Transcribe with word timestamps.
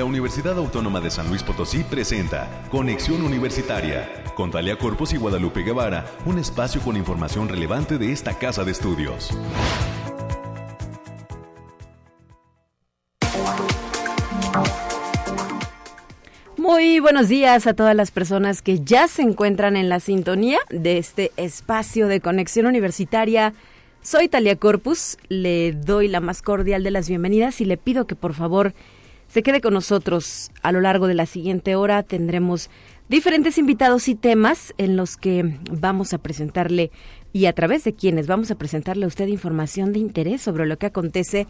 la 0.00 0.06
Universidad 0.06 0.56
Autónoma 0.56 0.98
de 0.98 1.10
San 1.10 1.28
Luis 1.28 1.42
Potosí 1.42 1.84
presenta 1.84 2.64
Conexión 2.70 3.20
Universitaria 3.20 4.24
con 4.34 4.50
Talia 4.50 4.78
Corpus 4.78 5.12
y 5.12 5.18
Guadalupe 5.18 5.60
Guevara, 5.60 6.06
un 6.24 6.38
espacio 6.38 6.80
con 6.80 6.96
información 6.96 7.50
relevante 7.50 7.98
de 7.98 8.10
esta 8.10 8.38
casa 8.38 8.64
de 8.64 8.72
estudios. 8.72 9.28
Muy 16.56 17.00
buenos 17.00 17.28
días 17.28 17.66
a 17.66 17.74
todas 17.74 17.94
las 17.94 18.10
personas 18.10 18.62
que 18.62 18.80
ya 18.80 19.06
se 19.06 19.20
encuentran 19.20 19.76
en 19.76 19.90
la 19.90 20.00
sintonía 20.00 20.60
de 20.70 20.96
este 20.96 21.30
espacio 21.36 22.08
de 22.08 22.22
conexión 22.22 22.64
universitaria. 22.64 23.52
Soy 24.00 24.30
Talia 24.30 24.56
Corpus, 24.56 25.18
le 25.28 25.72
doy 25.72 26.08
la 26.08 26.20
más 26.20 26.40
cordial 26.40 26.84
de 26.84 26.90
las 26.90 27.06
bienvenidas 27.06 27.60
y 27.60 27.66
le 27.66 27.76
pido 27.76 28.06
que 28.06 28.16
por 28.16 28.32
favor 28.32 28.72
se 29.30 29.42
quede 29.42 29.60
con 29.60 29.74
nosotros. 29.74 30.50
A 30.62 30.72
lo 30.72 30.80
largo 30.80 31.06
de 31.06 31.14
la 31.14 31.26
siguiente 31.26 31.76
hora 31.76 32.02
tendremos 32.02 32.68
diferentes 33.08 33.58
invitados 33.58 34.08
y 34.08 34.14
temas 34.14 34.74
en 34.76 34.96
los 34.96 35.16
que 35.16 35.56
vamos 35.70 36.12
a 36.12 36.18
presentarle 36.18 36.90
y 37.32 37.46
a 37.46 37.52
través 37.52 37.84
de 37.84 37.94
quienes 37.94 38.26
vamos 38.26 38.50
a 38.50 38.56
presentarle 38.56 39.04
a 39.04 39.08
usted 39.08 39.28
información 39.28 39.92
de 39.92 40.00
interés 40.00 40.42
sobre 40.42 40.66
lo 40.66 40.78
que 40.78 40.86
acontece 40.86 41.46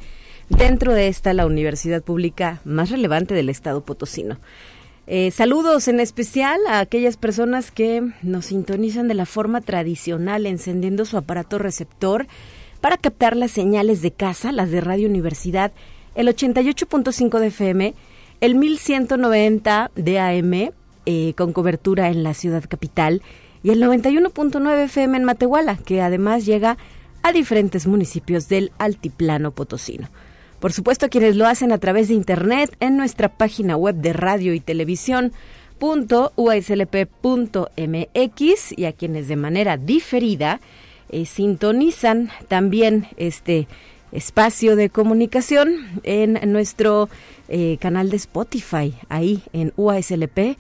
dentro 0.51 0.93
de 0.93 1.09
esta 1.09 1.33
la 1.33 1.47
universidad 1.47 2.03
pública 2.03 2.61
más 2.65 2.91
relevante 2.91 3.35
del 3.35 3.49
estado 3.49 3.83
potosino. 3.83 4.39
Eh, 5.07 5.31
saludos 5.31 5.89
en 5.89 6.01
especial 6.01 6.61
a 6.69 6.81
aquellas 6.81 7.17
personas 7.17 7.71
que 7.71 8.03
nos 8.23 8.47
sintonizan 8.47 9.09
de 9.09 9.15
la 9.15 9.27
forma 9.27 9.61
tradicional 9.61 10.47
encendiendo 10.47 11.05
su 11.07 11.17
aparato 11.17 11.59
receptor 11.59 12.27
para 12.81 12.99
captar 12.99 13.37
las 13.37 13.51
señales 13.51 14.03
de 14.03 14.13
casa, 14.13 14.53
las 14.53 14.71
de 14.71 14.81
Radio 14.81 15.09
Universidad 15.09 15.73
el 16.21 16.29
88.5 16.29 17.39
de 17.39 17.47
FM, 17.47 17.95
el 18.43 18.55
1190 18.55 19.91
de 19.95 20.19
AM 20.19 20.71
eh, 21.07 21.33
con 21.35 21.53
cobertura 21.55 22.11
en 22.11 22.23
la 22.23 22.35
ciudad 22.35 22.63
capital 22.69 23.23
y 23.63 23.71
el 23.71 23.83
91.9 23.83 24.85
FM 24.85 25.17
en 25.17 25.25
Matehuala, 25.25 25.79
que 25.79 26.03
además 26.03 26.45
llega 26.45 26.77
a 27.23 27.33
diferentes 27.33 27.87
municipios 27.87 28.49
del 28.49 28.71
altiplano 28.79 29.51
potosino. 29.53 30.09
Por 30.61 30.75
supuesto, 30.75 31.09
quienes 31.09 31.37
lo 31.37 31.47
hacen 31.47 31.73
a 31.73 31.79
través 31.79 32.09
de 32.09 32.15
internet 32.15 32.77
en 32.81 32.99
nuestra 32.99 33.31
página 33.31 33.77
web 33.77 33.95
de 33.97 34.13
radio 34.13 34.53
y 34.53 34.61
televisión 34.61 35.33
.uslp.mx 35.81 36.39
y 38.77 38.85
a 38.85 38.93
quienes 38.93 39.29
de 39.29 39.37
manera 39.37 39.79
diferida 39.79 40.61
eh, 41.09 41.25
sintonizan 41.25 42.31
también 42.49 43.09
este 43.17 43.67
espacio 44.13 44.77
de 44.77 44.91
comunicación 44.91 45.75
en 46.03 46.39
nuestro 46.53 47.09
eh, 47.49 47.79
canal 47.81 48.11
de 48.11 48.17
Spotify, 48.17 48.95
ahí 49.09 49.43
en 49.53 49.73
UASLP. 49.77 50.59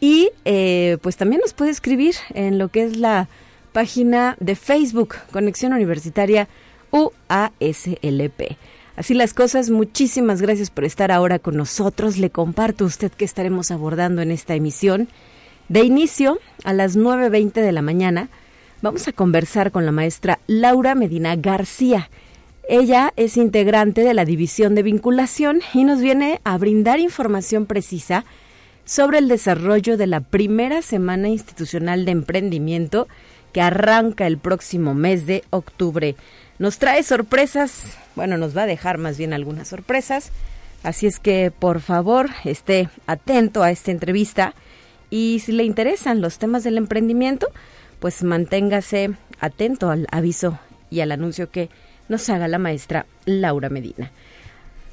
Y 0.00 0.30
eh, 0.44 0.98
pues 1.00 1.16
también 1.16 1.40
nos 1.40 1.54
puede 1.54 1.70
escribir 1.70 2.14
en 2.34 2.58
lo 2.58 2.68
que 2.68 2.84
es 2.84 2.96
la 2.98 3.28
página 3.72 4.36
de 4.40 4.56
Facebook, 4.56 5.14
Conexión 5.32 5.72
Universitaria 5.72 6.48
UASLP. 6.90 8.56
Así 8.96 9.12
las 9.12 9.34
cosas, 9.34 9.68
muchísimas 9.68 10.40
gracias 10.40 10.70
por 10.70 10.84
estar 10.84 11.12
ahora 11.12 11.38
con 11.38 11.56
nosotros. 11.56 12.16
Le 12.16 12.30
comparto 12.30 12.84
a 12.84 12.86
usted 12.86 13.12
que 13.12 13.26
estaremos 13.26 13.70
abordando 13.70 14.22
en 14.22 14.30
esta 14.30 14.54
emisión. 14.54 15.08
De 15.68 15.80
inicio, 15.80 16.38
a 16.64 16.72
las 16.72 16.96
9.20 16.96 17.52
de 17.52 17.72
la 17.72 17.82
mañana, 17.82 18.28
vamos 18.80 19.06
a 19.08 19.12
conversar 19.12 19.72
con 19.72 19.84
la 19.84 19.92
maestra 19.92 20.38
Laura 20.46 20.94
Medina 20.94 21.36
García. 21.36 22.08
Ella 22.68 23.12
es 23.14 23.36
integrante 23.36 24.00
de 24.00 24.12
la 24.12 24.24
División 24.24 24.74
de 24.74 24.82
Vinculación 24.82 25.60
y 25.72 25.84
nos 25.84 26.00
viene 26.00 26.40
a 26.42 26.58
brindar 26.58 26.98
información 26.98 27.64
precisa 27.64 28.24
sobre 28.84 29.18
el 29.18 29.28
desarrollo 29.28 29.96
de 29.96 30.08
la 30.08 30.18
primera 30.18 30.82
Semana 30.82 31.28
Institucional 31.28 32.04
de 32.04 32.10
Emprendimiento 32.10 33.06
que 33.52 33.60
arranca 33.60 34.26
el 34.26 34.38
próximo 34.38 34.94
mes 34.94 35.26
de 35.26 35.44
octubre. 35.50 36.16
Nos 36.58 36.78
trae 36.78 37.04
sorpresas, 37.04 37.96
bueno, 38.16 38.36
nos 38.36 38.56
va 38.56 38.62
a 38.62 38.66
dejar 38.66 38.98
más 38.98 39.16
bien 39.16 39.32
algunas 39.32 39.68
sorpresas, 39.68 40.32
así 40.82 41.06
es 41.06 41.20
que 41.20 41.52
por 41.56 41.80
favor 41.80 42.30
esté 42.44 42.88
atento 43.06 43.62
a 43.62 43.70
esta 43.70 43.92
entrevista 43.92 44.54
y 45.08 45.40
si 45.44 45.52
le 45.52 45.62
interesan 45.62 46.20
los 46.20 46.38
temas 46.38 46.64
del 46.64 46.78
emprendimiento, 46.78 47.46
pues 48.00 48.24
manténgase 48.24 49.12
atento 49.38 49.88
al 49.88 50.08
aviso 50.10 50.58
y 50.90 50.98
al 50.98 51.12
anuncio 51.12 51.48
que 51.48 51.70
nos 52.08 52.28
haga 52.28 52.48
la 52.48 52.58
maestra 52.58 53.06
Laura 53.24 53.68
Medina. 53.68 54.10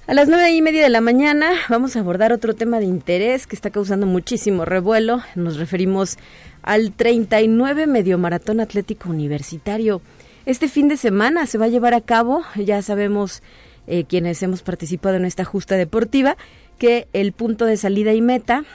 A 0.05 0.13
las 0.13 0.27
nueve 0.27 0.51
y 0.51 0.61
media 0.61 0.83
de 0.83 0.89
la 0.89 0.99
mañana 0.99 1.51
vamos 1.69 1.95
a 1.95 2.01
abordar 2.01 2.33
otro 2.33 2.53
tema 2.53 2.79
de 2.79 2.85
interés 2.85 3.47
que 3.47 3.55
está 3.55 3.69
causando 3.69 4.05
muchísimo 4.05 4.65
revuelo. 4.65 5.21
Nos 5.35 5.55
referimos 5.55 6.17
al 6.61 6.91
39 6.91 7.87
Medio 7.87 8.17
Maratón 8.17 8.59
Atlético 8.59 9.09
Universitario. 9.09 10.01
Este 10.45 10.67
fin 10.67 10.89
de 10.89 10.97
semana 10.97 11.45
se 11.45 11.57
va 11.57 11.65
a 11.65 11.69
llevar 11.69 11.93
a 11.93 12.01
cabo, 12.01 12.43
ya 12.57 12.81
sabemos 12.81 13.41
eh, 13.87 14.03
quienes 14.03 14.43
hemos 14.43 14.61
participado 14.61 15.15
en 15.15 15.23
esta 15.23 15.45
justa 15.45 15.75
deportiva, 15.75 16.35
que 16.77 17.07
el 17.13 17.31
punto 17.31 17.65
de 17.65 17.77
salida 17.77 18.13
y 18.13 18.21
meta 18.21 18.65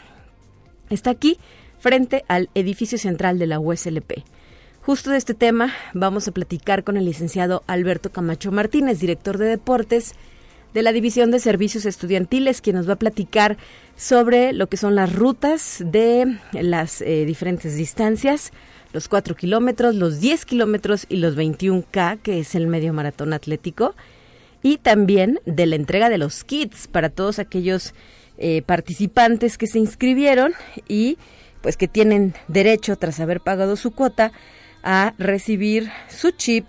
está 0.88 1.10
aquí, 1.10 1.38
frente 1.78 2.24
al 2.28 2.48
edificio 2.54 2.96
central 2.96 3.38
de 3.38 3.48
la 3.48 3.60
USLP. 3.60 4.24
Justo 4.88 5.10
de 5.10 5.18
este 5.18 5.34
tema 5.34 5.74
vamos 5.92 6.28
a 6.28 6.32
platicar 6.32 6.82
con 6.82 6.96
el 6.96 7.04
licenciado 7.04 7.62
Alberto 7.66 8.10
Camacho 8.10 8.52
Martínez, 8.52 9.00
director 9.00 9.36
de 9.36 9.44
deportes 9.44 10.14
de 10.72 10.80
la 10.80 10.92
División 10.92 11.30
de 11.30 11.40
Servicios 11.40 11.84
Estudiantiles, 11.84 12.62
quien 12.62 12.76
nos 12.76 12.88
va 12.88 12.94
a 12.94 12.98
platicar 12.98 13.58
sobre 13.96 14.54
lo 14.54 14.68
que 14.68 14.78
son 14.78 14.94
las 14.94 15.14
rutas 15.14 15.82
de 15.84 16.38
las 16.52 17.02
eh, 17.02 17.26
diferentes 17.26 17.76
distancias, 17.76 18.50
los 18.94 19.08
4 19.08 19.36
kilómetros, 19.36 19.94
los 19.94 20.20
10 20.20 20.46
kilómetros 20.46 21.04
y 21.10 21.18
los 21.18 21.36
21K, 21.36 22.20
que 22.22 22.38
es 22.38 22.54
el 22.54 22.66
medio 22.66 22.94
maratón 22.94 23.34
atlético, 23.34 23.94
y 24.62 24.78
también 24.78 25.38
de 25.44 25.66
la 25.66 25.76
entrega 25.76 26.08
de 26.08 26.16
los 26.16 26.44
kits 26.44 26.88
para 26.88 27.10
todos 27.10 27.38
aquellos 27.38 27.92
eh, 28.38 28.62
participantes 28.62 29.58
que 29.58 29.66
se 29.66 29.80
inscribieron 29.80 30.54
y 30.88 31.18
pues 31.60 31.76
que 31.76 31.88
tienen 31.88 32.32
derecho, 32.46 32.96
tras 32.96 33.20
haber 33.20 33.42
pagado 33.42 33.76
su 33.76 33.90
cuota, 33.90 34.32
a 34.82 35.14
recibir 35.18 35.90
su 36.08 36.30
chip, 36.30 36.66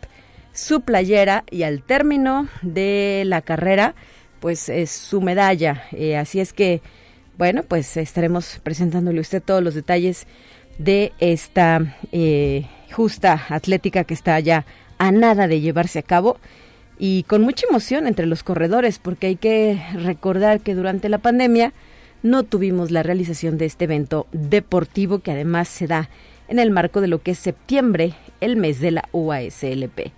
su 0.54 0.82
playera 0.82 1.44
y 1.50 1.64
al 1.64 1.84
término 1.84 2.48
de 2.62 3.24
la 3.26 3.42
carrera, 3.42 3.96
pues 4.40 4.70
es 4.70 4.92
su 4.92 5.22
medalla. 5.22 5.84
Eh, 5.92 6.18
así 6.18 6.40
es 6.40 6.54
que, 6.54 6.82
bueno, 7.38 7.64
pues 7.64 7.98
estaremos 7.98 8.60
presentándole 8.64 9.20
a 9.20 9.22
usted 9.22 9.42
todos 9.42 9.64
los 9.64 9.76
detalles 9.76 10.28
de 10.78 11.12
esta 11.20 11.98
eh, 12.12 12.66
justa 12.92 13.46
atlética 13.50 14.04
que 14.04 14.14
está 14.14 14.40
ya 14.40 14.66
a 14.98 15.12
nada 15.12 15.48
de 15.48 15.62
llevarse 15.62 16.00
a 16.00 16.04
cabo 16.04 16.40
y 16.98 17.24
con 17.24 17.42
mucha 17.42 17.66
emoción 17.70 18.08
entre 18.08 18.26
los 18.26 18.44
corredores, 18.44 19.00
porque 19.00 19.28
hay 19.28 19.36
que 19.38 19.82
recordar 19.94 20.60
que 20.60 20.76
durante 20.76 21.08
la 21.08 21.18
pandemia 21.18 21.74
no 22.22 22.44
tuvimos 22.44 22.92
la 22.92 23.04
realización 23.04 23.58
de 23.58 23.66
este 23.66 23.86
evento 23.86 24.28
deportivo 24.34 25.20
que 25.20 25.32
además 25.32 25.70
se 25.70 25.88
da 25.88 26.10
en 26.50 26.60
el 26.60 26.72
marco 26.72 27.00
de 27.00 27.08
lo 27.08 27.22
que 27.22 27.32
es 27.32 27.40
septiembre, 27.40 28.14
el 28.42 28.58
mes 28.58 28.82
de 28.82 28.92
la 28.92 29.08
UASLP. 29.14 30.12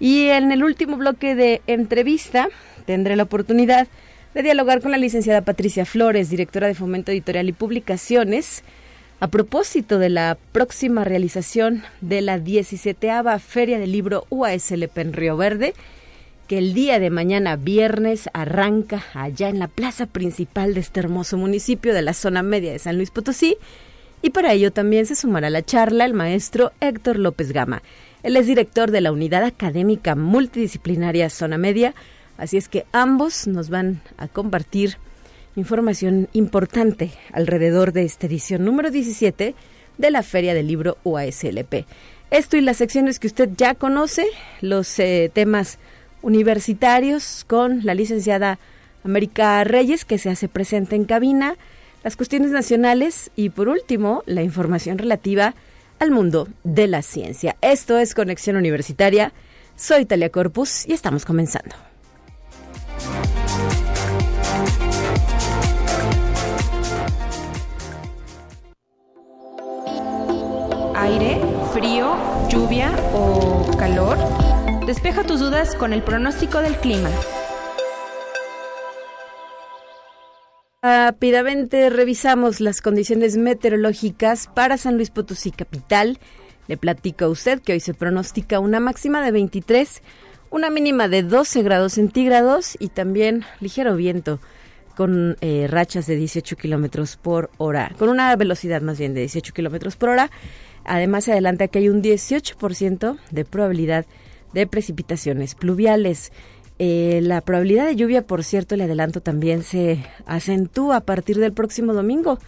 Y 0.00 0.28
en 0.28 0.50
el 0.50 0.64
último 0.64 0.96
bloque 0.96 1.34
de 1.34 1.60
entrevista 1.66 2.48
tendré 2.86 3.16
la 3.16 3.24
oportunidad 3.24 3.86
de 4.34 4.42
dialogar 4.42 4.80
con 4.80 4.92
la 4.92 4.98
licenciada 4.98 5.42
Patricia 5.42 5.84
Flores, 5.84 6.30
directora 6.30 6.66
de 6.66 6.74
Fomento 6.74 7.12
Editorial 7.12 7.48
y 7.48 7.52
Publicaciones, 7.52 8.64
a 9.20 9.28
propósito 9.28 9.98
de 9.98 10.08
la 10.08 10.38
próxima 10.52 11.04
realización 11.04 11.82
de 12.00 12.22
la 12.22 12.38
17 12.38 13.10
Feria 13.40 13.78
del 13.78 13.92
Libro 13.92 14.26
UASLP 14.30 14.96
en 14.98 15.12
Río 15.12 15.36
Verde, 15.36 15.74
que 16.46 16.58
el 16.58 16.72
día 16.72 16.98
de 16.98 17.10
mañana 17.10 17.56
viernes 17.56 18.30
arranca 18.32 19.04
allá 19.12 19.50
en 19.50 19.58
la 19.58 19.68
plaza 19.68 20.06
principal 20.06 20.72
de 20.72 20.80
este 20.80 21.00
hermoso 21.00 21.36
municipio 21.36 21.92
de 21.92 22.00
la 22.00 22.14
zona 22.14 22.42
media 22.42 22.72
de 22.72 22.78
San 22.78 22.96
Luis 22.96 23.10
Potosí 23.10 23.58
y 24.22 24.30
para 24.30 24.52
ello 24.52 24.72
también 24.72 25.06
se 25.06 25.14
sumará 25.14 25.48
a 25.48 25.50
la 25.50 25.64
charla 25.64 26.04
el 26.04 26.14
maestro 26.14 26.72
Héctor 26.80 27.18
López 27.18 27.52
Gama. 27.52 27.82
Él 28.22 28.36
es 28.36 28.46
director 28.46 28.90
de 28.90 29.00
la 29.00 29.12
Unidad 29.12 29.44
Académica 29.44 30.14
Multidisciplinaria 30.14 31.30
Zona 31.30 31.58
Media, 31.58 31.94
así 32.36 32.56
es 32.56 32.68
que 32.68 32.86
ambos 32.92 33.46
nos 33.46 33.70
van 33.70 34.00
a 34.16 34.28
compartir 34.28 34.96
información 35.56 36.28
importante 36.32 37.12
alrededor 37.32 37.92
de 37.92 38.04
esta 38.04 38.26
edición 38.26 38.64
número 38.64 38.90
17 38.90 39.54
de 39.98 40.10
la 40.10 40.22
Feria 40.22 40.54
del 40.54 40.68
Libro 40.68 40.98
UASLP. 41.04 41.84
Esto 42.30 42.56
y 42.56 42.60
las 42.60 42.76
secciones 42.76 43.18
que 43.18 43.26
usted 43.26 43.50
ya 43.56 43.74
conoce, 43.74 44.26
los 44.60 44.98
eh, 44.98 45.30
temas 45.32 45.78
universitarios 46.22 47.44
con 47.46 47.84
la 47.84 47.94
licenciada 47.94 48.58
América 49.04 49.64
Reyes, 49.64 50.04
que 50.04 50.18
se 50.18 50.30
hace 50.30 50.48
presente 50.48 50.96
en 50.96 51.04
cabina, 51.04 51.56
las 52.02 52.16
cuestiones 52.16 52.50
nacionales 52.50 53.30
y, 53.36 53.50
por 53.50 53.68
último, 53.68 54.22
la 54.26 54.42
información 54.42 54.98
relativa 54.98 55.54
al 55.98 56.10
mundo 56.10 56.48
de 56.64 56.86
la 56.86 57.02
ciencia. 57.02 57.56
Esto 57.60 57.98
es 57.98 58.14
Conexión 58.14 58.56
Universitaria. 58.56 59.32
Soy 59.76 60.04
Talia 60.04 60.30
Corpus 60.30 60.86
y 60.86 60.92
estamos 60.92 61.24
comenzando. 61.24 61.74
aire, 71.08 71.40
frío, 71.72 72.16
lluvia 72.48 72.90
o 73.14 73.70
calor? 73.78 74.18
Despeja 74.86 75.24
tus 75.24 75.40
dudas 75.40 75.74
con 75.74 75.92
el 75.92 76.02
pronóstico 76.02 76.60
del 76.60 76.76
clima. 76.76 77.10
Rápidamente 80.80 81.90
revisamos 81.90 82.60
las 82.60 82.80
condiciones 82.82 83.36
meteorológicas 83.36 84.46
para 84.46 84.76
San 84.76 84.94
Luis 84.94 85.10
Potosí 85.10 85.50
capital. 85.50 86.20
Le 86.68 86.76
platico 86.76 87.24
a 87.24 87.28
usted 87.28 87.60
que 87.60 87.72
hoy 87.72 87.80
se 87.80 87.94
pronostica 87.94 88.60
una 88.60 88.78
máxima 88.78 89.20
de 89.20 89.32
23, 89.32 90.02
una 90.50 90.70
mínima 90.70 91.08
de 91.08 91.24
12 91.24 91.64
grados 91.64 91.94
centígrados 91.94 92.76
y 92.78 92.90
también 92.90 93.44
ligero 93.58 93.96
viento 93.96 94.38
con 94.96 95.36
eh, 95.40 95.66
rachas 95.68 96.06
de 96.06 96.14
18 96.14 96.54
kilómetros 96.54 97.16
por 97.16 97.50
hora, 97.58 97.92
con 97.98 98.08
una 98.08 98.36
velocidad 98.36 98.80
más 98.80 99.00
bien 99.00 99.14
de 99.14 99.22
18 99.22 99.52
kilómetros 99.52 99.96
por 99.96 100.10
hora. 100.10 100.30
Además, 100.84 101.24
se 101.24 101.32
adelanta 101.32 101.66
que 101.66 101.80
hay 101.80 101.88
un 101.88 102.04
18% 102.04 103.18
de 103.32 103.44
probabilidad 103.44 104.06
de 104.52 104.68
precipitaciones 104.68 105.54
pluviales. 105.56 106.32
Eh, 106.78 107.20
la 107.22 107.40
probabilidad 107.40 107.86
de 107.86 107.96
lluvia, 107.96 108.22
por 108.22 108.44
cierto, 108.44 108.76
le 108.76 108.84
adelanto, 108.84 109.20
también 109.20 109.62
se 109.62 110.04
acentúa 110.26 110.96
a 110.96 111.00
partir 111.00 111.38
del 111.38 111.52
próximo 111.52 111.92
domingo, 111.92 112.38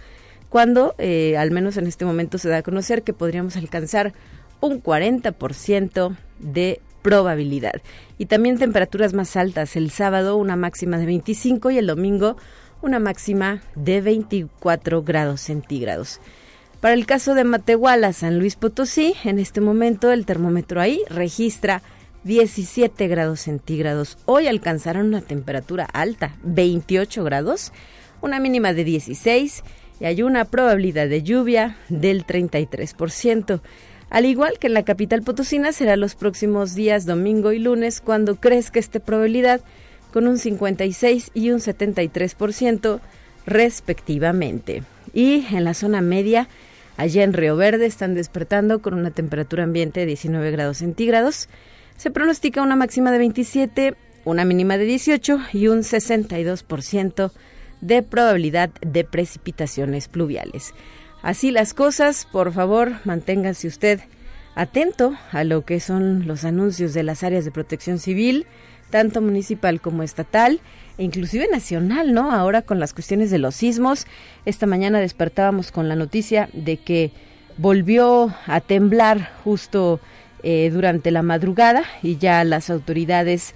cuando, 0.49 0.95
eh, 0.99 1.37
al 1.37 1.51
menos 1.51 1.77
en 1.77 1.87
este 1.87 2.05
momento, 2.05 2.39
se 2.39 2.49
da 2.49 2.59
a 2.59 2.63
conocer 2.63 3.03
que 3.03 3.13
podríamos 3.13 3.57
alcanzar 3.57 4.13
un 4.61 4.83
40% 4.83 6.17
de 6.39 6.81
probabilidad. 7.03 7.83
Y 8.19 8.27
también 8.27 8.59
temperaturas 8.59 9.15
más 9.15 9.37
altas. 9.37 9.77
El 9.77 9.91
sábado 9.91 10.37
una 10.37 10.57
máxima 10.57 10.99
de 10.99 11.07
25 11.07 11.71
y 11.71 11.79
el 11.79 11.87
domingo 11.87 12.37
una 12.83 12.99
máxima 12.99 13.63
de 13.75 14.01
24 14.01 15.03
grados 15.03 15.41
centígrados. 15.41 16.21
Para 16.81 16.95
el 16.95 17.05
caso 17.05 17.35
de 17.35 17.45
Matehuala, 17.45 18.13
San 18.13 18.39
Luis 18.39 18.57
Potosí, 18.57 19.15
en 19.25 19.39
este 19.39 19.61
momento 19.61 20.13
el 20.13 20.25
termómetro 20.25 20.81
ahí 20.81 21.03
registra 21.11 21.83
17 22.25 23.09
grados 23.09 23.41
centígrados. 23.41 24.19
Hoy 24.27 24.47
alcanzaron 24.47 25.07
una 25.07 25.21
temperatura 25.21 25.85
alta, 25.85 26.37
28 26.43 27.25
grados, 27.25 27.73
una 28.21 28.41
mínima 28.41 28.73
de 28.73 28.85
16 28.85 29.63
y 30.01 30.05
hay 30.05 30.23
una 30.23 30.45
probabilidad 30.45 31.09
de 31.09 31.23
lluvia 31.23 31.77
del 31.89 32.27
33%. 32.27 33.61
Al 34.11 34.27
igual 34.27 34.59
que 34.59 34.67
en 34.67 34.75
la 34.75 34.85
capital 34.85 35.23
potosina 35.23 35.73
será 35.73 35.97
los 35.97 36.15
próximos 36.15 36.75
días 36.75 37.07
domingo 37.07 37.53
y 37.53 37.59
lunes 37.59 38.01
cuando 38.01 38.37
crezca 38.37 38.81
esta 38.81 39.01
probabilidad 39.01 39.61
con 40.13 40.27
un 40.27 40.39
56 40.39 41.31
y 41.35 41.51
un 41.51 41.61
73% 41.61 43.01
respectivamente. 43.47 44.83
Y 45.15 45.47
en 45.55 45.65
la 45.65 45.75
zona 45.75 46.01
media 46.01 46.49
Allá 47.01 47.25
en 47.25 47.33
Río 47.33 47.57
Verde 47.57 47.87
están 47.87 48.15
despertando 48.15 48.83
con 48.83 48.93
una 48.93 49.11
temperatura 49.11 49.65
ambiente 49.65 50.01
de 50.01 50.07
19 50.07 50.51
grados 50.51 50.77
centígrados. 50.77 51.49
Se 52.01 52.11
pronostica 52.11 52.63
una 52.63 52.77
máxima 52.77 53.13
de 53.13 53.19
27, 53.19 53.95
una 54.25 54.47
mínima 54.47 54.79
de 54.79 54.87
18 54.87 55.39
y 55.53 55.69
un 55.69 55.81
62% 55.81 57.31
de 57.83 58.03
probabilidad 58.03 58.71
de 58.81 59.05
precipitaciones 59.05 60.09
pluviales. 60.09 60.73
Así 61.21 61.51
las 61.51 61.75
cosas, 61.75 62.27
por 62.33 62.55
favor, 62.55 62.93
manténgase 63.05 63.69
usted 63.69 64.01
atento 64.55 65.13
a 65.31 65.45
lo 65.45 65.67
que 65.67 65.79
son 65.79 66.27
los 66.27 66.45
anuncios 66.45 66.95
de 66.95 67.03
las 67.03 67.23
áreas 67.23 67.45
de 67.45 67.51
protección 67.51 67.99
civil, 67.99 68.47
tanto 68.89 69.21
municipal 69.21 69.83
como 69.83 70.03
estatal 70.03 70.61
e 70.97 71.05
inclusive 71.05 71.49
nacional, 71.53 72.15
¿no? 72.15 72.33
Ahora 72.33 72.63
con 72.63 72.81
las 72.81 72.95
cuestiones 72.95 73.31
de 73.31 73.41
los 73.41 73.57
sismos. 73.57 74.07
Esta 74.47 74.65
mañana 74.65 75.01
despertábamos 75.01 75.71
con 75.71 75.91
la 75.91 75.97
noticia 75.97 76.49
de 76.55 76.79
que 76.79 77.13
volvió 77.59 78.35
a 78.47 78.63
temblar 78.63 79.33
justo 79.45 80.01
eh, 80.43 80.71
durante 80.73 81.11
la 81.11 81.23
madrugada 81.23 81.85
y 82.03 82.17
ya 82.17 82.43
las 82.45 82.71
autoridades 82.71 83.55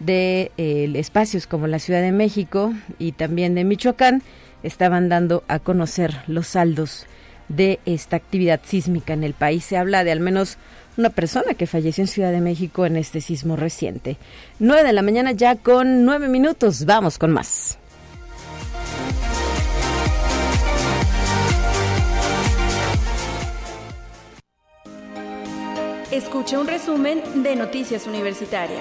de 0.00 0.52
eh, 0.56 0.90
espacios 0.94 1.46
como 1.46 1.66
la 1.66 1.78
Ciudad 1.78 2.02
de 2.02 2.12
México 2.12 2.72
y 2.98 3.12
también 3.12 3.54
de 3.54 3.64
Michoacán 3.64 4.22
estaban 4.62 5.08
dando 5.08 5.44
a 5.48 5.58
conocer 5.58 6.14
los 6.26 6.48
saldos 6.48 7.06
de 7.48 7.78
esta 7.86 8.16
actividad 8.16 8.60
sísmica 8.64 9.12
en 9.12 9.24
el 9.24 9.34
país. 9.34 9.64
Se 9.64 9.76
habla 9.76 10.04
de 10.04 10.12
al 10.12 10.20
menos 10.20 10.58
una 10.96 11.10
persona 11.10 11.54
que 11.54 11.66
falleció 11.66 12.02
en 12.02 12.08
Ciudad 12.08 12.32
de 12.32 12.40
México 12.40 12.86
en 12.86 12.96
este 12.96 13.20
sismo 13.20 13.56
reciente. 13.56 14.16
9 14.58 14.84
de 14.84 14.92
la 14.92 15.02
mañana 15.02 15.32
ya 15.32 15.56
con 15.56 16.04
nueve 16.04 16.28
minutos. 16.28 16.84
Vamos 16.84 17.18
con 17.18 17.32
más. 17.32 17.78
Escucha 26.16 26.58
un 26.58 26.66
resumen 26.66 27.42
de 27.42 27.56
Noticias 27.56 28.06
Universitarias. 28.06 28.80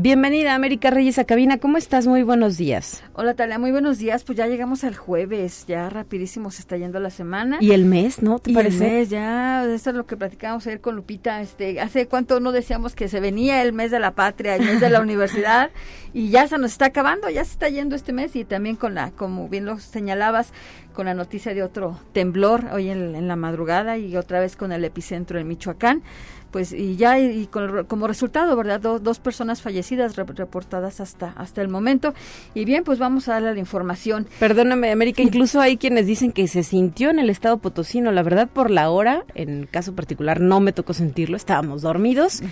Bienvenida, 0.00 0.54
América 0.54 0.90
Reyes 0.90 1.18
a 1.18 1.24
cabina. 1.24 1.58
¿Cómo 1.58 1.76
estás? 1.76 2.06
Muy 2.06 2.22
buenos 2.22 2.56
días. 2.56 3.02
Hola, 3.14 3.34
Talia. 3.34 3.58
Muy 3.58 3.72
buenos 3.72 3.98
días. 3.98 4.22
Pues 4.22 4.38
ya 4.38 4.46
llegamos 4.46 4.84
al 4.84 4.94
jueves. 4.94 5.64
Ya 5.66 5.90
rapidísimo 5.90 6.52
se 6.52 6.60
está 6.60 6.76
yendo 6.76 7.00
la 7.00 7.10
semana. 7.10 7.58
Y 7.60 7.72
el 7.72 7.84
mes, 7.84 8.22
¿no? 8.22 8.38
¿Te 8.38 8.54
parece? 8.54 8.86
El 8.86 8.92
mes, 8.92 9.10
ya. 9.10 9.64
Eso 9.64 9.90
es 9.90 9.96
lo 9.96 10.06
que 10.06 10.16
platicábamos 10.16 10.64
ayer 10.68 10.80
con 10.80 10.94
Lupita. 10.94 11.42
Este, 11.42 11.80
hace 11.80 12.06
cuánto 12.06 12.38
no 12.38 12.52
decíamos 12.52 12.94
que 12.94 13.08
se 13.08 13.18
venía 13.18 13.60
el 13.60 13.72
mes 13.72 13.90
de 13.90 13.98
la 13.98 14.12
patria, 14.12 14.54
el 14.54 14.64
mes 14.64 14.80
de 14.80 14.88
la 14.88 15.00
universidad. 15.02 15.72
Y 16.14 16.30
ya 16.30 16.46
se 16.46 16.58
nos 16.58 16.70
está 16.70 16.86
acabando. 16.86 17.28
Ya 17.28 17.44
se 17.44 17.50
está 17.50 17.68
yendo 17.68 17.96
este 17.96 18.12
mes. 18.12 18.36
Y 18.36 18.44
también 18.44 18.76
con 18.76 18.94
la, 18.94 19.10
como 19.10 19.48
bien 19.48 19.64
lo 19.64 19.80
señalabas, 19.80 20.52
con 20.98 21.06
la 21.06 21.14
noticia 21.14 21.54
de 21.54 21.62
otro 21.62 21.96
temblor 22.10 22.64
hoy 22.72 22.90
en, 22.90 23.28
la 23.28 23.36
madrugada 23.36 23.98
y 23.98 24.16
otra 24.16 24.40
vez 24.40 24.56
con 24.56 24.72
el 24.72 24.84
epicentro 24.84 25.38
en 25.38 25.46
Michoacán 25.46 26.02
pues 26.50 26.72
y 26.72 26.96
ya 26.96 27.18
y, 27.18 27.48
como 27.48 28.06
resultado, 28.06 28.56
¿verdad? 28.56 28.80
dos 28.80 29.18
personas 29.18 29.62
fallecidas 29.62 30.16
reportadas 30.16 31.00
hasta 31.00 31.32
hasta 31.36 31.62
el 31.62 31.68
momento. 31.68 32.14
Y 32.54 32.64
bien, 32.64 32.84
pues 32.84 32.98
vamos 32.98 33.28
a 33.28 33.34
darle 33.34 33.54
la 33.54 33.60
información. 33.60 34.26
Perdóname, 34.38 34.90
América, 34.90 35.22
incluso 35.22 35.60
hay 35.60 35.76
quienes 35.76 36.06
dicen 36.06 36.32
que 36.32 36.48
se 36.48 36.62
sintió 36.62 37.10
en 37.10 37.18
el 37.18 37.30
estado 37.30 37.58
potosino. 37.58 38.12
La 38.12 38.22
verdad, 38.22 38.48
por 38.48 38.70
la 38.70 38.90
hora, 38.90 39.24
en 39.34 39.66
caso 39.66 39.94
particular, 39.94 40.40
no 40.40 40.60
me 40.60 40.72
tocó 40.72 40.92
sentirlo, 40.92 41.36
estábamos 41.36 41.82
dormidos, 41.82 42.42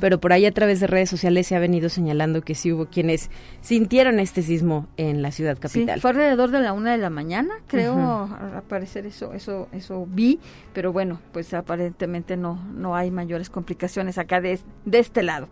pero 0.00 0.20
por 0.20 0.32
ahí 0.32 0.46
a 0.46 0.52
través 0.52 0.80
de 0.80 0.86
redes 0.86 1.10
sociales 1.10 1.46
se 1.46 1.56
ha 1.56 1.58
venido 1.58 1.88
señalando 1.88 2.42
que 2.42 2.54
sí 2.54 2.72
hubo 2.72 2.86
quienes 2.86 3.30
sintieron 3.60 4.20
este 4.20 4.42
sismo 4.42 4.86
en 4.96 5.22
la 5.22 5.30
ciudad 5.30 5.58
capital. 5.58 5.96
Sí, 5.96 6.00
fue 6.00 6.10
alrededor 6.10 6.50
de 6.50 6.60
la 6.60 6.72
una 6.72 6.92
de 6.92 6.98
la 6.98 7.10
mañana, 7.10 7.54
creo, 7.66 8.28
aparecer 8.56 9.06
eso, 9.06 9.32
eso, 9.32 9.68
eso 9.72 10.06
vi, 10.08 10.38
pero 10.72 10.92
bueno, 10.92 11.20
pues 11.32 11.54
aparentemente 11.54 12.36
no, 12.36 12.62
no 12.74 12.96
hay 12.96 13.10
mayores 13.10 13.43
complicaciones 13.50 14.18
acá 14.18 14.40
de, 14.40 14.58
de 14.84 14.98
este 14.98 15.22
lado. 15.22 15.48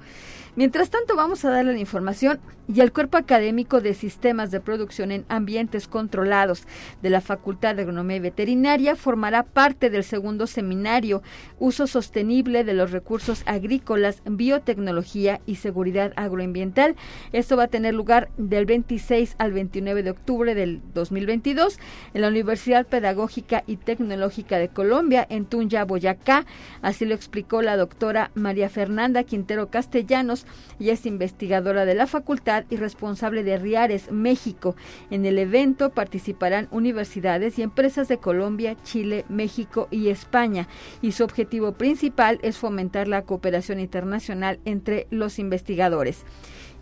Mientras 0.55 0.91
tanto, 0.91 1.17
vamos 1.17 1.47
a 1.47 1.51
darle 1.51 1.73
la 1.73 1.79
información 1.79 2.39
y 2.69 2.81
el 2.81 2.93
Cuerpo 2.93 3.17
Académico 3.17 3.81
de 3.81 3.95
Sistemas 3.95 4.51
de 4.51 4.61
Producción 4.61 5.11
en 5.11 5.25
Ambientes 5.29 5.89
Controlados 5.89 6.65
de 7.03 7.11
la 7.11 7.21
Facultad 7.21 7.75
de 7.75 7.83
Agronomía 7.83 8.17
y 8.17 8.21
Veterinaria 8.21 8.95
formará 8.95 9.43
parte 9.43 9.91
del 9.91 10.05
segundo 10.05 10.47
seminario 10.47 11.23
Uso 11.59 11.87
Sostenible 11.87 12.65
de 12.65 12.75
los 12.75 12.93
Recursos 12.93 13.43
Agrícolas, 13.47 14.23
Biotecnología 14.25 15.41
y 15.45 15.57
Seguridad 15.57 16.13
Agroambiental. 16.17 16.97
Esto 17.33 17.57
va 17.57 17.65
a 17.65 17.69
tener 17.69 17.95
lugar 17.95 18.31
del 18.37 18.65
26 18.67 19.35
al 19.39 19.53
29 19.53 20.03
de 20.03 20.11
octubre 20.11 20.55
del 20.55 20.81
2022 20.95 21.79
en 22.15 22.21
la 22.23 22.29
Universidad 22.29 22.87
Pedagógica 22.87 23.65
y 23.67 23.77
Tecnológica 23.77 24.59
de 24.59 24.69
Colombia, 24.69 25.27
en 25.29 25.47
Tunya, 25.47 25.85
Boyacá. 25.85 26.47
Así 26.81 27.07
lo 27.07 27.15
explicó 27.15 27.61
la 27.63 27.77
doctora 27.77 28.31
María 28.35 28.69
Fernanda 28.69 29.25
Quintero 29.25 29.69
Castellanos, 29.69 30.42
Y 30.79 30.91
es 30.91 31.07
investigadora 31.07 31.85
de 31.85 31.95
la 31.95 32.07
facultad 32.07 32.65
y 32.71 32.77
responsable 32.77 33.43
de 33.43 33.59
Riares, 33.59 34.11
México. 34.11 34.75
En 35.11 35.27
el 35.27 35.39
evento 35.39 35.91
participarán 35.91 36.69
universidades 36.71 37.59
y 37.59 37.63
empresas 37.63 38.09
de 38.09 38.19
Colombia, 38.19 38.77
Chile, 38.83 39.25
México 39.29 39.89
y 39.91 40.09
España. 40.09 40.69
Y 41.01 41.13
su 41.13 41.25
objetivo 41.25 41.73
principal 41.73 42.39
es 42.43 42.59
fomentar 42.59 43.09
la 43.09 43.23
cooperación 43.23 43.81
internacional 43.81 44.61
entre 44.65 45.07
los 45.11 45.39
investigadores 45.39 46.25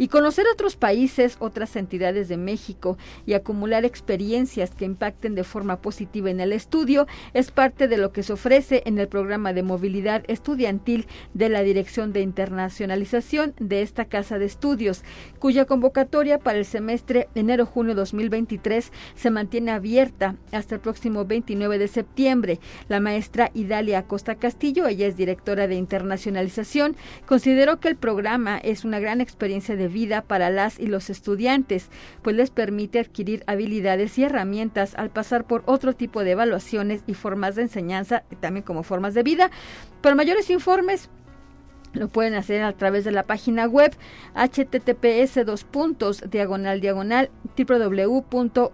y 0.01 0.09
conocer 0.09 0.47
otros 0.51 0.77
países, 0.77 1.37
otras 1.41 1.77
entidades 1.77 2.27
de 2.29 2.39
México 2.39 2.97
y 3.27 3.35
acumular 3.35 3.85
experiencias 3.85 4.71
que 4.71 4.87
impacten 4.87 5.35
de 5.35 5.45
forma 5.45 5.83
positiva 5.83 6.31
en 6.31 6.41
el 6.41 6.55
estudio 6.55 7.07
es 7.35 7.51
parte 7.51 7.87
de 7.87 7.99
lo 7.99 8.11
que 8.11 8.23
se 8.23 8.33
ofrece 8.33 8.83
en 8.87 8.99
el 8.99 9.09
programa 9.09 9.53
de 9.53 9.63
movilidad 9.63 10.25
estudiantil 10.27 11.07
de 11.35 11.51
la 11.51 11.61
Dirección 11.61 12.15
de 12.15 12.23
Internacionalización 12.23 13.53
de 13.61 13.83
esta 13.83 14.07
Casa 14.07 14.39
de 14.39 14.47
Estudios, 14.47 15.05
cuya 15.39 15.67
convocatoria 15.67 16.39
para 16.39 16.57
el 16.57 16.65
semestre 16.65 17.29
enero-junio 17.35 17.95
2023 17.95 18.93
se 19.15 19.31
mantiene 19.31 19.71
abierta 19.71 20.37
hasta 20.51 20.77
el 20.77 20.81
próximo 20.81 21.27
29 21.27 21.77
de 21.77 21.89
septiembre. 21.89 22.59
La 22.89 23.01
maestra 23.01 23.51
Idalia 23.53 23.99
Acosta 23.99 24.37
Castillo, 24.37 24.87
ella 24.87 25.07
es 25.07 25.19
directora 25.19 25.67
de 25.67 25.75
internacionalización, 25.75 26.97
consideró 27.27 27.81
que 27.81 27.89
el 27.89 27.97
programa 27.97 28.57
es 28.57 28.87
una 28.87 28.99
gran 28.99 29.21
experiencia 29.21 29.77
de 29.77 29.90
vida 29.91 30.23
para 30.23 30.51
las 30.51 30.79
y 30.79 30.87
los 30.87 31.11
estudiantes, 31.11 31.91
pues 32.23 32.37
les 32.37 32.51
permite 32.51 32.99
adquirir 32.99 33.45
habilidades 33.47 34.19
y 34.19 34.25
herramientas 34.25 34.95
al 34.95 35.11
pasar 35.11 35.45
por 35.45 35.63
otro 35.67 35.95
tipo 35.95 36.25
de 36.25 36.33
evaluaciones 36.33 37.03
y 37.07 37.15
formas 37.15 37.57
de 37.57 37.63
enseñanza, 37.63 38.25
también 38.41 38.65
como 38.65 38.83
formas 38.83 39.15
de 39.15 39.23
vida. 39.23 39.51
Para 40.01 40.15
mayores 40.15 40.51
informes, 40.51 41.11
lo 41.93 42.09
pueden 42.09 42.35
hacer 42.35 42.63
a 42.63 42.73
través 42.73 43.05
de 43.05 43.13
la 43.13 43.25
página 43.25 43.67
web 43.67 43.95
https 44.35 45.45
dos 45.45 45.65
puntos 45.65 46.23
diagonal 46.31 46.81
diagonal 46.81 47.31
www.uaslp.mx 47.57 48.71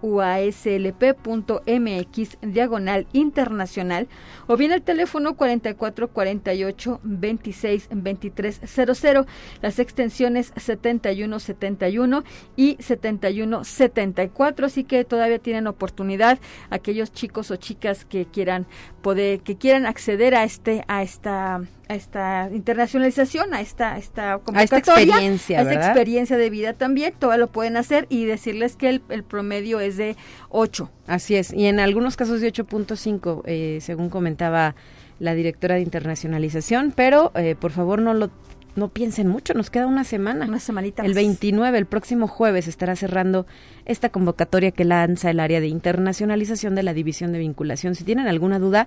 diagonal 2.43 3.07
internacional 3.13 4.09
o 4.47 4.57
bien 4.57 4.73
el 4.73 4.83
teléfono 4.83 5.37
4448 5.37 7.01
26 7.03 7.89
23 7.91 8.61
00 8.65 9.27
las 9.63 9.79
extensiones 9.79 10.53
7171 10.57 12.25
y 12.57 12.77
7174 12.81 14.67
así 14.67 14.85
que 14.85 15.05
todavía 15.05 15.39
tienen 15.39 15.67
oportunidad 15.67 16.39
aquellos 16.71 17.13
chicos 17.13 17.51
o 17.51 17.57
chicas 17.57 18.05
que 18.05 18.27
quieran 18.27 18.67
poder 19.03 19.41
que 19.41 19.57
quieran 19.57 19.87
acceder 19.87 20.35
a 20.35 20.45
este 20.45 20.85
a 20.89 21.03
esta 21.03 21.63
a 21.88 21.95
esta 21.95 22.49
internacionalización, 22.52 23.55
a 23.55 23.61
esta, 23.61 23.97
esta 23.97 24.40
experiencia, 24.61 25.61
a 25.61 25.62
esta 25.62 25.75
experiencia 25.75 26.37
de 26.37 26.50
vida 26.50 26.73
también, 26.73 27.14
todo 27.19 27.37
lo 27.37 27.49
pueden 27.49 27.76
hacer 27.76 28.07
y 28.09 28.25
decirles 28.25 28.76
que 28.76 28.88
el, 28.88 29.00
promedio 29.25 29.81
es 29.81 29.97
de 29.97 30.16
8. 30.49 30.90
Así 31.07 31.37
es, 31.37 31.52
y 31.52 31.66
en 31.66 31.81
algunos 31.81 32.16
casos 32.16 32.40
de 32.40 32.52
8.5, 32.52 33.43
eh, 33.47 33.78
según 33.81 34.11
comentaba 34.11 34.75
la 35.19 35.35
directora 35.35 35.76
de 35.76 35.83
internacionalización, 35.83 36.93
pero 36.95 37.33
eh, 37.35 37.55
por 37.59 37.71
favor 37.71 38.00
no 38.00 38.14
lo 38.14 38.31
no 38.76 38.88
piensen 38.88 39.26
mucho, 39.26 39.55
nos 39.55 39.71
queda 39.71 39.87
una 39.87 40.05
semana. 40.05 40.45
Una 40.47 40.61
semanita. 40.61 41.02
El 41.02 41.14
29, 41.14 41.78
el 41.78 41.87
próximo 41.87 42.28
jueves, 42.28 42.69
estará 42.69 42.95
cerrando 42.95 43.47
esta 43.87 44.11
convocatoria 44.11 44.71
que 44.71 44.85
lanza 44.85 45.31
el 45.31 45.40
área 45.40 45.61
de 45.61 45.69
internacionalización 45.69 46.75
de 46.75 46.83
la 46.83 46.93
División 46.93 47.33
de 47.33 47.38
Vinculación. 47.38 47.95
Si 47.95 48.05
tienen 48.05 48.28
alguna 48.28 48.59
duda, 48.59 48.87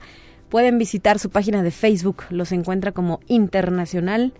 pueden 0.50 0.78
visitar 0.78 1.20
su 1.20 1.30
página 1.30 1.64
de 1.64 1.72
Facebook. 1.72 2.24
Los 2.30 2.52
encuentra 2.52 2.92
como 2.92 3.20
Internacional 3.28 4.34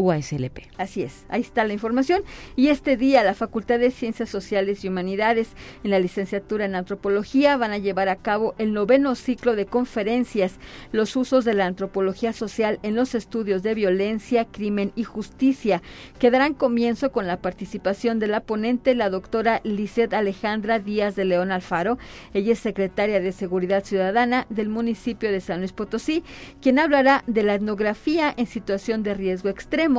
UASLP. 0.00 0.60
Así 0.78 1.02
es, 1.02 1.26
ahí 1.28 1.42
está 1.42 1.64
la 1.64 1.74
información. 1.74 2.22
Y 2.56 2.68
este 2.68 2.96
día 2.96 3.22
la 3.22 3.34
Facultad 3.34 3.78
de 3.78 3.90
Ciencias 3.90 4.30
Sociales 4.30 4.82
y 4.82 4.88
Humanidades 4.88 5.50
en 5.84 5.90
la 5.90 5.98
licenciatura 5.98 6.64
en 6.64 6.74
Antropología 6.74 7.58
van 7.58 7.72
a 7.72 7.78
llevar 7.78 8.08
a 8.08 8.16
cabo 8.16 8.54
el 8.56 8.72
noveno 8.72 9.14
ciclo 9.14 9.56
de 9.56 9.66
conferencias, 9.66 10.54
los 10.90 11.14
usos 11.16 11.44
de 11.44 11.52
la 11.52 11.66
antropología 11.66 12.32
social 12.32 12.78
en 12.82 12.96
los 12.96 13.14
estudios 13.14 13.62
de 13.62 13.74
violencia, 13.74 14.46
crimen 14.46 14.92
y 14.96 15.04
justicia, 15.04 15.82
que 16.18 16.30
darán 16.30 16.54
comienzo 16.54 17.12
con 17.12 17.26
la 17.26 17.42
participación 17.42 18.18
de 18.18 18.28
la 18.28 18.40
ponente, 18.40 18.94
la 18.94 19.10
doctora 19.10 19.60
Lizeth 19.64 20.14
Alejandra 20.14 20.78
Díaz 20.78 21.14
de 21.14 21.26
León 21.26 21.52
Alfaro. 21.52 21.98
Ella 22.32 22.54
es 22.54 22.58
secretaria 22.58 23.20
de 23.20 23.32
Seguridad 23.32 23.84
Ciudadana 23.84 24.46
del 24.48 24.70
municipio 24.70 25.30
de 25.30 25.42
San 25.42 25.58
Luis 25.58 25.72
Potosí, 25.72 26.24
quien 26.62 26.78
hablará 26.78 27.22
de 27.26 27.42
la 27.42 27.54
etnografía 27.54 28.32
en 28.34 28.46
situación 28.46 29.02
de 29.02 29.12
riesgo 29.12 29.50
extremo 29.50 29.89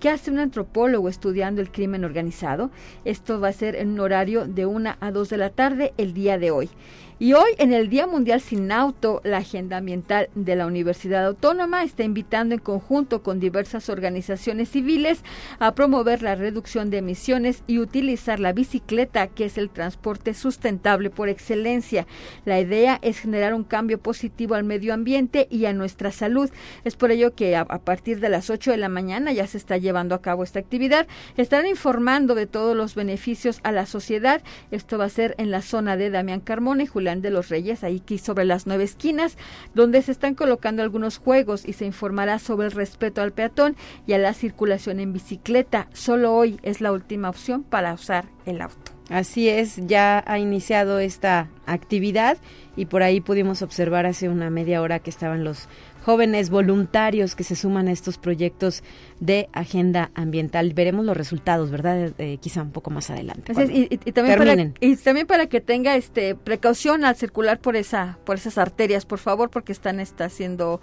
¿Qué 0.00 0.10
hace 0.10 0.30
un 0.30 0.38
antropólogo 0.38 1.08
estudiando 1.08 1.60
el 1.60 1.70
crimen 1.70 2.04
organizado? 2.04 2.70
Esto 3.04 3.40
va 3.40 3.48
a 3.48 3.52
ser 3.52 3.76
en 3.76 3.90
un 3.90 4.00
horario 4.00 4.46
de 4.46 4.66
1 4.66 4.96
a 4.98 5.10
2 5.10 5.28
de 5.28 5.36
la 5.36 5.50
tarde 5.50 5.94
el 5.96 6.14
día 6.14 6.38
de 6.38 6.50
hoy. 6.50 6.68
Y 7.18 7.32
hoy, 7.32 7.52
en 7.56 7.72
el 7.72 7.88
Día 7.88 8.06
Mundial 8.06 8.42
Sin 8.42 8.70
Auto, 8.70 9.22
la 9.24 9.38
Agenda 9.38 9.78
Ambiental 9.78 10.28
de 10.34 10.54
la 10.54 10.66
Universidad 10.66 11.24
Autónoma 11.24 11.82
está 11.82 12.02
invitando 12.02 12.54
en 12.54 12.60
conjunto 12.60 13.22
con 13.22 13.40
diversas 13.40 13.88
organizaciones 13.88 14.68
civiles 14.68 15.22
a 15.58 15.74
promover 15.74 16.20
la 16.20 16.34
reducción 16.34 16.90
de 16.90 16.98
emisiones 16.98 17.62
y 17.66 17.78
utilizar 17.78 18.38
la 18.38 18.52
bicicleta, 18.52 19.28
que 19.28 19.46
es 19.46 19.56
el 19.56 19.70
transporte 19.70 20.34
sustentable 20.34 21.08
por 21.08 21.30
excelencia. 21.30 22.06
La 22.44 22.60
idea 22.60 22.98
es 23.00 23.18
generar 23.18 23.54
un 23.54 23.64
cambio 23.64 23.96
positivo 23.98 24.54
al 24.54 24.64
medio 24.64 24.92
ambiente 24.92 25.48
y 25.50 25.64
a 25.64 25.72
nuestra 25.72 26.12
salud. 26.12 26.50
Es 26.84 26.96
por 26.96 27.12
ello 27.12 27.34
que 27.34 27.56
a, 27.56 27.64
partir 27.64 28.20
de 28.20 28.28
las 28.28 28.50
8 28.50 28.72
de 28.72 28.76
la 28.76 28.90
mañana 28.90 29.32
ya 29.32 29.46
se 29.46 29.56
está 29.56 29.78
llevando 29.78 30.14
a 30.14 30.20
cabo 30.20 30.44
esta 30.44 30.58
actividad. 30.58 31.06
Estarán 31.38 31.66
informando 31.66 32.34
de 32.34 32.46
todos 32.46 32.76
los 32.76 32.94
beneficios 32.94 33.60
a 33.62 33.72
la 33.72 33.86
sociedad. 33.86 34.42
Esto 34.70 34.98
va 34.98 35.06
a 35.06 35.08
ser 35.08 35.34
en 35.38 35.50
la 35.50 35.62
zona 35.62 35.96
de 35.96 36.10
Damián 36.10 36.40
Carmona 36.40 36.82
y 36.82 36.86
Julián 36.86 37.05
de 37.14 37.30
los 37.30 37.48
Reyes, 37.48 37.84
ahí 37.84 38.00
aquí 38.02 38.18
sobre 38.18 38.44
las 38.44 38.66
nueve 38.66 38.84
esquinas, 38.84 39.36
donde 39.74 40.02
se 40.02 40.12
están 40.12 40.34
colocando 40.34 40.82
algunos 40.82 41.18
juegos 41.18 41.66
y 41.66 41.72
se 41.72 41.86
informará 41.86 42.38
sobre 42.38 42.66
el 42.66 42.72
respeto 42.72 43.22
al 43.22 43.32
peatón 43.32 43.76
y 44.06 44.12
a 44.12 44.18
la 44.18 44.34
circulación 44.34 45.00
en 45.00 45.12
bicicleta. 45.12 45.88
Solo 45.92 46.34
hoy 46.34 46.58
es 46.62 46.80
la 46.80 46.92
última 46.92 47.30
opción 47.30 47.62
para 47.62 47.94
usar 47.94 48.26
el 48.44 48.60
auto. 48.60 48.92
Así 49.08 49.48
es, 49.48 49.76
ya 49.86 50.24
ha 50.26 50.38
iniciado 50.40 50.98
esta 50.98 51.48
actividad 51.64 52.38
y 52.74 52.86
por 52.86 53.04
ahí 53.04 53.20
pudimos 53.20 53.62
observar 53.62 54.04
hace 54.04 54.28
una 54.28 54.50
media 54.50 54.82
hora 54.82 54.98
que 54.98 55.10
estaban 55.10 55.44
los 55.44 55.68
jóvenes 56.06 56.50
voluntarios 56.50 57.34
que 57.34 57.42
se 57.42 57.56
suman 57.56 57.88
a 57.88 57.90
estos 57.90 58.16
proyectos 58.16 58.84
de 59.18 59.48
agenda 59.52 60.12
ambiental. 60.14 60.72
Veremos 60.72 61.04
los 61.04 61.16
resultados, 61.16 61.72
¿verdad? 61.72 62.12
Eh, 62.18 62.38
quizá 62.40 62.62
un 62.62 62.70
poco 62.70 62.90
más 62.90 63.10
adelante. 63.10 63.52
y, 63.52 64.12
también 64.12 64.38
para, 64.38 64.72
y, 64.78 64.96
también 64.98 65.26
para, 65.26 65.48
que 65.48 65.60
tenga 65.60 65.96
este 65.96 66.36
precaución 66.36 67.04
al 67.04 67.16
circular 67.16 67.58
por 67.58 67.74
esa 67.74 68.18
por 68.24 68.36
esas 68.36 68.56
arterias, 68.56 69.04
por 69.04 69.18
favor, 69.18 69.50
porque 69.50 69.72
están 69.72 69.98
está 69.98 70.28
siendo 70.28 70.80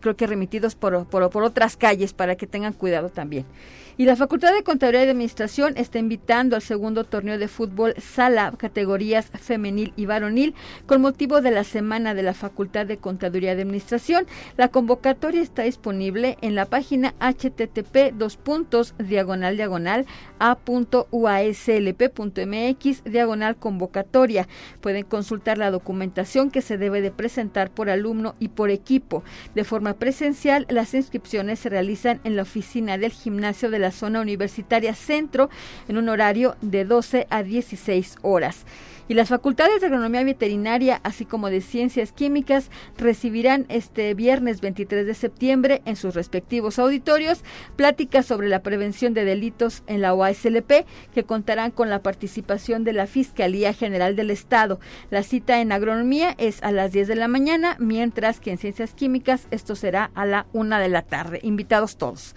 creo 0.00 0.16
que 0.16 0.26
remitidos 0.26 0.74
por, 0.74 1.06
por, 1.06 1.30
por 1.30 1.44
otras 1.44 1.78
calles 1.78 2.12
para 2.12 2.36
que 2.36 2.46
tengan 2.46 2.74
cuidado 2.74 3.08
también. 3.08 3.46
Y 4.00 4.04
la 4.04 4.14
Facultad 4.14 4.54
de 4.54 4.62
Contaduría 4.62 5.04
y 5.04 5.08
Administración 5.08 5.74
está 5.76 5.98
invitando 5.98 6.54
al 6.54 6.62
segundo 6.62 7.02
torneo 7.02 7.36
de 7.36 7.48
fútbol 7.48 7.96
sala 7.98 8.54
categorías 8.56 9.26
femenil 9.34 9.92
y 9.96 10.06
varonil 10.06 10.54
con 10.86 11.00
motivo 11.02 11.40
de 11.40 11.50
la 11.50 11.64
Semana 11.64 12.14
de 12.14 12.22
la 12.22 12.32
Facultad 12.32 12.86
de 12.86 12.98
Contaduría 12.98 13.50
y 13.50 13.54
Administración. 13.60 14.28
La 14.56 14.68
convocatoria 14.68 15.42
está 15.42 15.64
disponible 15.64 16.38
en 16.42 16.54
la 16.54 16.66
página 16.66 17.12
http 17.18 18.12
dos 18.14 18.36
puntos 18.36 18.94
diagonal 18.98 19.56
diagonal 19.56 20.06
a.uaslp.mx 20.38 21.02
diagonal 23.02 23.56
convocatoria. 23.56 24.46
Pueden 24.80 25.06
consultar 25.06 25.58
la 25.58 25.72
documentación 25.72 26.52
que 26.52 26.62
se 26.62 26.78
debe 26.78 27.00
de 27.00 27.10
presentar 27.10 27.72
por 27.72 27.90
alumno 27.90 28.36
y 28.38 28.46
por 28.46 28.70
equipo. 28.70 29.24
De 29.56 29.64
forma 29.64 29.94
presencial, 29.94 30.68
las 30.70 30.94
inscripciones 30.94 31.58
se 31.58 31.68
realizan 31.68 32.20
en 32.22 32.36
la 32.36 32.42
oficina 32.42 32.96
del 32.96 33.10
gimnasio 33.10 33.72
de 33.72 33.80
la 33.80 33.87
zona 33.90 34.20
universitaria 34.20 34.94
centro 34.94 35.50
en 35.88 35.98
un 35.98 36.08
horario 36.08 36.56
de 36.60 36.84
12 36.84 37.26
a 37.30 37.42
16 37.42 38.16
horas 38.22 38.64
y 39.08 39.14
las 39.14 39.30
facultades 39.30 39.80
de 39.80 39.86
agronomía 39.86 40.22
veterinaria, 40.22 41.00
así 41.02 41.24
como 41.24 41.48
de 41.48 41.62
ciencias 41.62 42.12
químicas, 42.12 42.70
recibirán 42.98 43.64
este 43.68 44.12
viernes 44.14 44.60
23 44.60 45.06
de 45.06 45.14
septiembre 45.14 45.82
en 45.86 45.96
sus 45.96 46.14
respectivos 46.14 46.78
auditorios 46.78 47.42
pláticas 47.76 48.26
sobre 48.26 48.48
la 48.48 48.62
prevención 48.62 49.14
de 49.14 49.24
delitos 49.24 49.82
en 49.86 50.02
la 50.02 50.14
OASLP 50.14 50.84
que 51.14 51.24
contarán 51.24 51.70
con 51.70 51.88
la 51.88 52.02
participación 52.02 52.84
de 52.84 52.92
la 52.92 53.06
Fiscalía 53.06 53.72
General 53.72 54.14
del 54.14 54.30
Estado. 54.30 54.78
La 55.10 55.22
cita 55.22 55.60
en 55.60 55.72
agronomía 55.72 56.34
es 56.38 56.62
a 56.62 56.70
las 56.70 56.92
10 56.92 57.08
de 57.08 57.16
la 57.16 57.28
mañana, 57.28 57.76
mientras 57.78 58.40
que 58.40 58.50
en 58.50 58.58
ciencias 58.58 58.92
químicas 58.92 59.48
esto 59.50 59.74
será 59.74 60.10
a 60.14 60.26
la 60.26 60.46
1 60.52 60.78
de 60.78 60.88
la 60.88 61.02
tarde. 61.02 61.40
Invitados 61.42 61.96
todos. 61.96 62.34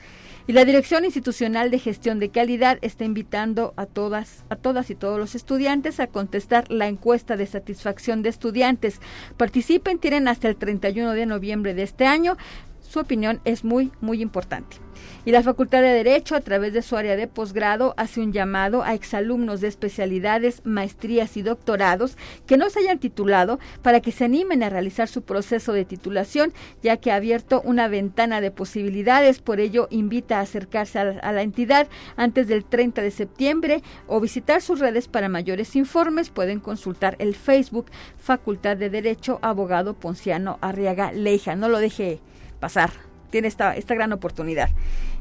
Y 0.52 0.54
la 0.54 0.66
Dirección 0.66 1.06
Institucional 1.06 1.72
de 1.72 1.80
Gestión 1.80 2.20
de 2.20 2.28
Calidad 2.28 2.78
está 2.82 3.06
invitando 3.06 3.74
a 3.78 3.86
todas, 3.86 4.44
a 4.50 4.58
todas 4.58 4.90
y 4.90 4.96
todos 4.96 5.18
los 5.18 5.34
estudiantes 5.34 6.02
a 6.02 6.08
contestar 6.08 6.70
la 6.70 6.90
encuesta 6.90 7.38
de 7.38 7.48
satisfacción 7.48 8.22
de 8.22 8.28
estudiantes. 8.28 9.00
Participen, 9.38 9.98
tienen 9.98 10.28
hasta 10.28 10.50
el 10.50 10.58
31 10.58 11.14
de 11.14 11.26
noviembre 11.26 11.74
de 11.74 11.84
este 11.84 12.06
año 12.06 12.36
Su 12.82 13.00
opinión 13.00 13.40
es 13.46 13.64
muy, 13.64 13.94
muy 14.02 14.22
importante. 14.22 14.76
Y 15.24 15.32
la 15.32 15.44
Facultad 15.44 15.82
de 15.82 15.90
Derecho, 15.90 16.36
a 16.36 16.42
través 16.42 16.74
de 16.74 16.82
su 16.82 16.98
área 16.98 17.16
de 17.16 17.28
posgrado, 17.28 17.94
hace 17.98 18.22
un 18.22 18.34
llamado 18.34 18.84
a 18.84 18.94
exalumnos 18.94 19.62
de 19.62 19.68
especialidades, 19.68 20.62
maestrías 20.66 21.38
y 21.38 21.44
doctorados 21.44 22.18
que 22.48 22.58
no 22.58 22.70
se 22.70 22.80
hayan 22.80 23.00
titulado 23.00 23.60
para 23.82 24.00
que 24.00 24.12
se 24.12 24.26
animen 24.26 24.64
a 24.64 24.70
realizar 24.70 25.08
su 25.08 25.22
proceso 25.22 25.74
de 25.74 25.86
titulación, 25.86 26.54
ya 26.82 26.98
que 26.98 27.12
ha 27.12 27.16
abierto 27.16 27.62
una 27.64 27.88
ventana 27.88 28.42
de 28.42 28.52
posibilidades. 28.52 29.40
Por 29.40 29.60
ello, 29.60 29.88
invita 29.92 30.40
a 30.40 30.42
acercarse 30.42 31.00
a, 31.00 31.20
a 31.22 31.32
la 31.32 31.44
entidad 31.44 31.88
antes 32.16 32.48
del 32.48 32.66
30 32.66 33.02
de 33.02 33.12
septiembre 33.12 33.84
o 34.08 34.20
visitar 34.20 34.62
sus 34.62 34.80
redes 34.80 35.08
para 35.08 35.30
mayores 35.30 35.76
informes. 35.76 36.30
Pueden 36.30 36.60
consultar 36.60 37.16
el 37.20 37.36
Facebook 37.36 37.92
Facultad 38.18 38.78
de 38.78 38.90
Derecho 38.90 39.40
Abogado 39.42 39.94
Ponciano 39.94 40.58
Arriaga 40.62 41.12
Leija. 41.12 41.56
No 41.56 41.70
lo 41.70 41.80
deje 41.80 42.20
pasar 42.60 43.11
tiene 43.32 43.48
esta, 43.48 43.76
esta 43.76 43.96
gran 43.96 44.14
oportunidad. 44.14 44.70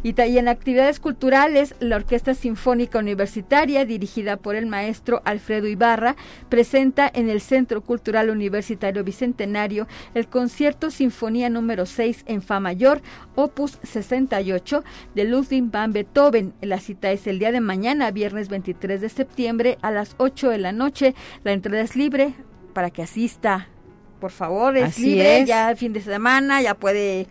Y, 0.02 0.14
en 0.18 0.48
actividades 0.48 0.98
culturales, 0.98 1.74
la 1.78 1.96
Orquesta 1.96 2.34
Sinfónica 2.34 2.98
Universitaria, 2.98 3.84
dirigida 3.84 4.38
por 4.38 4.54
el 4.54 4.64
maestro 4.64 5.20
Alfredo 5.26 5.66
Ibarra, 5.66 6.16
presenta 6.48 7.10
en 7.12 7.28
el 7.28 7.42
Centro 7.42 7.82
Cultural 7.82 8.30
Universitario 8.30 9.04
Bicentenario 9.04 9.86
el 10.14 10.26
concierto 10.26 10.90
Sinfonía 10.90 11.50
número 11.50 11.84
6 11.84 12.24
en 12.26 12.40
Fa 12.40 12.60
mayor, 12.60 13.02
opus 13.34 13.78
68, 13.82 14.82
de 15.14 15.24
Ludwig 15.24 15.64
van 15.70 15.92
Beethoven. 15.92 16.54
La 16.62 16.80
cita 16.80 17.12
es 17.12 17.26
el 17.26 17.38
día 17.38 17.52
de 17.52 17.60
mañana, 17.60 18.10
viernes 18.10 18.48
23 18.48 19.02
de 19.02 19.08
septiembre, 19.10 19.76
a 19.82 19.90
las 19.90 20.14
8 20.16 20.48
de 20.48 20.58
la 20.58 20.72
noche. 20.72 21.14
La 21.44 21.52
entrada 21.52 21.82
es 21.82 21.94
libre 21.94 22.32
para 22.72 22.90
que 22.90 23.02
asista. 23.02 23.68
Por 24.18 24.30
favor, 24.30 24.76
es 24.76 24.98
libre, 24.98 25.44
ya 25.46 25.74
fin 25.76 25.92
de 25.92 26.00
semana, 26.00 26.60
ya 26.60 26.74
puede 26.74 27.26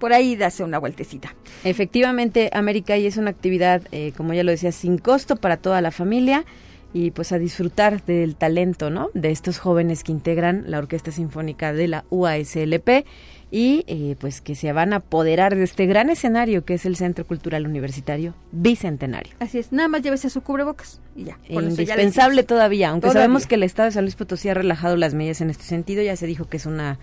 por 0.00 0.12
ahí 0.12 0.34
darse 0.34 0.64
una 0.64 0.78
vueltecita. 0.78 1.36
Efectivamente, 1.62 2.50
América 2.52 2.96
y 2.96 3.06
es 3.06 3.16
una 3.16 3.30
actividad, 3.30 3.82
eh, 3.92 4.12
como 4.16 4.34
ya 4.34 4.42
lo 4.42 4.50
decía, 4.50 4.72
sin 4.72 4.98
costo 4.98 5.36
para 5.36 5.58
toda 5.58 5.80
la 5.80 5.92
familia 5.92 6.44
y 6.92 7.12
pues 7.12 7.30
a 7.30 7.38
disfrutar 7.38 8.04
del 8.04 8.34
talento, 8.34 8.90
¿no? 8.90 9.10
De 9.14 9.30
estos 9.30 9.58
jóvenes 9.58 10.02
que 10.02 10.10
integran 10.10 10.64
la 10.66 10.78
Orquesta 10.78 11.12
Sinfónica 11.12 11.72
de 11.72 11.86
la 11.86 12.04
UASLP 12.10 13.04
y 13.52 13.84
eh, 13.86 14.16
pues 14.18 14.40
que 14.40 14.54
se 14.54 14.72
van 14.72 14.92
a 14.92 14.96
apoderar 14.96 15.56
de 15.56 15.64
este 15.64 15.86
gran 15.86 16.08
escenario 16.08 16.64
que 16.64 16.74
es 16.74 16.86
el 16.86 16.96
Centro 16.96 17.26
Cultural 17.26 17.66
Universitario 17.66 18.34
Bicentenario. 18.52 19.34
Así 19.40 19.58
es, 19.58 19.72
nada 19.72 19.88
más 19.88 20.02
llévese 20.02 20.30
su 20.30 20.40
cubrebocas 20.40 21.00
y 21.14 21.24
ya. 21.24 21.38
Indispensable 21.48 22.42
todavía, 22.42 22.90
aunque 22.90 23.10
sabemos 23.10 23.46
que 23.46 23.56
el 23.56 23.62
Estado 23.62 23.86
de 23.86 23.92
San 23.92 24.04
Luis 24.04 24.16
Potosí 24.16 24.48
ha 24.48 24.54
relajado 24.54 24.96
las 24.96 25.14
medidas 25.14 25.40
en 25.40 25.50
este 25.50 25.64
sentido, 25.64 26.02
ya 26.02 26.16
se 26.16 26.26
dijo 26.26 26.48
que 26.48 26.56
es 26.56 26.66
una 26.66 26.98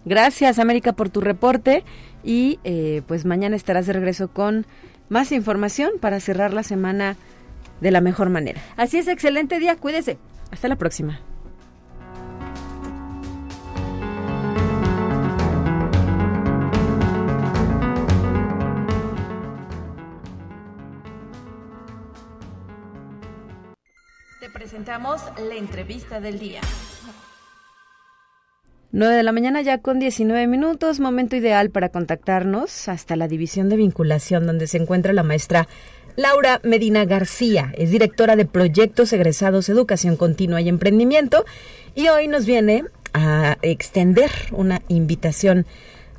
Gracias, 0.06 0.58
América, 0.58 0.94
por 0.94 1.10
tu 1.10 1.20
reporte 1.20 1.84
y 2.24 2.58
eh, 2.64 3.02
pues 3.06 3.26
mañana 3.26 3.54
estarás 3.54 3.86
de 3.86 3.92
regreso 3.92 4.28
con 4.28 4.64
más 5.10 5.32
información 5.32 5.90
para 6.00 6.20
cerrar 6.20 6.54
la 6.54 6.62
semana 6.62 7.16
de 7.82 7.90
la 7.90 8.00
mejor 8.00 8.30
manera. 8.30 8.62
Así 8.76 8.96
es, 8.96 9.08
excelente 9.08 9.58
día, 9.58 9.76
cuídese. 9.76 10.18
Hasta 10.50 10.68
la 10.68 10.76
próxima. 10.76 11.20
Te 24.40 24.48
presentamos 24.48 25.20
la 25.38 25.56
entrevista 25.56 26.20
del 26.20 26.38
día. 26.38 26.60
9 29.00 29.16
de 29.16 29.22
la 29.22 29.32
mañana 29.32 29.62
ya 29.62 29.78
con 29.78 29.98
19 29.98 30.46
minutos, 30.46 31.00
momento 31.00 31.34
ideal 31.34 31.70
para 31.70 31.88
contactarnos 31.88 32.86
hasta 32.86 33.16
la 33.16 33.28
división 33.28 33.70
de 33.70 33.76
vinculación 33.76 34.46
donde 34.46 34.66
se 34.66 34.76
encuentra 34.76 35.14
la 35.14 35.22
maestra 35.22 35.68
Laura 36.16 36.60
Medina 36.64 37.06
García, 37.06 37.72
es 37.78 37.92
directora 37.92 38.36
de 38.36 38.44
Proyectos 38.44 39.10
Egresados 39.14 39.70
Educación 39.70 40.18
Continua 40.18 40.60
y 40.60 40.68
Emprendimiento 40.68 41.46
y 41.94 42.08
hoy 42.08 42.28
nos 42.28 42.44
viene 42.44 42.84
a 43.14 43.56
extender 43.62 44.30
una 44.52 44.82
invitación 44.88 45.64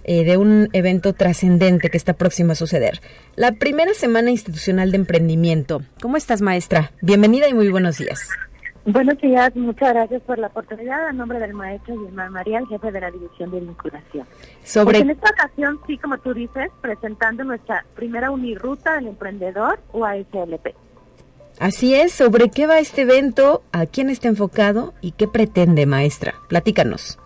eh, 0.03 0.23
de 0.23 0.37
un 0.37 0.67
evento 0.73 1.13
trascendente 1.13 1.91
que 1.91 1.97
está 1.97 2.13
próximo 2.13 2.53
a 2.53 2.55
suceder. 2.55 2.99
La 3.35 3.51
primera 3.51 3.93
semana 3.93 4.31
institucional 4.31 4.89
de 4.89 4.97
emprendimiento. 4.97 5.83
¿Cómo 6.01 6.17
estás, 6.17 6.41
maestra? 6.41 6.93
Bienvenida 7.03 7.47
y 7.47 7.53
muy 7.53 7.69
buenos 7.69 7.99
días. 7.99 8.27
Buenos 8.85 9.19
días, 9.19 9.55
muchas 9.55 9.93
gracias 9.93 10.23
por 10.23 10.39
la 10.39 10.47
oportunidad. 10.47 11.07
A 11.07 11.13
nombre 11.13 11.39
del 11.39 11.53
maestro 11.53 11.95
Germán 12.03 12.33
María, 12.33 12.57
el 12.57 12.67
jefe 12.67 12.91
de 12.91 12.99
la 12.99 13.11
División 13.11 13.51
de 13.51 13.59
Vinculación. 13.59 14.25
Sobre... 14.63 14.99
Pues 14.99 15.01
en 15.01 15.09
esta 15.11 15.29
ocasión, 15.29 15.79
sí, 15.85 15.99
como 15.99 16.17
tú 16.17 16.33
dices, 16.33 16.71
presentando 16.81 17.43
nuestra 17.43 17.85
primera 17.95 18.31
unirruta 18.31 18.95
del 18.95 19.07
emprendedor 19.07 19.79
UASLP. 19.93 20.75
Así 21.59 21.93
es, 21.93 22.11
¿sobre 22.11 22.49
qué 22.49 22.65
va 22.65 22.79
este 22.79 23.03
evento? 23.03 23.61
¿A 23.71 23.85
quién 23.85 24.09
está 24.09 24.29
enfocado? 24.29 24.95
¿Y 24.99 25.11
qué 25.11 25.27
pretende, 25.27 25.85
maestra? 25.85 26.33
Platícanos. 26.47 27.19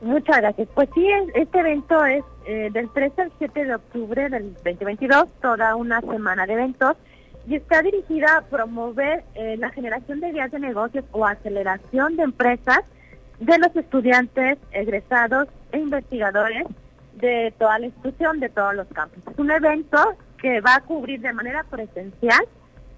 Muchas 0.00 0.38
gracias. 0.38 0.68
Pues 0.74 0.88
sí, 0.94 1.06
este 1.34 1.58
evento 1.58 2.02
es 2.06 2.24
eh, 2.46 2.70
del 2.72 2.90
13 2.90 3.22
al 3.22 3.32
7 3.38 3.64
de 3.64 3.74
octubre 3.74 4.30
del 4.30 4.54
2022, 4.54 5.26
toda 5.42 5.76
una 5.76 6.00
semana 6.00 6.46
de 6.46 6.54
eventos 6.54 6.96
y 7.46 7.56
está 7.56 7.82
dirigida 7.82 8.38
a 8.38 8.42
promover 8.42 9.24
eh, 9.34 9.56
la 9.58 9.70
generación 9.70 10.20
de 10.20 10.30
ideas 10.30 10.50
de 10.50 10.58
negocios 10.58 11.04
o 11.12 11.26
aceleración 11.26 12.16
de 12.16 12.22
empresas 12.22 12.80
de 13.40 13.58
los 13.58 13.74
estudiantes 13.76 14.58
egresados 14.72 15.48
e 15.72 15.78
investigadores 15.78 16.66
de 17.14 17.52
toda 17.58 17.78
la 17.78 17.86
institución, 17.86 18.40
de 18.40 18.48
todos 18.48 18.74
los 18.74 18.86
campus. 18.88 19.22
Es 19.30 19.38
un 19.38 19.50
evento 19.50 19.98
que 20.38 20.60
va 20.60 20.76
a 20.76 20.80
cubrir 20.80 21.20
de 21.20 21.32
manera 21.32 21.64
presencial 21.64 22.44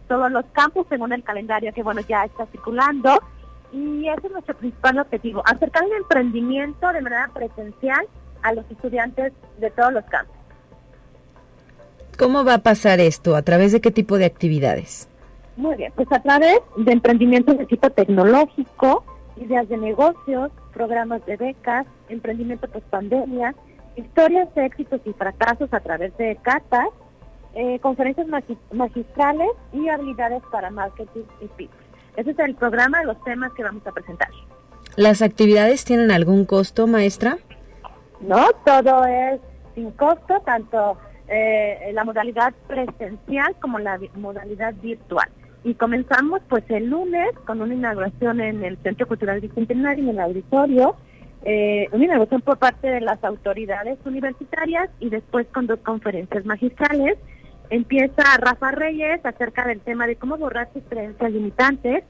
todos 0.08 0.30
los 0.30 0.44
campus 0.52 0.86
según 0.88 1.12
el 1.12 1.22
calendario 1.24 1.72
que 1.72 1.82
bueno 1.82 2.00
ya 2.02 2.24
está 2.24 2.46
circulando 2.46 3.18
y 3.72 4.08
ese 4.08 4.28
es 4.28 4.32
nuestro 4.32 4.56
principal 4.56 4.98
objetivo, 5.00 5.42
acercar 5.44 5.84
el 5.84 5.92
emprendimiento 5.92 6.92
de 6.92 7.00
manera 7.00 7.30
presencial 7.34 8.06
a 8.42 8.52
los 8.52 8.64
estudiantes 8.70 9.32
de 9.58 9.70
todos 9.70 9.92
los 9.92 10.04
campus. 10.04 10.35
¿Cómo 12.18 12.44
va 12.44 12.54
a 12.54 12.58
pasar 12.58 13.00
esto? 13.00 13.36
¿A 13.36 13.42
través 13.42 13.72
de 13.72 13.80
qué 13.80 13.90
tipo 13.90 14.16
de 14.16 14.24
actividades? 14.24 15.08
Muy 15.56 15.76
bien, 15.76 15.92
pues 15.94 16.10
a 16.12 16.20
través 16.20 16.60
de 16.76 16.92
emprendimientos 16.92 17.58
de 17.58 17.66
tipo 17.66 17.90
tecnológico, 17.90 19.04
ideas 19.36 19.68
de 19.68 19.76
negocios, 19.76 20.50
programas 20.72 21.24
de 21.26 21.36
becas, 21.36 21.86
emprendimiento 22.08 22.68
post 22.68 22.86
pandemia, 22.86 23.54
historias 23.96 24.54
de 24.54 24.66
éxitos 24.66 25.00
y 25.04 25.12
fracasos 25.12 25.72
a 25.72 25.80
través 25.80 26.16
de 26.16 26.36
catas, 26.42 26.88
eh, 27.54 27.78
conferencias 27.80 28.26
magistrales 28.72 29.48
y 29.72 29.88
habilidades 29.88 30.42
para 30.50 30.70
marketing 30.70 31.24
y 31.40 31.46
pitch. 31.48 31.70
Ese 32.16 32.30
es 32.30 32.38
el 32.38 32.54
programa 32.54 33.00
de 33.00 33.06
los 33.06 33.24
temas 33.24 33.52
que 33.52 33.62
vamos 33.62 33.86
a 33.86 33.92
presentar. 33.92 34.28
¿Las 34.96 35.20
actividades 35.20 35.84
tienen 35.84 36.10
algún 36.10 36.46
costo, 36.46 36.86
maestra? 36.86 37.38
No, 38.20 38.46
todo 38.64 39.04
es 39.04 39.40
sin 39.74 39.90
costo, 39.92 40.40
tanto 40.44 40.96
eh, 41.28 41.90
la 41.92 42.04
modalidad 42.04 42.54
presencial 42.66 43.56
como 43.60 43.78
la 43.78 43.98
modalidad 44.14 44.74
virtual. 44.74 45.28
Y 45.64 45.74
comenzamos 45.74 46.40
pues 46.48 46.64
el 46.68 46.88
lunes 46.90 47.30
con 47.44 47.60
una 47.60 47.74
inauguración 47.74 48.40
en 48.40 48.64
el 48.64 48.76
Centro 48.78 49.08
Cultural 49.08 49.40
Bicentenario, 49.40 50.04
en 50.04 50.10
el 50.10 50.20
auditorio, 50.20 50.96
eh, 51.44 51.88
una 51.92 52.04
inauguración 52.04 52.42
por 52.42 52.58
parte 52.58 52.88
de 52.88 53.00
las 53.00 53.22
autoridades 53.24 53.98
universitarias 54.04 54.90
y 55.00 55.10
después 55.10 55.46
con 55.48 55.66
dos 55.66 55.80
conferencias 55.80 56.44
magistrales. 56.44 57.18
Empieza 57.70 58.22
Rafa 58.38 58.70
Reyes 58.70 59.24
acerca 59.24 59.66
del 59.66 59.80
tema 59.80 60.06
de 60.06 60.16
cómo 60.16 60.36
borrar 60.36 60.68
sus 60.72 60.84
creencias 60.84 61.32
limitantes 61.32 62.04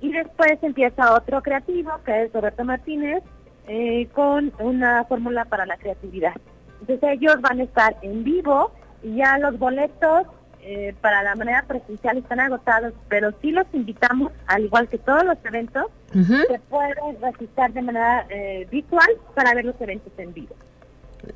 y 0.00 0.10
después 0.10 0.58
empieza 0.62 1.14
otro 1.14 1.42
creativo 1.42 1.90
que 2.04 2.24
es 2.24 2.32
Roberto 2.32 2.64
Martínez 2.64 3.22
eh, 3.68 4.08
con 4.14 4.52
una 4.58 5.04
fórmula 5.04 5.44
para 5.44 5.66
la 5.66 5.76
creatividad. 5.76 6.34
Entonces 6.82 7.10
ellos 7.12 7.40
van 7.40 7.60
a 7.60 7.62
estar 7.62 7.96
en 8.02 8.24
vivo 8.24 8.72
y 9.02 9.16
ya 9.16 9.38
los 9.38 9.58
boletos 9.58 10.26
eh, 10.62 10.94
para 11.00 11.22
la 11.22 11.34
manera 11.36 11.64
presencial 11.66 12.18
están 12.18 12.40
agotados, 12.40 12.92
pero 13.08 13.32
sí 13.40 13.52
los 13.52 13.66
invitamos, 13.72 14.32
al 14.46 14.64
igual 14.64 14.88
que 14.88 14.98
todos 14.98 15.24
los 15.24 15.36
eventos, 15.44 15.86
se 16.12 16.60
pueden 16.68 17.20
registrar 17.20 17.72
de 17.72 17.82
manera 17.82 18.26
eh, 18.28 18.66
virtual 18.70 19.08
para 19.34 19.54
ver 19.54 19.64
los 19.64 19.80
eventos 19.80 20.12
en 20.18 20.34
vivo. 20.34 20.54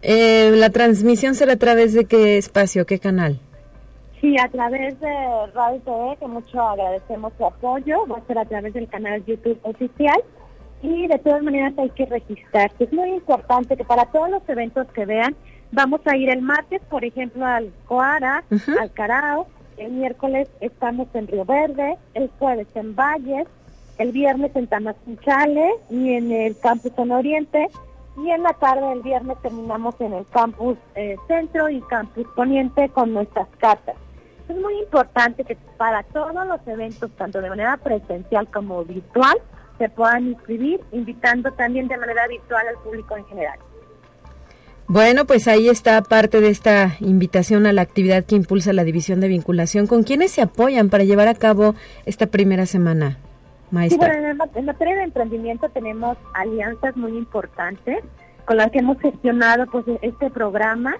Eh, 0.02 0.52
¿La 0.54 0.70
transmisión 0.70 1.34
será 1.34 1.54
a 1.54 1.56
través 1.56 1.94
de 1.94 2.06
qué 2.06 2.38
espacio, 2.38 2.86
qué 2.86 2.98
canal? 2.98 3.38
Sí, 4.20 4.36
a 4.38 4.48
través 4.48 4.98
de 5.00 5.12
Radio 5.54 5.80
TV, 5.80 6.16
que 6.18 6.26
mucho 6.26 6.60
agradecemos 6.60 7.32
su 7.38 7.46
apoyo, 7.46 8.06
va 8.06 8.18
a 8.18 8.26
ser 8.26 8.38
a 8.38 8.44
través 8.44 8.74
del 8.74 8.88
canal 8.88 9.24
YouTube 9.24 9.58
oficial 9.62 10.20
y 10.86 11.06
de 11.06 11.18
todas 11.18 11.42
maneras 11.42 11.74
hay 11.78 11.90
que 11.90 12.06
registrarse. 12.06 12.84
Es 12.84 12.92
muy 12.92 13.10
importante 13.10 13.76
que 13.76 13.84
para 13.84 14.06
todos 14.06 14.30
los 14.30 14.48
eventos 14.48 14.86
que 14.92 15.04
vean, 15.04 15.34
Vamos 15.72 16.00
a 16.06 16.16
ir 16.16 16.30
el 16.30 16.42
martes, 16.42 16.80
por 16.88 17.04
ejemplo, 17.04 17.44
al 17.44 17.72
Coara, 17.86 18.44
al 18.80 18.92
Carao. 18.92 19.46
El 19.76 19.92
miércoles 19.92 20.48
estamos 20.60 21.08
en 21.12 21.26
Río 21.26 21.44
Verde, 21.44 21.98
el 22.14 22.30
jueves 22.38 22.68
en 22.74 22.94
Valles, 22.94 23.46
el 23.98 24.12
viernes 24.12 24.54
en 24.54 24.68
Tamazunchale 24.68 25.70
y 25.90 26.14
en 26.14 26.32
el 26.32 26.58
campus 26.58 26.92
en 26.96 27.10
Oriente. 27.10 27.68
Y 28.16 28.30
en 28.30 28.42
la 28.42 28.54
tarde 28.54 28.88
del 28.88 29.02
viernes 29.02 29.36
terminamos 29.42 30.00
en 30.00 30.14
el 30.14 30.26
campus 30.28 30.78
eh, 30.94 31.16
centro 31.28 31.68
y 31.68 31.82
campus 31.82 32.26
poniente 32.34 32.88
con 32.88 33.12
nuestras 33.12 33.48
cartas. 33.58 33.96
Es 34.48 34.56
muy 34.56 34.78
importante 34.78 35.44
que 35.44 35.56
para 35.76 36.04
todos 36.04 36.46
los 36.46 36.66
eventos, 36.66 37.10
tanto 37.18 37.42
de 37.42 37.50
manera 37.50 37.76
presencial 37.76 38.48
como 38.48 38.84
virtual, 38.84 39.36
se 39.78 39.88
puedan 39.88 40.28
inscribir, 40.28 40.80
invitando 40.92 41.52
también 41.52 41.88
de 41.88 41.96
manera 41.96 42.26
virtual 42.28 42.66
al 42.68 42.82
público 42.82 43.16
en 43.16 43.24
general. 43.26 43.58
Bueno, 44.88 45.24
pues 45.24 45.48
ahí 45.48 45.68
está 45.68 46.00
parte 46.02 46.40
de 46.40 46.48
esta 46.48 46.96
invitación 47.00 47.66
a 47.66 47.72
la 47.72 47.82
actividad 47.82 48.24
que 48.24 48.36
impulsa 48.36 48.72
la 48.72 48.84
División 48.84 49.20
de 49.20 49.26
Vinculación. 49.26 49.88
¿Con 49.88 50.04
quiénes 50.04 50.30
se 50.30 50.42
apoyan 50.42 50.90
para 50.90 51.02
llevar 51.02 51.26
a 51.26 51.34
cabo 51.34 51.74
esta 52.04 52.28
primera 52.28 52.66
semana, 52.66 53.18
maestra? 53.72 54.12
Sí, 54.12 54.20
bueno, 54.20 54.44
en, 54.54 54.64
materia 54.64 54.94
de 54.94 55.02
emprendimiento 55.02 55.68
tenemos 55.70 56.16
alianzas 56.34 56.96
muy 56.96 57.18
importantes 57.18 58.04
con 58.44 58.58
las 58.58 58.70
que 58.70 58.78
hemos 58.78 59.00
gestionado 59.00 59.66
pues 59.66 59.84
este 60.02 60.30
programa. 60.30 60.94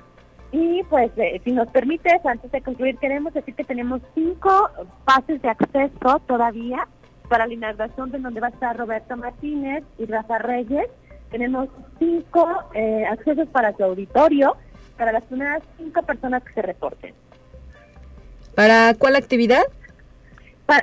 Y 0.51 0.83
pues, 0.91 1.13
eh, 1.17 1.41
si 1.45 1.53
nos 1.53 1.69
permites, 1.69 2.25
antes 2.25 2.51
de 2.51 2.63
concluir, 2.63 2.97
queremos 2.99 3.35
decir 3.35 3.55
que 3.55 3.65
tenemos 3.65 4.01
cinco 4.17 4.69
pases 5.05 5.41
de 5.43 5.49
acceso 5.49 6.19
todavía 6.27 6.89
para 7.29 7.47
la 7.47 7.55
inauguración 7.55 8.11
de 8.11 8.19
donde 8.19 8.41
va 8.41 8.49
a 8.49 8.51
estar 8.51 8.77
Roberto 8.77 9.17
Martínez 9.17 9.85
y 9.99 10.07
Rafa 10.07 10.39
Reyes 10.39 10.89
tenemos 11.31 11.69
cinco 11.99 12.47
eh, 12.75 13.05
accesos 13.11 13.49
para 13.49 13.77
su 13.77 13.85
auditorio 13.85 14.57
para 14.97 15.13
las 15.13 15.25
primeras 15.25 15.63
cinco 15.77 16.03
personas 16.03 16.43
que 16.43 16.53
se 16.55 16.63
reporten. 16.63 17.15
¿Para 18.55 18.95
cuál 18.95 19.17
actividad? 19.17 19.65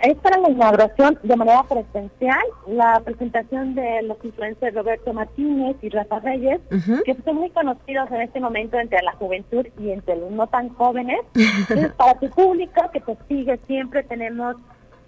es 0.01 0.15
para 0.19 0.37
la 0.37 0.49
inauguración 0.49 1.19
de 1.23 1.35
manera 1.35 1.63
presencial, 1.63 2.41
la 2.67 3.01
presentación 3.01 3.75
de 3.75 4.01
los 4.03 4.17
influencers 4.23 4.73
Roberto 4.73 5.11
Martínez 5.11 5.75
y 5.81 5.89
Rafa 5.89 6.19
Reyes, 6.19 6.61
que 7.03 7.17
son 7.25 7.35
muy 7.35 7.49
conocidos 7.49 8.09
en 8.11 8.21
este 8.21 8.39
momento 8.39 8.79
entre 8.79 9.01
la 9.01 9.11
juventud 9.13 9.65
y 9.77 9.91
entre 9.91 10.15
los 10.15 10.31
no 10.31 10.47
tan 10.47 10.69
jóvenes. 10.75 11.19
para 11.97 12.17
tu 12.17 12.29
público 12.29 12.81
que 12.93 13.01
te 13.01 13.17
sigue 13.27 13.59
siempre 13.67 14.03
tenemos 14.03 14.55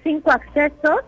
cinco 0.03 0.31
accesos 0.31 0.99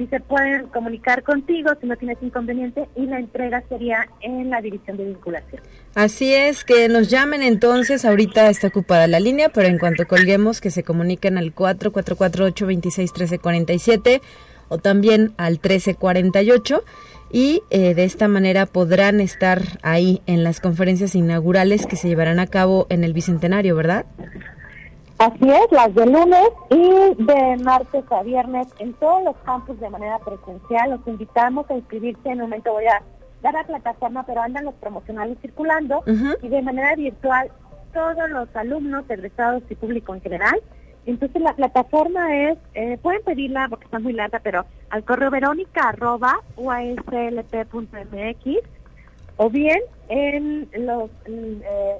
si 0.00 0.06
se 0.06 0.20
pueden 0.20 0.66
comunicar 0.68 1.22
contigo, 1.22 1.72
si 1.78 1.86
no 1.86 1.94
tienes 1.94 2.16
inconveniente, 2.22 2.88
y 2.96 3.04
la 3.04 3.18
entrega 3.18 3.62
sería 3.68 4.08
en 4.22 4.48
la 4.48 4.62
división 4.62 4.96
de 4.96 5.04
vinculación. 5.04 5.60
Así 5.94 6.32
es, 6.32 6.64
que 6.64 6.88
nos 6.88 7.10
llamen 7.10 7.42
entonces, 7.42 8.06
ahorita 8.06 8.48
está 8.48 8.68
ocupada 8.68 9.06
la 9.06 9.20
línea, 9.20 9.50
pero 9.50 9.68
en 9.68 9.78
cuanto 9.78 10.08
colguemos, 10.08 10.62
que 10.62 10.70
se 10.70 10.84
comuniquen 10.84 11.36
al 11.36 11.54
4448-261347 11.54 14.22
o 14.70 14.78
también 14.78 15.34
al 15.36 15.60
1348 15.62 16.82
y 17.30 17.62
eh, 17.68 17.92
de 17.94 18.04
esta 18.04 18.26
manera 18.26 18.64
podrán 18.64 19.20
estar 19.20 19.60
ahí 19.82 20.22
en 20.24 20.44
las 20.44 20.60
conferencias 20.60 21.14
inaugurales 21.14 21.84
que 21.84 21.96
se 21.96 22.08
llevarán 22.08 22.40
a 22.40 22.46
cabo 22.46 22.86
en 22.88 23.04
el 23.04 23.12
Bicentenario, 23.12 23.76
¿verdad? 23.76 24.06
Así 25.20 25.50
es, 25.50 25.70
las 25.70 25.94
de 25.94 26.06
lunes 26.06 26.48
y 26.70 27.22
de 27.22 27.58
martes 27.62 28.10
a 28.10 28.22
viernes 28.22 28.68
en 28.78 28.94
todos 28.94 29.22
los 29.22 29.36
campus 29.44 29.78
de 29.78 29.90
manera 29.90 30.18
presencial. 30.18 30.92
Los 30.92 31.06
invitamos 31.06 31.70
a 31.70 31.74
inscribirse. 31.74 32.30
En 32.30 32.36
un 32.36 32.48
momento 32.48 32.72
voy 32.72 32.86
a 32.86 33.02
dar 33.42 33.52
la 33.52 33.64
plataforma, 33.64 34.24
pero 34.24 34.40
andan 34.40 34.64
los 34.64 34.72
promocionales 34.76 35.36
circulando 35.42 36.02
y 36.40 36.48
de 36.48 36.62
manera 36.62 36.94
virtual 36.94 37.50
todos 37.92 38.30
los 38.30 38.48
alumnos, 38.56 39.04
egresados 39.10 39.62
y 39.68 39.74
público 39.74 40.14
en 40.14 40.22
general. 40.22 40.58
Entonces 41.04 41.42
la 41.42 41.52
plataforma 41.52 42.34
es, 42.34 42.56
eh, 42.72 42.96
pueden 43.02 43.22
pedirla 43.22 43.66
porque 43.68 43.84
está 43.84 43.98
muy 43.98 44.14
larga, 44.14 44.40
pero 44.42 44.64
al 44.88 45.04
correo 45.04 45.30
verónica 45.30 45.90
arroba 45.90 46.40
uaslp.mx 46.56 47.66
o 49.36 49.50
bien 49.50 49.80
en 50.08 50.66
los 50.78 51.10
eh, 51.26 51.98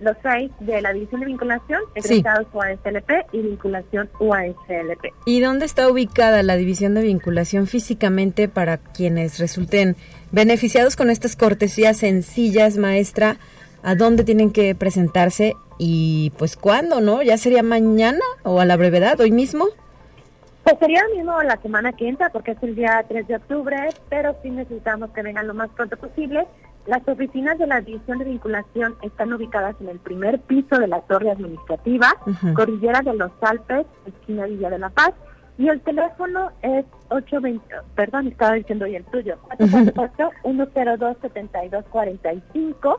los 0.00 0.16
seis 0.22 0.50
de 0.60 0.82
la 0.82 0.92
División 0.92 1.20
de 1.20 1.26
Vinculación, 1.26 1.80
egresados 1.94 2.46
sí. 2.50 2.56
UASLP 2.56 3.10
y 3.32 3.38
vinculación 3.38 4.10
UASLP. 4.18 5.12
¿Y 5.26 5.40
dónde 5.40 5.66
está 5.66 5.88
ubicada 5.88 6.42
la 6.42 6.56
División 6.56 6.94
de 6.94 7.02
Vinculación 7.02 7.66
físicamente 7.66 8.48
para 8.48 8.78
quienes 8.78 9.38
resulten 9.38 9.96
beneficiados 10.32 10.96
con 10.96 11.10
estas 11.10 11.36
cortesías 11.36 11.98
sencillas, 11.98 12.76
maestra? 12.76 13.36
¿A 13.82 13.94
dónde 13.94 14.24
tienen 14.24 14.50
que 14.50 14.74
presentarse 14.74 15.54
y 15.78 16.32
pues 16.38 16.56
cuándo, 16.56 17.00
no? 17.00 17.22
¿Ya 17.22 17.36
sería 17.36 17.62
mañana 17.62 18.20
o 18.42 18.60
a 18.60 18.64
la 18.64 18.76
brevedad, 18.76 19.20
hoy 19.20 19.30
mismo? 19.30 19.66
Pues 20.64 20.78
sería 20.78 21.02
mismo 21.14 21.42
la 21.42 21.60
semana 21.60 21.92
que 21.92 22.08
entra, 22.08 22.30
porque 22.30 22.52
es 22.52 22.62
el 22.62 22.74
día 22.74 23.04
3 23.06 23.28
de 23.28 23.36
octubre, 23.36 23.76
pero 24.08 24.34
sí 24.42 24.48
necesitamos 24.48 25.10
que 25.10 25.22
vengan 25.22 25.46
lo 25.46 25.52
más 25.52 25.68
pronto 25.70 25.98
posible. 25.98 26.46
Las 26.86 27.06
oficinas 27.08 27.58
de 27.58 27.66
la 27.66 27.80
División 27.80 28.18
de 28.18 28.26
Vinculación 28.26 28.94
están 29.02 29.32
ubicadas 29.32 29.74
en 29.80 29.88
el 29.88 29.98
primer 29.98 30.38
piso 30.40 30.78
de 30.78 30.86
la 30.86 31.00
torre 31.02 31.30
administrativa, 31.30 32.14
Cordillera 32.54 33.00
de 33.00 33.14
los 33.14 33.30
Alpes, 33.40 33.86
esquina 34.06 34.44
Villa 34.46 34.68
de 34.68 34.78
la 34.78 34.90
Paz, 34.90 35.14
y 35.56 35.68
el 35.68 35.80
teléfono 35.80 36.50
es 36.62 36.84
820, 37.08 37.64
perdón, 37.94 38.28
estaba 38.28 38.54
diciendo 38.54 38.84
hoy 38.84 38.96
el 38.96 39.04
tuyo, 39.04 39.36
448-102-7245. 40.42 42.98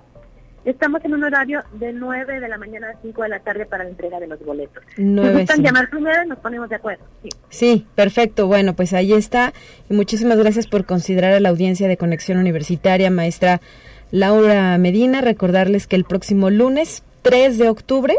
Estamos 0.66 1.06
en 1.06 1.14
un 1.14 1.24
horario 1.24 1.64
de 1.74 1.94
9 1.94 2.40
de 2.40 2.50
la 2.50 2.58
mañana 2.58 2.90
a 2.90 3.02
5 3.02 3.22
de 3.22 3.30
la 3.30 3.40
tarde 3.40 3.68
para 3.68 3.84
la 3.84 3.92
entrega 3.92 4.20
de 4.20 4.26
los 4.26 4.44
boletos. 4.44 4.84
Si 4.96 5.04
gustan 5.04 5.62
llamar 5.62 5.92
primero, 5.92 6.26
nos 6.26 6.40
ponemos 6.40 6.68
de 6.70 6.76
acuerdo. 6.76 7.04
Sí. 7.22 7.30
sí, 7.50 7.88
perfecto. 7.94 8.48
Bueno, 8.48 8.76
pues 8.76 8.94
ahí 8.94 9.14
está. 9.14 9.54
Y 9.92 9.94
muchísimas 9.94 10.40
gracias 10.40 10.66
por 10.66 10.86
considerar 10.86 11.34
a 11.34 11.40
la 11.40 11.50
audiencia 11.50 11.88
de 11.88 11.98
Conexión 11.98 12.40
Universitaria, 12.40 13.12
maestra 13.12 13.62
Laura 14.10 14.76
Medina. 14.80 15.22
Recordarles 15.22 15.86
que 15.86 15.96
el 15.96 16.04
próximo 16.04 16.50
lunes 16.50 17.04
3 17.22 17.60
de 17.60 17.70
octubre 17.70 18.16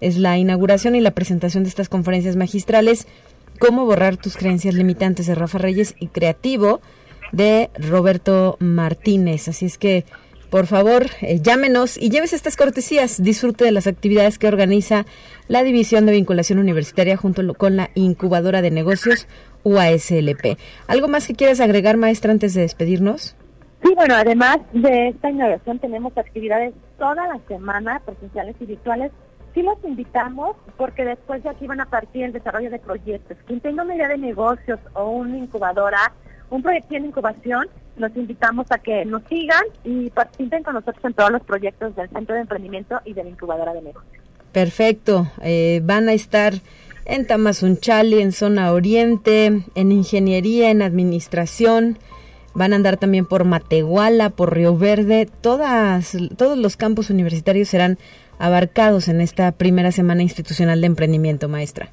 es 0.00 0.16
la 0.16 0.38
inauguración 0.38 0.94
y 0.94 1.00
la 1.00 1.10
presentación 1.10 1.64
de 1.64 1.70
estas 1.70 1.88
conferencias 1.88 2.36
magistrales. 2.36 3.08
Cómo 3.58 3.84
borrar 3.84 4.16
tus 4.16 4.36
creencias 4.36 4.74
limitantes 4.74 5.26
de 5.26 5.34
Rafa 5.34 5.58
Reyes 5.58 5.96
y 5.98 6.06
Creativo 6.06 6.80
de 7.32 7.68
Roberto 7.74 8.56
Martínez. 8.60 9.48
Así 9.48 9.66
es 9.66 9.76
que 9.76 10.04
por 10.50 10.66
favor, 10.66 11.06
eh, 11.22 11.40
llámenos 11.40 11.96
y 11.96 12.10
llévese 12.10 12.34
estas 12.34 12.56
cortesías. 12.56 13.22
Disfrute 13.22 13.64
de 13.64 13.72
las 13.72 13.86
actividades 13.86 14.38
que 14.38 14.48
organiza 14.48 15.06
la 15.48 15.62
División 15.62 16.06
de 16.06 16.12
Vinculación 16.12 16.58
Universitaria 16.58 17.16
junto 17.16 17.54
con 17.54 17.76
la 17.76 17.90
incubadora 17.94 18.60
de 18.60 18.70
negocios 18.70 19.28
UASLP. 19.62 20.58
¿Algo 20.88 21.08
más 21.08 21.26
que 21.26 21.34
quieras 21.34 21.60
agregar, 21.60 21.96
maestra, 21.96 22.32
antes 22.32 22.54
de 22.54 22.62
despedirnos? 22.62 23.36
Sí, 23.82 23.94
bueno, 23.94 24.14
además 24.14 24.58
de 24.72 25.08
esta 25.08 25.30
inauguración 25.30 25.78
tenemos 25.78 26.16
actividades 26.18 26.74
toda 26.98 27.26
la 27.28 27.40
semana, 27.48 28.02
presenciales 28.04 28.56
y 28.60 28.66
virtuales. 28.66 29.12
Sí 29.54 29.62
los 29.62 29.78
invitamos 29.84 30.56
porque 30.76 31.04
después 31.04 31.42
de 31.42 31.48
aquí 31.48 31.66
van 31.66 31.80
a 31.80 31.86
partir 31.86 32.24
el 32.24 32.32
desarrollo 32.32 32.70
de 32.70 32.78
proyectos. 32.78 33.36
Quien 33.46 33.60
tenga 33.60 33.82
una 33.82 33.94
idea 33.94 34.08
de 34.08 34.18
negocios 34.18 34.78
o 34.94 35.10
una 35.10 35.38
incubadora, 35.38 36.12
un 36.50 36.62
proyecto 36.62 36.94
en 36.96 37.06
incubación, 37.06 37.68
los 37.96 38.14
invitamos 38.16 38.66
a 38.70 38.78
que 38.78 39.04
nos 39.04 39.22
sigan 39.28 39.62
y 39.84 40.10
participen 40.10 40.62
con 40.62 40.74
nosotros 40.74 41.04
en 41.04 41.14
todos 41.14 41.30
los 41.30 41.42
proyectos 41.42 41.94
del 41.96 42.08
Centro 42.10 42.34
de 42.34 42.42
Emprendimiento 42.42 43.00
y 43.04 43.14
de 43.14 43.24
la 43.24 43.30
Incubadora 43.30 43.72
de 43.72 43.82
Negocios. 43.82 44.22
Perfecto. 44.52 45.30
Eh, 45.42 45.80
van 45.84 46.08
a 46.08 46.12
estar 46.12 46.54
en 47.04 47.26
Tamazunchali, 47.26 48.20
en 48.20 48.32
Zona 48.32 48.72
Oriente, 48.72 49.62
en 49.74 49.92
Ingeniería, 49.92 50.70
en 50.70 50.82
Administración, 50.82 51.98
van 52.54 52.72
a 52.72 52.76
andar 52.76 52.96
también 52.96 53.26
por 53.26 53.44
Matehuala, 53.44 54.30
por 54.30 54.54
Río 54.54 54.76
Verde, 54.76 55.28
todas, 55.40 56.16
todos 56.36 56.58
los 56.58 56.76
campus 56.76 57.10
universitarios 57.10 57.68
serán 57.68 57.98
abarcados 58.38 59.08
en 59.08 59.20
esta 59.20 59.52
primera 59.52 59.92
semana 59.92 60.22
institucional 60.22 60.80
de 60.80 60.86
emprendimiento, 60.86 61.48
maestra. 61.48 61.90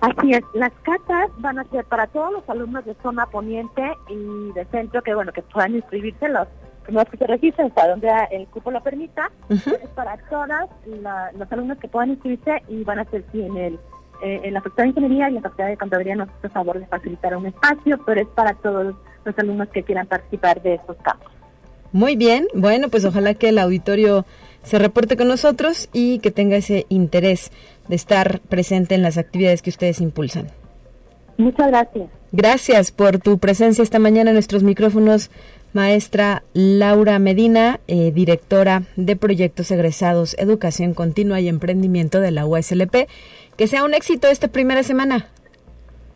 Así 0.00 0.32
es, 0.32 0.42
las 0.54 0.72
catas 0.82 1.30
van 1.38 1.58
a 1.58 1.64
ser 1.64 1.84
para 1.84 2.06
todos 2.06 2.32
los 2.32 2.48
alumnos 2.48 2.84
de 2.84 2.94
zona 3.02 3.26
poniente 3.26 3.82
y 4.08 4.52
de 4.52 4.64
centro 4.70 5.02
que 5.02 5.14
bueno 5.14 5.32
que 5.32 5.42
puedan 5.42 5.74
inscribirse 5.74 6.28
los 6.28 6.46
primeros 6.84 7.10
que 7.10 7.16
se 7.18 7.26
registren 7.26 7.66
hasta 7.66 7.88
donde 7.88 8.08
el 8.30 8.46
cupo 8.46 8.70
lo 8.70 8.80
permita, 8.82 9.30
es 9.48 9.62
para 9.94 10.16
todas 10.30 10.68
los 10.86 11.52
alumnos 11.52 11.78
que 11.78 11.88
puedan 11.88 12.10
inscribirse 12.10 12.62
y 12.68 12.84
van 12.84 13.00
a 13.00 13.04
ser 13.06 13.24
sí 13.32 13.42
en 13.42 13.56
el 13.56 13.78
eh, 14.22 14.40
en 14.42 14.54
la 14.54 14.60
Facultad 14.60 14.82
de 14.84 14.88
Ingeniería 14.88 15.26
y 15.26 15.28
en 15.28 15.34
la 15.36 15.42
Facultad 15.42 15.66
de 15.66 15.76
Contaduría 15.76 16.16
nos 16.16 16.28
hace 16.28 16.48
favor 16.48 16.78
de 16.78 16.86
facilitar 16.86 17.36
un 17.36 17.46
espacio, 17.46 18.00
pero 18.04 18.20
es 18.20 18.26
para 18.28 18.54
todos 18.54 18.96
los 19.24 19.38
alumnos 19.38 19.68
que 19.68 19.84
quieran 19.84 20.06
participar 20.06 20.60
de 20.60 20.74
estos 20.74 20.96
campos. 20.98 21.30
Muy 21.92 22.16
bien, 22.16 22.48
bueno, 22.52 22.88
pues 22.88 23.04
ojalá 23.04 23.34
que 23.34 23.50
el 23.50 23.58
auditorio 23.58 24.26
se 24.62 24.78
reporte 24.78 25.16
con 25.16 25.28
nosotros 25.28 25.88
y 25.92 26.18
que 26.18 26.30
tenga 26.30 26.56
ese 26.56 26.84
interés 26.88 27.52
de 27.88 27.96
estar 27.96 28.40
presente 28.40 28.94
en 28.94 29.02
las 29.02 29.18
actividades 29.18 29.62
que 29.62 29.70
ustedes 29.70 30.00
impulsan. 30.00 30.48
Muchas 31.36 31.68
gracias. 31.68 32.08
Gracias 32.32 32.90
por 32.90 33.18
tu 33.18 33.38
presencia 33.38 33.82
esta 33.82 33.98
mañana 33.98 34.30
en 34.30 34.34
nuestros 34.34 34.62
micrófonos, 34.62 35.30
maestra 35.72 36.42
Laura 36.52 37.18
Medina, 37.18 37.80
eh, 37.86 38.10
directora 38.12 38.82
de 38.96 39.16
Proyectos 39.16 39.70
Egresados, 39.70 40.34
Educación 40.38 40.94
Continua 40.94 41.40
y 41.40 41.48
Emprendimiento 41.48 42.20
de 42.20 42.32
la 42.32 42.44
USLP. 42.44 43.08
Que 43.56 43.66
sea 43.66 43.84
un 43.84 43.94
éxito 43.94 44.28
esta 44.28 44.48
primera 44.48 44.82
semana. 44.82 45.28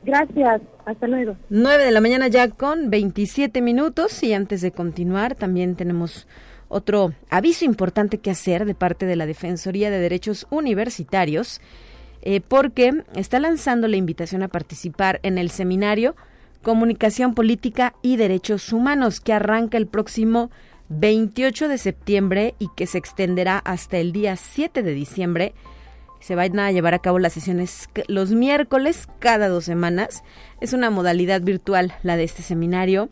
Gracias, 0.05 0.61
hasta 0.85 1.07
luego. 1.07 1.37
9 1.49 1.85
de 1.85 1.93
la 1.93 2.01
mañana 2.01 2.29
ya 2.29 2.49
con 2.49 2.91
27 2.91 3.63
minutos 3.63 4.23
y 4.23 4.35
antes 4.35 4.61
de 4.61 4.73
continuar 4.73 5.35
también 5.37 5.77
tenemos 5.77 6.27
otro 6.73 7.13
aviso 7.31 7.65
importante 7.65 8.19
que 8.19 8.31
hacer 8.31 8.65
de 8.65 8.75
parte 8.75 9.07
de 9.07 9.17
la 9.17 9.27
Defensoría 9.27 9.91
de 9.91 9.99
Derechos 9.99 10.47
Universitarios 10.51 11.61
eh, 12.23 12.41
porque 12.41 13.05
está 13.15 13.39
lanzando 13.39 13.89
la 13.89 13.97
invitación 13.97 14.43
a 14.43 14.49
participar 14.49 15.21
en 15.23 15.39
el 15.39 15.51
seminario 15.51 16.17
Comunicación 16.63 17.35
Política 17.35 17.95
y 18.03 18.17
Derechos 18.17 18.73
Humanos 18.73 19.21
que 19.21 19.33
arranca 19.33 19.77
el 19.77 19.87
próximo 19.87 20.51
28 20.89 21.69
de 21.69 21.79
septiembre 21.79 22.55
y 22.59 22.69
que 22.77 22.87
se 22.87 22.99
extenderá 22.99 23.59
hasta 23.59 23.99
el 23.99 24.13
día 24.13 24.37
7 24.37 24.83
de 24.83 24.95
diciembre 24.95 25.55
se 26.23 26.37
van 26.37 26.59
a 26.61 26.71
llevar 26.71 26.95
a 26.95 27.01
cabo 27.01 27.19
las 27.19 27.33
sesiones 27.33 27.89
los 28.07 28.31
miércoles 28.31 29.09
cada 29.19 29.49
dos 29.49 29.65
semanas. 29.65 30.23
Es 30.61 30.73
una 30.73 30.89
modalidad 30.89 31.43
virtual 31.43 31.95
la 32.05 32.17
de 32.17 32.23
este 32.23 32.43
seminario 32.43 33.11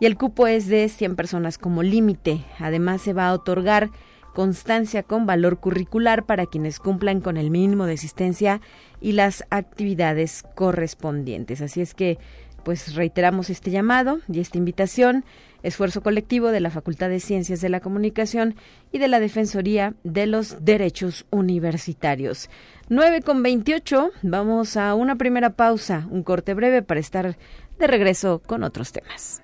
y 0.00 0.06
el 0.06 0.16
cupo 0.16 0.46
es 0.46 0.68
de 0.68 0.88
100 0.88 1.16
personas 1.16 1.58
como 1.58 1.82
límite. 1.82 2.44
Además 2.58 3.02
se 3.02 3.12
va 3.12 3.28
a 3.28 3.32
otorgar 3.32 3.90
constancia 4.34 5.02
con 5.02 5.26
valor 5.26 5.58
curricular 5.58 6.24
para 6.24 6.46
quienes 6.46 6.78
cumplan 6.78 7.20
con 7.20 7.36
el 7.36 7.50
mínimo 7.50 7.86
de 7.86 7.94
asistencia 7.94 8.60
y 9.00 9.12
las 9.12 9.44
actividades 9.50 10.44
correspondientes. 10.54 11.60
Así 11.60 11.80
es 11.80 11.94
que 11.94 12.18
pues 12.62 12.94
reiteramos 12.94 13.50
este 13.50 13.70
llamado 13.70 14.20
y 14.30 14.40
esta 14.40 14.58
invitación 14.58 15.24
esfuerzo 15.62 16.02
colectivo 16.02 16.48
de 16.48 16.60
la 16.60 16.70
Facultad 16.70 17.08
de 17.08 17.20
Ciencias 17.20 17.60
de 17.60 17.68
la 17.68 17.80
Comunicación 17.80 18.54
y 18.92 18.98
de 18.98 19.08
la 19.08 19.20
Defensoría 19.20 19.94
de 20.04 20.26
los 20.26 20.64
Derechos 20.64 21.26
Universitarios. 21.30 22.48
9 22.88 23.22
con 23.22 23.42
28, 23.42 24.10
vamos 24.22 24.76
a 24.76 24.94
una 24.94 25.16
primera 25.16 25.50
pausa, 25.50 26.06
un 26.10 26.22
corte 26.22 26.54
breve 26.54 26.82
para 26.82 27.00
estar 27.00 27.36
de 27.78 27.86
regreso 27.86 28.40
con 28.44 28.62
otros 28.62 28.92
temas. 28.92 29.42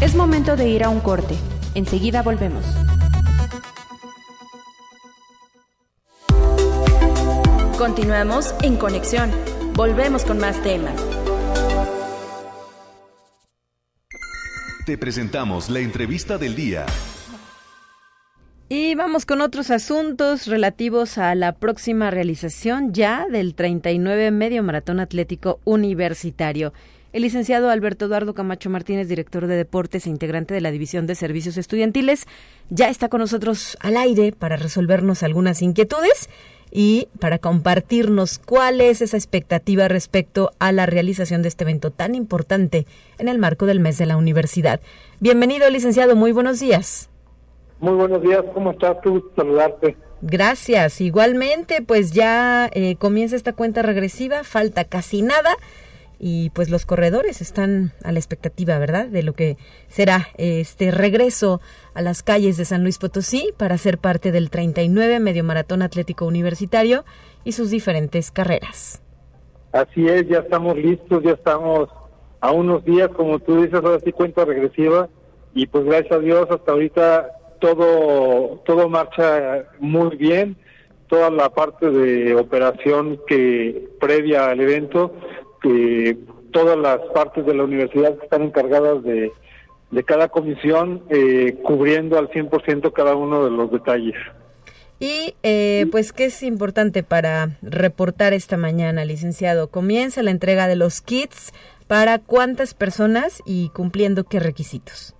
Es 0.00 0.14
momento 0.14 0.56
de 0.56 0.66
ir 0.66 0.82
a 0.82 0.88
un 0.88 1.00
corte. 1.00 1.34
Enseguida 1.74 2.22
volvemos. 2.22 2.64
Continuamos 7.76 8.54
en 8.62 8.78
conexión. 8.78 9.30
Volvemos 9.74 10.24
con 10.24 10.38
más 10.38 10.62
temas. 10.62 10.94
Te 14.86 14.96
presentamos 14.96 15.68
la 15.68 15.80
entrevista 15.80 16.38
del 16.38 16.56
día. 16.56 16.86
Y 18.70 18.94
vamos 18.94 19.26
con 19.26 19.42
otros 19.42 19.70
asuntos 19.70 20.46
relativos 20.46 21.18
a 21.18 21.34
la 21.34 21.52
próxima 21.52 22.10
realización 22.10 22.94
ya 22.94 23.26
del 23.28 23.54
39 23.54 24.30
Medio 24.30 24.62
Maratón 24.62 24.98
Atlético 24.98 25.60
Universitario. 25.64 26.72
El 27.12 27.22
licenciado 27.22 27.70
Alberto 27.70 28.04
Eduardo 28.04 28.34
Camacho 28.34 28.70
Martínez, 28.70 29.08
director 29.08 29.48
de 29.48 29.56
deportes 29.56 30.06
e 30.06 30.10
integrante 30.10 30.54
de 30.54 30.60
la 30.60 30.70
División 30.70 31.08
de 31.08 31.16
Servicios 31.16 31.56
Estudiantiles, 31.56 32.26
ya 32.68 32.88
está 32.88 33.08
con 33.08 33.18
nosotros 33.18 33.76
al 33.80 33.96
aire 33.96 34.30
para 34.30 34.56
resolvernos 34.56 35.24
algunas 35.24 35.60
inquietudes 35.60 36.30
y 36.70 37.08
para 37.18 37.38
compartirnos 37.38 38.38
cuál 38.38 38.80
es 38.80 39.02
esa 39.02 39.16
expectativa 39.16 39.88
respecto 39.88 40.52
a 40.60 40.70
la 40.70 40.86
realización 40.86 41.42
de 41.42 41.48
este 41.48 41.64
evento 41.64 41.90
tan 41.90 42.14
importante 42.14 42.86
en 43.18 43.26
el 43.26 43.38
marco 43.40 43.66
del 43.66 43.80
mes 43.80 43.98
de 43.98 44.06
la 44.06 44.16
universidad. 44.16 44.80
Bienvenido, 45.18 45.68
licenciado, 45.68 46.14
muy 46.14 46.30
buenos 46.30 46.60
días. 46.60 47.10
Muy 47.80 47.94
buenos 47.94 48.22
días, 48.22 48.44
¿cómo 48.54 48.70
estás? 48.70 49.00
tú? 49.02 49.32
saludarte. 49.34 49.96
Gracias, 50.22 51.00
igualmente, 51.00 51.82
pues 51.82 52.12
ya 52.12 52.70
eh, 52.72 52.94
comienza 52.96 53.34
esta 53.34 53.52
cuenta 53.52 53.82
regresiva, 53.82 54.44
falta 54.44 54.84
casi 54.84 55.22
nada 55.22 55.56
y 56.20 56.50
pues 56.50 56.68
los 56.68 56.84
corredores 56.84 57.40
están 57.40 57.92
a 58.04 58.12
la 58.12 58.18
expectativa, 58.18 58.78
¿verdad? 58.78 59.06
De 59.06 59.22
lo 59.22 59.32
que 59.32 59.56
será 59.88 60.28
este 60.36 60.90
regreso 60.90 61.62
a 61.94 62.02
las 62.02 62.22
calles 62.22 62.58
de 62.58 62.66
San 62.66 62.82
Luis 62.82 62.98
Potosí 62.98 63.54
para 63.56 63.78
ser 63.78 63.96
parte 63.96 64.30
del 64.30 64.50
39 64.50 65.18
Medio 65.18 65.42
Maratón 65.44 65.80
Atlético 65.80 66.26
Universitario 66.26 67.04
y 67.42 67.52
sus 67.52 67.70
diferentes 67.70 68.30
carreras. 68.30 69.02
Así 69.72 70.06
es, 70.06 70.28
ya 70.28 70.40
estamos 70.40 70.76
listos, 70.76 71.22
ya 71.22 71.32
estamos 71.32 71.88
a 72.40 72.52
unos 72.52 72.84
días, 72.84 73.08
como 73.08 73.38
tú 73.38 73.62
dices, 73.62 73.74
ahora 73.74 73.98
sí 74.04 74.12
cuenta 74.12 74.44
regresiva 74.44 75.08
y 75.54 75.66
pues 75.68 75.84
gracias 75.84 76.12
a 76.12 76.18
Dios 76.18 76.46
hasta 76.50 76.72
ahorita 76.72 77.30
todo 77.60 78.60
todo 78.66 78.88
marcha 78.90 79.64
muy 79.78 80.16
bien, 80.16 80.56
toda 81.08 81.30
la 81.30 81.48
parte 81.48 81.90
de 81.90 82.34
operación 82.34 83.20
que 83.26 83.88
previa 84.00 84.50
al 84.50 84.60
evento 84.60 85.14
que 85.60 86.16
todas 86.52 86.76
las 86.76 86.98
partes 87.14 87.46
de 87.46 87.54
la 87.54 87.64
universidad 87.64 88.16
que 88.16 88.24
están 88.24 88.42
encargadas 88.42 89.02
de, 89.02 89.32
de 89.90 90.04
cada 90.04 90.28
comisión, 90.28 91.02
eh, 91.10 91.58
cubriendo 91.62 92.18
al 92.18 92.28
100% 92.28 92.92
cada 92.92 93.14
uno 93.16 93.44
de 93.44 93.50
los 93.50 93.70
detalles. 93.70 94.16
Y 94.98 95.34
eh, 95.42 95.86
pues, 95.90 96.12
¿qué 96.12 96.26
es 96.26 96.42
importante 96.42 97.02
para 97.02 97.56
reportar 97.62 98.34
esta 98.34 98.58
mañana, 98.58 99.04
licenciado? 99.04 99.68
Comienza 99.68 100.22
la 100.22 100.30
entrega 100.30 100.68
de 100.68 100.76
los 100.76 101.00
kits 101.00 101.54
para 101.86 102.18
cuántas 102.18 102.74
personas 102.74 103.42
y 103.46 103.70
cumpliendo 103.70 104.24
qué 104.24 104.38
requisitos. 104.40 105.16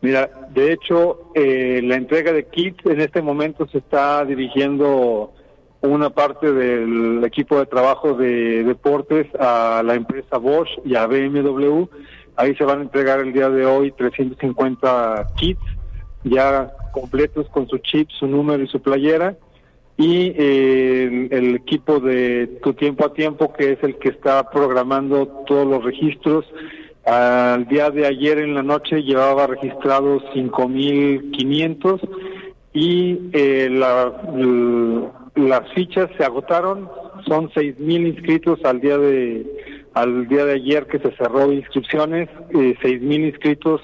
Mira, 0.00 0.30
de 0.54 0.72
hecho, 0.72 1.30
eh, 1.34 1.80
la 1.82 1.96
entrega 1.96 2.32
de 2.32 2.46
kits 2.46 2.86
en 2.86 3.00
este 3.00 3.20
momento 3.20 3.66
se 3.66 3.78
está 3.78 4.24
dirigiendo 4.24 5.32
una 5.86 6.10
parte 6.10 6.52
del 6.52 7.22
equipo 7.24 7.58
de 7.58 7.66
trabajo 7.66 8.14
de 8.14 8.64
deportes 8.64 9.26
a 9.38 9.82
la 9.84 9.94
empresa 9.94 10.38
Bosch 10.38 10.70
y 10.84 10.94
a 10.96 11.06
BMW. 11.06 11.84
Ahí 12.36 12.54
se 12.56 12.64
van 12.64 12.80
a 12.80 12.82
entregar 12.82 13.20
el 13.20 13.32
día 13.32 13.48
de 13.50 13.64
hoy 13.64 13.92
350 13.92 15.26
kits 15.36 15.60
ya 16.24 16.72
completos 16.92 17.48
con 17.50 17.68
su 17.68 17.78
chip, 17.78 18.08
su 18.18 18.26
número 18.26 18.62
y 18.62 18.68
su 18.68 18.80
playera. 18.80 19.36
Y 19.96 20.32
eh, 20.36 21.28
el, 21.30 21.54
equipo 21.54 22.00
de 22.00 22.58
Tu 22.62 22.72
Tiempo 22.72 23.06
a 23.06 23.12
Tiempo, 23.12 23.52
que 23.52 23.72
es 23.72 23.82
el 23.82 23.96
que 23.98 24.08
está 24.08 24.50
programando 24.50 25.28
todos 25.46 25.66
los 25.66 25.84
registros, 25.84 26.44
al 27.04 27.68
día 27.68 27.90
de 27.90 28.06
ayer 28.06 28.38
en 28.38 28.54
la 28.54 28.62
noche 28.62 29.02
llevaba 29.02 29.46
registrados 29.46 30.24
5.500 30.34 32.00
y 32.72 33.30
eh, 33.32 33.68
la, 33.70 34.10
las 35.34 35.72
fichas 35.72 36.10
se 36.16 36.24
agotaron, 36.24 36.88
son 37.26 37.50
seis 37.54 37.78
mil 37.78 38.06
inscritos 38.06 38.64
al 38.64 38.80
día 38.80 38.98
de 38.98 39.46
al 39.94 40.26
día 40.28 40.44
de 40.44 40.54
ayer 40.54 40.86
que 40.86 40.98
se 40.98 41.12
cerró 41.16 41.52
inscripciones, 41.52 42.28
eh, 42.54 42.74
seis 42.82 43.00
mil 43.00 43.24
inscritos 43.24 43.80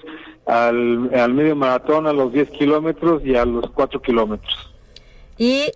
al, 0.46 1.14
al 1.14 1.34
medio 1.34 1.54
maratón, 1.54 2.06
a 2.06 2.12
los 2.12 2.32
10 2.32 2.50
kilómetros 2.50 3.24
y 3.24 3.36
a 3.36 3.44
los 3.44 3.70
4 3.70 4.02
kilómetros. 4.02 4.70
Y 5.38 5.72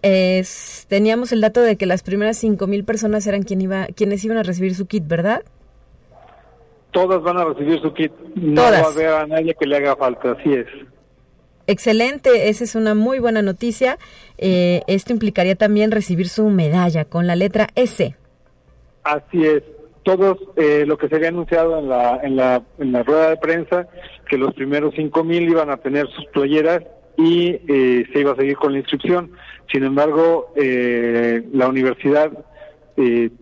teníamos 0.89 1.33
el 1.33 1.41
dato 1.41 1.63
de 1.63 1.77
que 1.77 1.87
las 1.87 2.03
primeras 2.03 2.37
cinco 2.37 2.67
mil 2.67 2.85
personas 2.85 3.27
eran 3.27 3.45
quien 3.45 3.63
iba, 3.63 3.87
quienes 3.87 4.23
iban 4.23 4.37
a 4.37 4.43
recibir 4.43 4.75
su 4.75 4.87
kit, 4.87 5.07
¿verdad? 5.07 5.43
Todas 6.91 7.23
van 7.23 7.39
a 7.39 7.45
recibir 7.45 7.81
su 7.81 7.95
kit. 7.95 8.13
No 8.35 8.61
va 8.61 8.77
a 8.77 8.85
haber 8.85 9.09
a 9.09 9.27
nadie 9.27 9.55
que 9.59 9.67
le 9.67 9.77
haga 9.79 9.97
falta, 9.97 10.33
así 10.33 10.53
es. 10.53 10.67
Excelente, 11.67 12.51
esa 12.51 12.63
es 12.63 12.75
una 12.75 12.95
muy 12.95 13.21
buena 13.21 13.41
noticia. 13.41 13.99
Eh, 14.39 14.83
esto 14.87 15.13
implicaría 15.13 15.55
también 15.55 15.91
recibir 15.91 16.29
su 16.29 16.49
medalla 16.51 17.05
con 17.05 17.27
la 17.27 17.37
letra 17.37 17.69
S. 17.75 18.15
Así 19.03 19.45
es. 19.45 19.63
Todos 20.03 20.39
eh, 20.57 20.85
lo 20.87 20.99
que 20.99 21.09
se 21.09 21.17
había 21.17 21.29
anunciado 21.29 21.79
en 21.79 21.89
la, 21.89 22.21
en, 22.23 22.37
la, 22.37 22.63
en 22.79 22.93
la 22.93 23.03
rueda 23.03 23.31
de 23.31 23.37
prensa, 23.37 23.89
que 24.29 24.37
los 24.37 24.53
primeros 24.55 24.95
cinco 24.97 25.25
mil 25.25 25.49
iban 25.49 25.71
a 25.71 25.79
tener 25.79 26.07
sus 26.09 26.27
playeras 26.27 26.83
y 27.17 27.61
eh, 27.69 28.05
se 28.13 28.21
iba 28.21 28.33
a 28.33 28.37
seguir 28.37 28.57
con 28.57 28.73
la 28.73 28.79
inscripción. 28.81 29.31
Sin 29.73 29.83
embargo, 29.85 30.53
la 30.57 31.69
universidad 31.69 32.31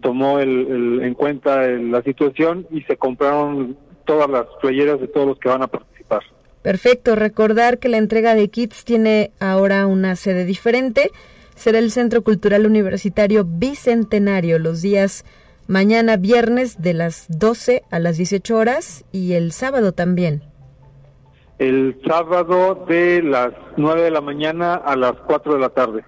tomó 0.01 0.39
el, 0.39 1.01
en 1.03 1.15
cuenta 1.15 1.67
la 1.67 2.01
situación 2.03 2.67
y 2.71 2.83
se 2.83 2.97
compraron 2.97 3.77
todas 4.05 4.31
las 4.31 4.47
playeras 4.61 5.01
de 5.01 5.09
todos 5.09 5.27
los 5.27 5.39
que 5.39 5.49
van 5.49 5.63
a 5.63 5.67
participar. 5.67 5.92
Perfecto, 6.63 7.17
recordar 7.17 7.79
que 7.79 7.89
la 7.89 7.99
entrega 7.99 8.35
de 8.35 8.49
kits 8.49 8.85
tiene 8.85 9.33
ahora 9.41 9.87
una 9.87 10.15
sede 10.15 10.45
diferente. 10.45 11.11
Será 11.57 11.79
el 11.79 11.91
Centro 11.91 12.23
Cultural 12.23 12.67
Universitario 12.67 13.45
Bicentenario 13.45 14.59
los 14.59 14.81
días 14.81 15.25
mañana 15.67 16.17
viernes 16.17 16.81
de 16.81 16.95
las 16.95 17.27
12 17.29 17.83
a 17.91 17.99
las 17.99 18.17
18 18.17 18.57
horas 18.57 19.05
y 19.13 19.33
el 19.33 19.53
sábado 19.53 19.93
también. 19.93 20.43
El 21.59 22.01
sábado 22.07 22.85
de 22.89 23.23
las 23.23 23.53
9 23.77 24.03
de 24.03 24.11
la 24.11 24.21
mañana 24.21 24.75
a 24.75 24.97
las 24.97 25.15
4 25.27 25.55
de 25.55 25.61
la 25.61 25.69
tarde. 25.69 26.05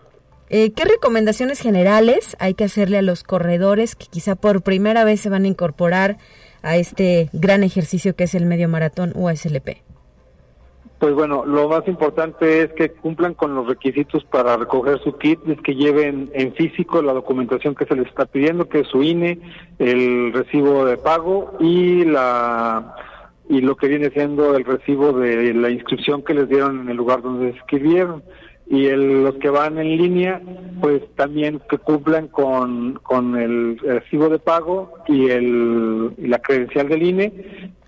Eh, 0.50 0.72
¿Qué 0.72 0.84
recomendaciones 0.84 1.60
generales 1.60 2.36
hay 2.38 2.54
que 2.54 2.64
hacerle 2.64 2.98
a 2.98 3.02
los 3.02 3.24
corredores 3.24 3.96
que 3.96 4.06
quizá 4.06 4.36
por 4.36 4.62
primera 4.62 5.04
vez 5.04 5.20
se 5.20 5.30
van 5.30 5.44
a 5.44 5.48
incorporar 5.48 6.18
a 6.62 6.76
este 6.76 7.28
gran 7.32 7.62
ejercicio 7.62 8.14
que 8.14 8.24
es 8.24 8.34
el 8.34 8.46
medio 8.46 8.68
maratón 8.68 9.12
USLP? 9.14 9.93
Pues 10.98 11.12
bueno, 11.14 11.44
lo 11.44 11.68
más 11.68 11.86
importante 11.88 12.62
es 12.62 12.72
que 12.72 12.90
cumplan 12.90 13.34
con 13.34 13.54
los 13.54 13.66
requisitos 13.66 14.24
para 14.24 14.56
recoger 14.56 15.00
su 15.00 15.16
kit, 15.18 15.40
es 15.48 15.60
que 15.60 15.74
lleven 15.74 16.30
en 16.32 16.54
físico 16.54 17.02
la 17.02 17.12
documentación 17.12 17.74
que 17.74 17.84
se 17.84 17.96
les 17.96 18.06
está 18.06 18.26
pidiendo, 18.26 18.68
que 18.68 18.80
es 18.80 18.88
su 18.88 19.02
INE, 19.02 19.38
el 19.78 20.32
recibo 20.32 20.84
de 20.84 20.96
pago 20.96 21.56
y 21.60 22.04
la 22.04 22.94
y 23.48 23.60
lo 23.60 23.76
que 23.76 23.88
viene 23.88 24.08
siendo 24.10 24.56
el 24.56 24.64
recibo 24.64 25.12
de 25.12 25.52
la 25.52 25.68
inscripción 25.68 26.22
que 26.22 26.32
les 26.32 26.48
dieron 26.48 26.80
en 26.80 26.88
el 26.88 26.96
lugar 26.96 27.20
donde 27.20 27.50
se 27.50 27.58
inscribieron. 27.58 28.22
Y 28.66 28.88
los 28.88 29.34
que 29.34 29.50
van 29.50 29.76
en 29.76 29.98
línea, 29.98 30.40
pues 30.80 31.02
también 31.16 31.60
que 31.68 31.76
cumplan 31.76 32.28
con, 32.28 32.94
con 33.02 33.36
el 33.36 33.78
recibo 33.78 34.30
de 34.30 34.38
pago 34.38 34.90
y, 35.06 35.28
el, 35.28 36.14
y 36.16 36.28
la 36.28 36.38
credencial 36.38 36.88
del 36.88 37.02
INE 37.02 37.32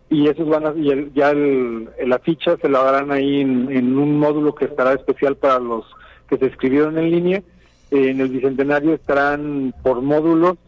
y 0.08 0.28
esos 0.28 0.48
van 0.48 0.66
a, 0.66 0.74
y 0.76 1.10
ya 1.14 1.30
el, 1.30 1.88
la 2.04 2.18
ficha 2.20 2.56
se 2.60 2.68
la 2.68 2.82
darán 2.82 3.10
ahí 3.10 3.40
en, 3.40 3.98
un 3.98 4.18
módulo 4.18 4.54
que 4.54 4.66
estará 4.66 4.92
especial 4.92 5.36
para 5.36 5.58
los 5.58 5.84
que 6.28 6.38
se 6.38 6.46
escribieron 6.46 6.96
en 6.98 7.10
línea. 7.10 7.42
Eh, 7.90 8.10
en 8.10 8.20
el 8.20 8.28
bicentenario 8.28 8.94
estarán 8.94 9.74
por 9.82 10.02
módulos, 10.02 10.58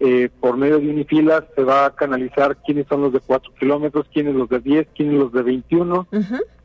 eh, 0.00 0.28
por 0.40 0.56
medio 0.56 0.78
de 0.78 0.88
unifilas 0.88 1.44
se 1.54 1.62
va 1.62 1.86
a 1.86 1.94
canalizar 1.94 2.58
quiénes 2.64 2.86
son 2.86 3.02
los 3.02 3.12
de 3.12 3.20
4 3.20 3.52
kilómetros, 3.58 4.06
quiénes 4.12 4.34
los 4.34 4.48
de 4.48 4.60
10, 4.60 4.88
quiénes 4.94 5.14
los 5.14 5.32
de 5.32 5.42
21, 5.42 6.06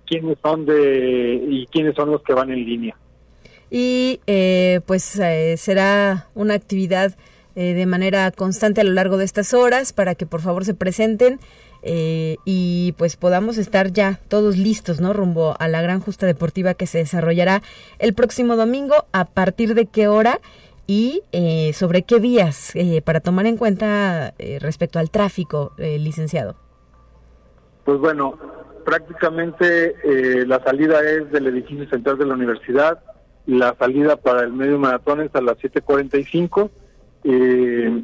quiénes 0.06 0.38
son 0.42 0.66
de 0.66 1.46
y 1.50 1.66
quiénes 1.68 1.96
son 1.96 2.12
los 2.12 2.24
que 2.24 2.34
van 2.34 2.52
en 2.52 2.66
línea. 2.66 2.98
Y 3.70 4.20
eh, 4.28 4.82
pues 4.86 5.04
será 5.04 6.28
una 6.36 6.54
actividad 6.56 7.16
de 7.56 7.86
manera 7.88 8.30
constante 8.30 8.82
a 8.82 8.84
lo 8.84 8.92
largo 8.92 9.18
de 9.18 9.26
estas 9.26 9.56
horas 9.56 9.92
para 9.92 10.14
que 10.14 10.28
por 10.28 10.42
favor 10.42 10.64
se 10.64 10.76
presenten 10.76 11.40
eh, 11.88 12.38
y 12.46 12.94
pues 12.98 13.16
podamos 13.16 13.58
estar 13.58 13.92
ya 13.92 14.20
todos 14.28 14.58
listos, 14.58 15.02
¿no? 15.02 15.14
Rumbo 15.14 15.56
a 15.60 15.68
la 15.68 15.82
gran 15.82 16.02
justa 16.02 16.26
deportiva 16.26 16.74
que 16.74 16.86
se 16.86 17.00
desarrollará 17.00 17.62
el 18.00 18.14
próximo 18.14 18.56
domingo, 18.56 19.06
a 19.12 19.26
partir 19.26 19.74
de 19.74 19.86
qué 19.86 20.08
hora 20.08 20.40
y 20.86 21.24
eh, 21.32 21.72
sobre 21.74 22.04
qué 22.04 22.20
vías 22.20 22.76
eh, 22.76 23.02
para 23.02 23.20
tomar 23.20 23.46
en 23.46 23.58
cuenta 23.58 24.34
respecto 24.60 25.00
al 25.00 25.10
tráfico, 25.10 25.74
licenciado. 25.78 26.56
Pues 27.86 28.00
bueno, 28.00 28.38
prácticamente 28.86 29.96
la 30.46 30.62
salida 30.64 31.00
es 31.02 31.32
del 31.32 31.48
edificio 31.48 31.90
central 31.90 32.18
de 32.18 32.26
la 32.26 32.34
universidad, 32.34 33.00
la 33.48 33.76
salida 33.80 34.18
para 34.18 34.42
el 34.44 34.52
medio 34.52 34.78
maratón 34.78 35.22
es 35.22 35.34
a 35.34 35.42
las 35.42 35.58
7.45. 35.58 36.70
Eh, 37.24 38.04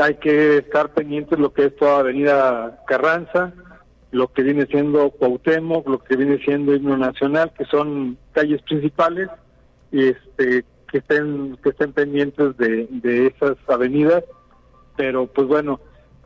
hay 0.00 0.14
que 0.14 0.58
estar 0.58 0.92
pendientes 0.92 1.36
de 1.36 1.42
lo 1.42 1.52
que 1.52 1.66
es 1.66 1.76
toda 1.76 2.00
Avenida 2.00 2.82
Carranza, 2.86 3.52
lo 4.10 4.32
que 4.32 4.42
viene 4.42 4.66
siendo 4.66 5.10
Cuauhtémoc, 5.10 5.86
lo 5.88 5.98
que 6.00 6.16
viene 6.16 6.38
siendo 6.38 6.74
Himno 6.74 6.96
Nacional, 6.96 7.52
que 7.56 7.64
son 7.66 8.18
calles 8.32 8.60
principales, 8.62 9.28
y 9.92 10.08
este 10.08 10.64
que 10.90 10.98
estén 10.98 11.56
que 11.62 11.70
estén 11.70 11.92
pendientes 11.92 12.56
de, 12.56 12.88
de 12.90 13.26
esas 13.28 13.56
avenidas, 13.68 14.24
pero 14.96 15.26
pues 15.26 15.46
bueno, 15.46 15.80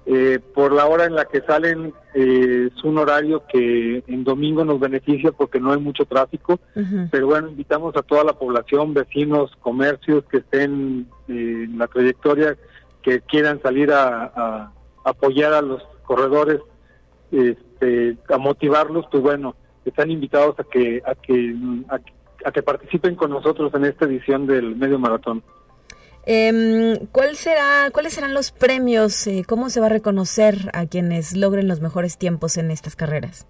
eh, 0.06 0.38
por 0.54 0.72
la 0.72 0.86
hora 0.86 1.04
en 1.06 1.14
la 1.14 1.24
que 1.24 1.40
salen 1.42 1.94
eh, 2.14 2.68
es 2.74 2.84
un 2.84 2.98
horario 2.98 3.44
que 3.46 4.02
en 4.06 4.24
domingo 4.24 4.64
nos 4.64 4.78
beneficia 4.78 5.32
porque 5.32 5.60
no 5.60 5.72
hay 5.72 5.80
mucho 5.80 6.04
tráfico, 6.04 6.60
pero 7.10 7.26
bueno, 7.26 7.48
invitamos 7.48 7.96
a 7.96 8.02
toda 8.02 8.22
la 8.24 8.34
población, 8.34 8.92
vecinos, 8.92 9.50
comercios 9.60 10.24
que 10.26 10.38
estén 10.38 11.08
eh, 11.28 11.64
en 11.64 11.78
la 11.78 11.86
trayectoria 11.86 12.56
que 13.04 13.20
quieran 13.20 13.60
salir 13.62 13.92
a, 13.92 14.72
apoyar 15.04 15.52
a 15.52 15.60
los 15.60 15.82
corredores, 16.02 16.60
este, 17.30 18.16
a 18.30 18.38
motivarlos, 18.38 19.04
pues 19.10 19.22
bueno, 19.22 19.54
están 19.84 20.10
invitados 20.10 20.58
a 20.58 20.64
que, 20.64 21.02
a 21.04 21.14
que, 21.14 21.54
a, 22.44 22.50
que 22.50 22.62
participen 22.62 23.14
con 23.14 23.30
nosotros 23.30 23.72
en 23.74 23.84
esta 23.84 24.06
edición 24.06 24.46
del 24.46 24.74
medio 24.76 24.98
maratón. 24.98 25.42
Eh, 26.26 27.06
¿cuál 27.12 27.36
será, 27.36 27.90
¿Cuáles 27.92 28.14
serán 28.14 28.32
los 28.32 28.50
premios? 28.50 29.26
Eh, 29.26 29.44
¿Cómo 29.46 29.68
se 29.68 29.80
va 29.80 29.86
a 29.86 29.90
reconocer 29.90 30.70
a 30.72 30.86
quienes 30.86 31.36
logren 31.36 31.68
los 31.68 31.82
mejores 31.82 32.16
tiempos 32.16 32.56
en 32.56 32.70
estas 32.70 32.96
carreras? 32.96 33.46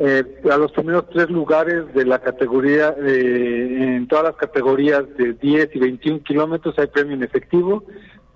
Eh, 0.00 0.22
a 0.48 0.56
los 0.56 0.70
primeros 0.70 1.10
tres 1.10 1.28
lugares 1.28 1.92
de 1.92 2.04
la 2.04 2.20
categoría, 2.20 2.94
eh, 3.04 3.96
en 3.96 4.06
todas 4.06 4.26
las 4.26 4.36
categorías 4.36 5.02
de 5.16 5.32
10 5.32 5.70
y 5.74 5.78
21 5.80 6.22
kilómetros 6.22 6.78
hay 6.78 6.86
premio 6.86 7.14
en 7.14 7.24
efectivo 7.24 7.82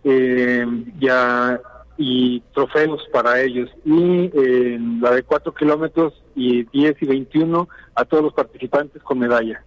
eh, 0.05 0.67
ya, 0.99 1.61
y 1.97 2.41
trofeos 2.55 3.03
para 3.13 3.41
ellos. 3.41 3.71
Y 3.85 4.31
eh, 4.35 4.79
la 5.01 5.13
de 5.13 5.23
4 5.23 5.55
kilómetros 5.55 6.15
y 6.35 6.65
10 6.65 6.97
y 7.01 7.07
21 7.07 7.69
a 7.95 8.05
todos 8.05 8.25
los 8.25 8.35
participantes 8.35 9.03
con 9.03 9.19
medalla. 9.19 9.63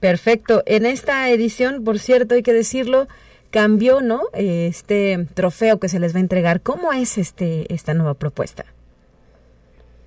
Perfecto. 0.00 0.62
En 0.66 0.86
esta 0.86 1.28
edición, 1.30 1.84
por 1.84 1.98
cierto, 1.98 2.34
hay 2.34 2.42
que 2.42 2.52
decirlo, 2.52 3.08
cambió, 3.50 4.00
¿no? 4.00 4.22
Este 4.32 5.26
trofeo 5.34 5.80
que 5.80 5.88
se 5.88 5.98
les 5.98 6.14
va 6.14 6.18
a 6.18 6.20
entregar. 6.20 6.60
¿Cómo 6.60 6.92
es 6.92 7.18
este 7.18 7.72
esta 7.72 7.94
nueva 7.94 8.14
propuesta? 8.14 8.64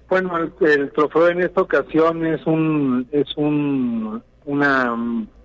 Bueno, 0.10 0.38
el, 0.38 0.92
trofeo 0.92 1.30
en 1.30 1.42
esta 1.42 1.62
ocasión 1.62 2.26
es 2.26 2.46
un 2.46 3.08
es 3.12 3.28
un 3.38 4.22
una 4.44 4.96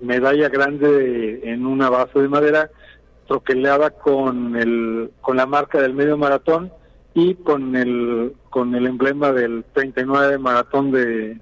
medalla 0.01 0.49
grande 0.49 1.41
en 1.45 1.67
una 1.67 1.91
base 1.91 2.19
de 2.19 2.29
madera 2.29 2.71
troqueleada 3.27 3.91
con 3.91 4.57
el 4.57 5.11
con 5.21 5.37
la 5.37 5.47
marca 5.47 5.81
del 5.81 5.95
medio 5.95 6.17
maratón 6.17 6.73
y 7.15 7.35
con 7.35 7.77
el 7.77 8.35
con 8.51 8.75
el 8.75 8.87
emblema 8.87 9.33
del 9.33 9.65
39 9.73 10.39
maratón 10.39 10.91
de, 10.91 11.39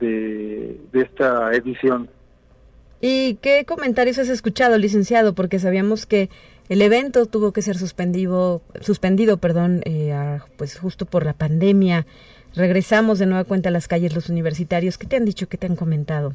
de, 0.00 0.78
esta 0.92 1.52
edición. 1.54 2.08
¿Y 3.00 3.34
qué 3.36 3.64
comentarios 3.66 4.18
has 4.18 4.28
escuchado, 4.28 4.78
licenciado? 4.78 5.34
Porque 5.34 5.58
sabíamos 5.58 6.06
que 6.06 6.30
el 6.68 6.80
evento 6.80 7.26
tuvo 7.26 7.52
que 7.52 7.60
ser 7.60 7.76
suspendido, 7.76 8.62
suspendido, 8.80 9.36
perdón, 9.36 9.82
eh, 9.84 10.38
pues 10.56 10.78
justo 10.78 11.04
por 11.04 11.24
la 11.24 11.34
pandemia. 11.34 12.06
Regresamos 12.54 13.18
de 13.18 13.26
nueva 13.26 13.44
cuenta 13.44 13.68
a 13.68 13.72
las 13.72 13.88
calles 13.88 14.14
los 14.14 14.28
universitarios. 14.28 14.96
¿Qué 14.96 15.06
te 15.06 15.16
han 15.16 15.24
dicho? 15.24 15.48
¿Qué 15.48 15.58
te 15.58 15.66
han 15.66 15.76
comentado? 15.76 16.34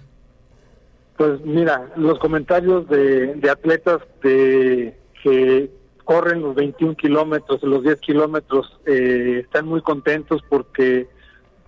Pues 1.20 1.42
mira, 1.42 1.92
los 1.98 2.18
comentarios 2.18 2.88
de, 2.88 3.38
atletas 3.52 4.00
de, 4.24 4.98
que 5.22 5.70
corren 6.06 6.42
los 6.42 6.56
21 6.56 6.96
kilómetros, 6.96 7.62
los 7.62 7.84
10 7.84 8.00
kilómetros, 8.00 8.80
eh, 8.86 9.42
están 9.44 9.66
muy 9.66 9.82
contentos 9.82 10.42
porque 10.48 11.10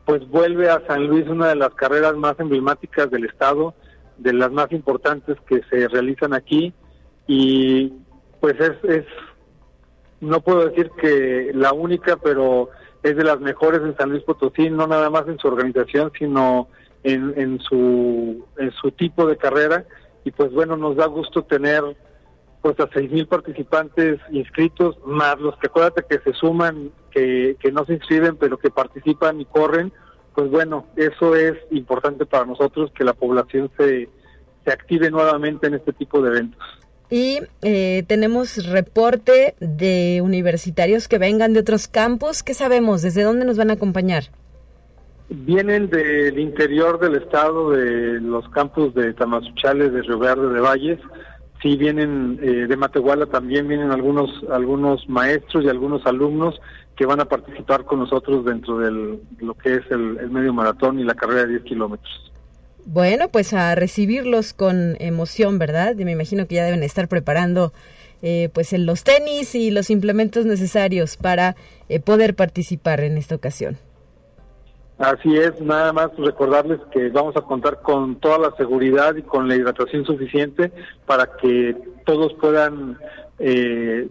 pues 0.05 0.25
vuelve 0.29 0.69
a 0.69 0.81
San 0.87 1.05
Luis 1.05 1.27
una 1.27 1.49
de 1.49 1.57
las 1.57 1.73
carreras 1.73 2.15
más 2.15 2.39
emblemáticas 2.39 3.11
del 3.11 3.25
estado, 3.25 3.73
de 4.17 4.31
las 4.31 4.53
más 4.53 4.71
importantes 4.71 5.35
que 5.45 5.59
se 5.69 5.85
realizan 5.89 6.33
aquí. 6.33 6.73
Y 7.27 7.91
pues 8.39 8.55
es, 8.57 8.81
es 8.89 9.05
no 10.21 10.39
puedo 10.39 10.69
decir 10.69 10.91
que 10.91 11.51
la 11.53 11.73
única, 11.73 12.15
pero 12.15 12.69
es 13.03 13.17
de 13.17 13.25
las 13.25 13.41
mejores 13.41 13.81
en 13.81 13.97
San 13.97 14.11
Luis 14.11 14.23
Potosí, 14.23 14.69
no 14.69 14.87
nada 14.87 15.09
más 15.09 15.27
en 15.27 15.37
su 15.39 15.49
organización, 15.49 16.09
sino 16.17 16.69
en, 17.03 17.33
en, 17.37 17.59
su, 17.59 18.45
en 18.57 18.71
su 18.71 18.91
tipo 18.91 19.25
de 19.25 19.37
carrera 19.37 19.85
y 20.23 20.31
pues 20.31 20.51
bueno, 20.51 20.77
nos 20.77 20.95
da 20.95 21.07
gusto 21.07 21.43
tener 21.43 21.83
pues 22.61 22.79
a 22.79 22.87
seis 22.93 23.11
mil 23.11 23.27
participantes 23.27 24.19
inscritos, 24.31 24.97
más 25.05 25.39
los 25.39 25.57
que 25.57 25.67
acuérdate 25.67 26.03
que 26.07 26.19
se 26.19 26.33
suman, 26.33 26.91
que, 27.09 27.55
que 27.59 27.71
no 27.71 27.85
se 27.85 27.93
inscriben, 27.93 28.37
pero 28.37 28.59
que 28.59 28.69
participan 28.69 29.41
y 29.41 29.45
corren, 29.45 29.91
pues 30.35 30.49
bueno, 30.49 30.85
eso 30.95 31.35
es 31.35 31.57
importante 31.71 32.25
para 32.25 32.45
nosotros 32.45 32.91
que 32.95 33.03
la 33.03 33.13
población 33.13 33.71
se, 33.77 34.09
se 34.63 34.71
active 34.71 35.09
nuevamente 35.09 35.67
en 35.67 35.73
este 35.73 35.91
tipo 35.93 36.21
de 36.21 36.29
eventos. 36.29 36.61
Y 37.09 37.39
eh, 37.61 38.03
tenemos 38.07 38.65
reporte 38.67 39.55
de 39.59 40.21
universitarios 40.23 41.09
que 41.09 41.17
vengan 41.17 41.51
de 41.51 41.59
otros 41.59 41.89
campos. 41.89 42.41
¿Qué 42.41 42.53
sabemos? 42.53 43.01
¿Desde 43.01 43.23
dónde 43.23 43.43
nos 43.43 43.57
van 43.57 43.69
a 43.69 43.73
acompañar? 43.73 44.25
Vienen 45.33 45.89
del 45.89 46.37
interior 46.37 46.99
del 46.99 47.15
estado, 47.15 47.71
de 47.71 48.19
los 48.19 48.49
campos 48.49 48.93
de 48.93 49.13
Tamazuchales, 49.13 49.93
de 49.93 50.01
Río 50.01 50.19
Verde, 50.19 50.53
de 50.53 50.59
Valles. 50.59 50.99
Sí, 51.61 51.77
vienen 51.77 52.37
eh, 52.43 52.67
de 52.67 52.75
Matehuala 52.75 53.25
también, 53.27 53.65
vienen 53.65 53.91
algunos, 53.91 54.29
algunos 54.51 55.07
maestros 55.07 55.63
y 55.63 55.69
algunos 55.69 56.05
alumnos 56.05 56.59
que 56.97 57.05
van 57.05 57.21
a 57.21 57.25
participar 57.25 57.85
con 57.85 57.99
nosotros 57.99 58.43
dentro 58.43 58.79
de 58.79 59.19
lo 59.39 59.53
que 59.53 59.75
es 59.75 59.83
el, 59.89 60.29
medio 60.29 60.51
maratón 60.51 60.99
y 60.99 61.05
la 61.05 61.15
carrera 61.15 61.43
de 61.43 61.59
10 61.59 61.63
kilómetros. 61.63 62.31
Bueno, 62.85 63.29
pues 63.29 63.53
a 63.53 63.73
recibirlos 63.75 64.53
con 64.53 64.97
emoción, 64.99 65.59
¿verdad? 65.59 65.95
Me 65.95 66.11
imagino 66.11 66.45
que 66.45 66.55
ya 66.55 66.65
deben 66.65 66.83
estar 66.83 67.07
preparando 67.07 67.71
eh, 68.21 68.49
pues 68.53 68.73
los 68.73 69.05
tenis 69.05 69.55
y 69.55 69.71
los 69.71 69.91
implementos 69.91 70.45
necesarios 70.45 71.15
para 71.15 71.55
eh, 71.87 72.01
poder 72.01 72.35
participar 72.35 72.99
en 72.99 73.17
esta 73.17 73.35
ocasión. 73.35 73.77
Así 75.01 75.35
es, 75.35 75.59
nada 75.59 75.91
más 75.93 76.15
recordarles 76.15 76.79
que 76.91 77.09
vamos 77.09 77.35
a 77.35 77.41
contar 77.41 77.81
con 77.81 78.17
toda 78.17 78.37
la 78.37 78.55
seguridad 78.55 79.15
y 79.15 79.23
con 79.23 79.47
la 79.47 79.55
hidratación 79.55 80.05
suficiente 80.05 80.71
para 81.07 81.37
que 81.37 81.75
todos 82.05 82.33
puedan 82.35 82.99
eh, 83.39 84.07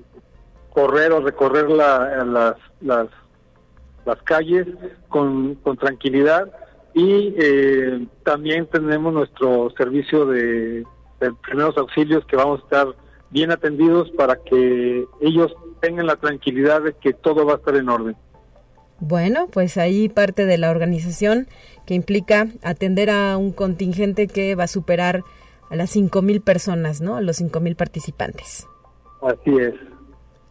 correr 0.70 1.12
o 1.12 1.20
recorrer 1.20 1.70
la, 1.70 2.24
las, 2.24 2.56
las, 4.04 4.22
calles 4.24 4.66
con, 5.08 5.54
con 5.56 5.76
tranquilidad 5.76 6.50
y 6.92 7.36
eh, 7.38 8.06
también 8.24 8.66
tenemos 8.66 9.12
nuestro 9.12 9.70
servicio 9.78 10.26
de, 10.26 10.84
primeros 11.46 11.76
auxilios 11.76 12.24
que 12.26 12.34
vamos 12.34 12.58
a 12.58 12.64
estar 12.64 12.96
bien 13.30 13.52
atendidos 13.52 14.10
para 14.10 14.34
que 14.42 15.06
ellos 15.20 15.54
tengan 15.78 16.08
la 16.08 16.16
tranquilidad 16.16 16.82
de 16.82 16.94
que 16.94 17.12
todo 17.12 17.46
va 17.46 17.52
a 17.52 17.56
estar 17.58 17.76
en 17.76 17.88
orden. 17.88 18.16
Bueno, 19.00 19.48
pues 19.50 19.78
ahí 19.78 20.08
parte 20.08 20.44
de 20.44 20.58
la 20.58 20.70
organización 20.70 21.48
que 21.86 21.94
implica 21.94 22.48
atender 22.62 23.10
a 23.10 23.36
un 23.36 23.52
contingente 23.52 24.28
que 24.28 24.54
va 24.54 24.64
a 24.64 24.68
superar 24.68 25.22
a 25.70 25.76
las 25.76 25.96
5.000 25.96 26.42
personas, 26.42 27.00
¿no? 27.00 27.16
A 27.16 27.20
los 27.20 27.40
5.000 27.40 27.76
participantes. 27.76 28.66
Así 29.22 29.56
es. 29.58 29.74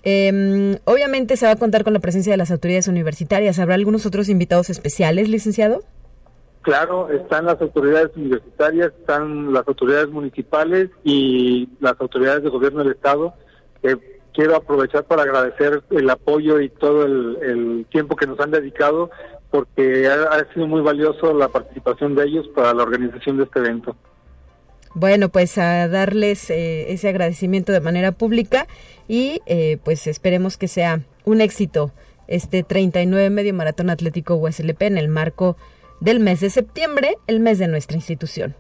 Eh, 0.03 0.79
obviamente 0.85 1.35
se 1.35 1.45
va 1.45 1.51
a 1.51 1.55
contar 1.57 1.83
con 1.83 1.93
la 1.93 1.99
presencia 1.99 2.31
de 2.31 2.37
las 2.37 2.51
autoridades 2.51 2.87
universitarias. 2.87 3.59
¿Habrá 3.59 3.75
algunos 3.75 4.05
otros 4.05 4.29
invitados 4.29 4.69
especiales, 4.69 5.29
licenciado? 5.29 5.83
Claro, 6.61 7.09
están 7.09 7.45
las 7.45 7.61
autoridades 7.61 8.11
universitarias, 8.15 8.91
están 8.99 9.53
las 9.53 9.67
autoridades 9.67 10.09
municipales 10.09 10.89
y 11.03 11.69
las 11.79 11.99
autoridades 11.99 12.43
de 12.43 12.49
gobierno 12.49 12.83
del 12.83 12.93
Estado. 12.93 13.33
Quiero 14.33 14.55
aprovechar 14.55 15.03
para 15.05 15.23
agradecer 15.23 15.83
el 15.91 16.09
apoyo 16.09 16.59
y 16.59 16.69
todo 16.69 17.05
el, 17.05 17.85
tiempo 17.91 18.15
que 18.15 18.27
nos 18.27 18.39
han 18.39 18.51
dedicado 18.51 19.09
porque 19.51 20.07
ha, 20.07 20.53
sido 20.53 20.67
muy 20.67 20.81
valioso 20.81 21.33
la 21.33 21.47
participación 21.47 22.15
de 22.15 22.25
ellos 22.25 22.47
para 22.49 22.73
la 22.73 22.83
organización 22.83 23.37
de 23.37 23.43
este 23.43 23.59
evento. 23.59 23.95
Bueno, 24.93 25.29
pues 25.29 25.57
a 25.57 25.87
darles 25.87 26.49
eh, 26.49 26.91
ese 26.91 27.09
agradecimiento 27.09 27.71
de 27.71 27.79
manera 27.79 28.11
pública 28.11 28.67
y 29.07 29.41
eh, 29.45 29.77
pues 29.83 30.07
esperemos 30.07 30.57
que 30.57 30.67
sea 30.67 31.01
un 31.25 31.41
éxito 31.41 31.91
este 32.27 32.63
39 32.63 33.29
Medio 33.29 33.53
Maratón 33.53 33.89
Atlético 33.89 34.35
USLP 34.35 34.83
en 34.83 34.97
el 34.97 35.09
marco 35.09 35.57
del 35.99 36.19
mes 36.19 36.39
de 36.41 36.49
septiembre, 36.49 37.17
el 37.27 37.39
mes 37.39 37.59
de 37.59 37.67
nuestra 37.67 37.97
institución. 37.97 38.55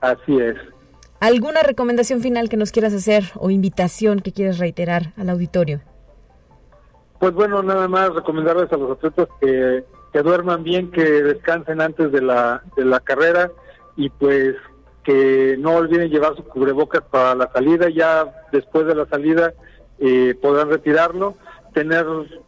Así 0.00 0.38
es. 0.38 0.56
¿Alguna 1.20 1.62
recomendación 1.62 2.20
final 2.20 2.48
que 2.48 2.56
nos 2.56 2.70
quieras 2.70 2.94
hacer 2.94 3.24
o 3.34 3.50
invitación 3.50 4.20
que 4.20 4.32
quieras 4.32 4.58
reiterar 4.58 5.14
al 5.16 5.30
auditorio? 5.30 5.80
Pues 7.18 7.32
bueno, 7.34 7.62
nada 7.62 7.88
más 7.88 8.14
recomendarles 8.14 8.72
a 8.72 8.76
los 8.76 8.92
atletas 8.92 9.28
que, 9.40 9.84
duerman 10.22 10.62
bien, 10.62 10.90
que 10.90 11.02
descansen 11.02 11.80
antes 11.80 12.12
de 12.12 12.22
la, 12.22 12.62
de 12.76 12.84
la 12.84 13.00
carrera 13.00 13.50
y 13.96 14.10
pues 14.10 14.54
que 15.02 15.56
no 15.58 15.76
olviden 15.76 16.10
llevar 16.10 16.36
su 16.36 16.44
cubrebocas 16.44 17.02
para 17.02 17.34
la 17.34 17.50
salida, 17.50 17.88
ya 17.88 18.46
después 18.52 18.86
de 18.86 18.94
la 18.94 19.06
salida 19.06 19.54
eh, 19.98 20.36
podrán 20.40 20.70
retirarlo. 20.70 21.34
Tener 21.72 22.06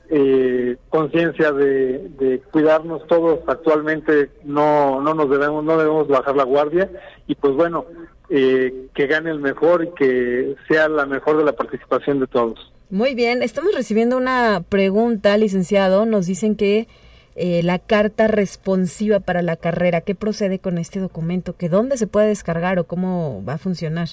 eh, 0.08 0.76
conciencia 0.88 1.52
de, 1.52 2.42
cuidarnos 2.50 3.06
todos 3.06 3.40
actualmente. 3.46 4.30
No 4.44 5.00
no 5.00 5.14
nos 5.14 5.30
debemos 5.30 5.64
no 5.64 5.76
debemos 5.76 6.06
bajar 6.08 6.36
la 6.36 6.44
guardia. 6.44 6.90
Y 7.26 7.34
pues 7.34 7.54
bueno 7.54 7.86
eh, 8.30 8.86
que 8.94 9.06
gane 9.06 9.30
el 9.30 9.40
mejor 9.40 9.84
y 9.84 9.90
que 9.94 10.54
sea 10.68 10.88
la 10.88 11.04
mejor 11.04 11.36
de 11.36 11.44
la 11.44 11.52
participación 11.52 12.20
de 12.20 12.26
todos. 12.26 12.72
Muy 12.88 13.14
bien 13.14 13.42
estamos 13.42 13.74
recibiendo 13.74 14.16
una 14.16 14.62
pregunta 14.68 15.36
licenciado. 15.36 16.06
Nos 16.06 16.26
dicen 16.26 16.56
que 16.56 16.88
eh, 17.36 17.62
la 17.62 17.78
carta 17.78 18.26
responsiva 18.26 19.20
para 19.20 19.42
la 19.42 19.56
carrera 19.56 20.00
qué 20.00 20.14
procede 20.14 20.58
con 20.58 20.78
este 20.78 20.98
documento 20.98 21.56
que 21.56 21.68
dónde 21.68 21.96
se 21.96 22.06
puede 22.06 22.28
descargar 22.28 22.78
o 22.78 22.84
cómo 22.84 23.44
va 23.44 23.54
a 23.54 23.58
funcionar 23.58 24.08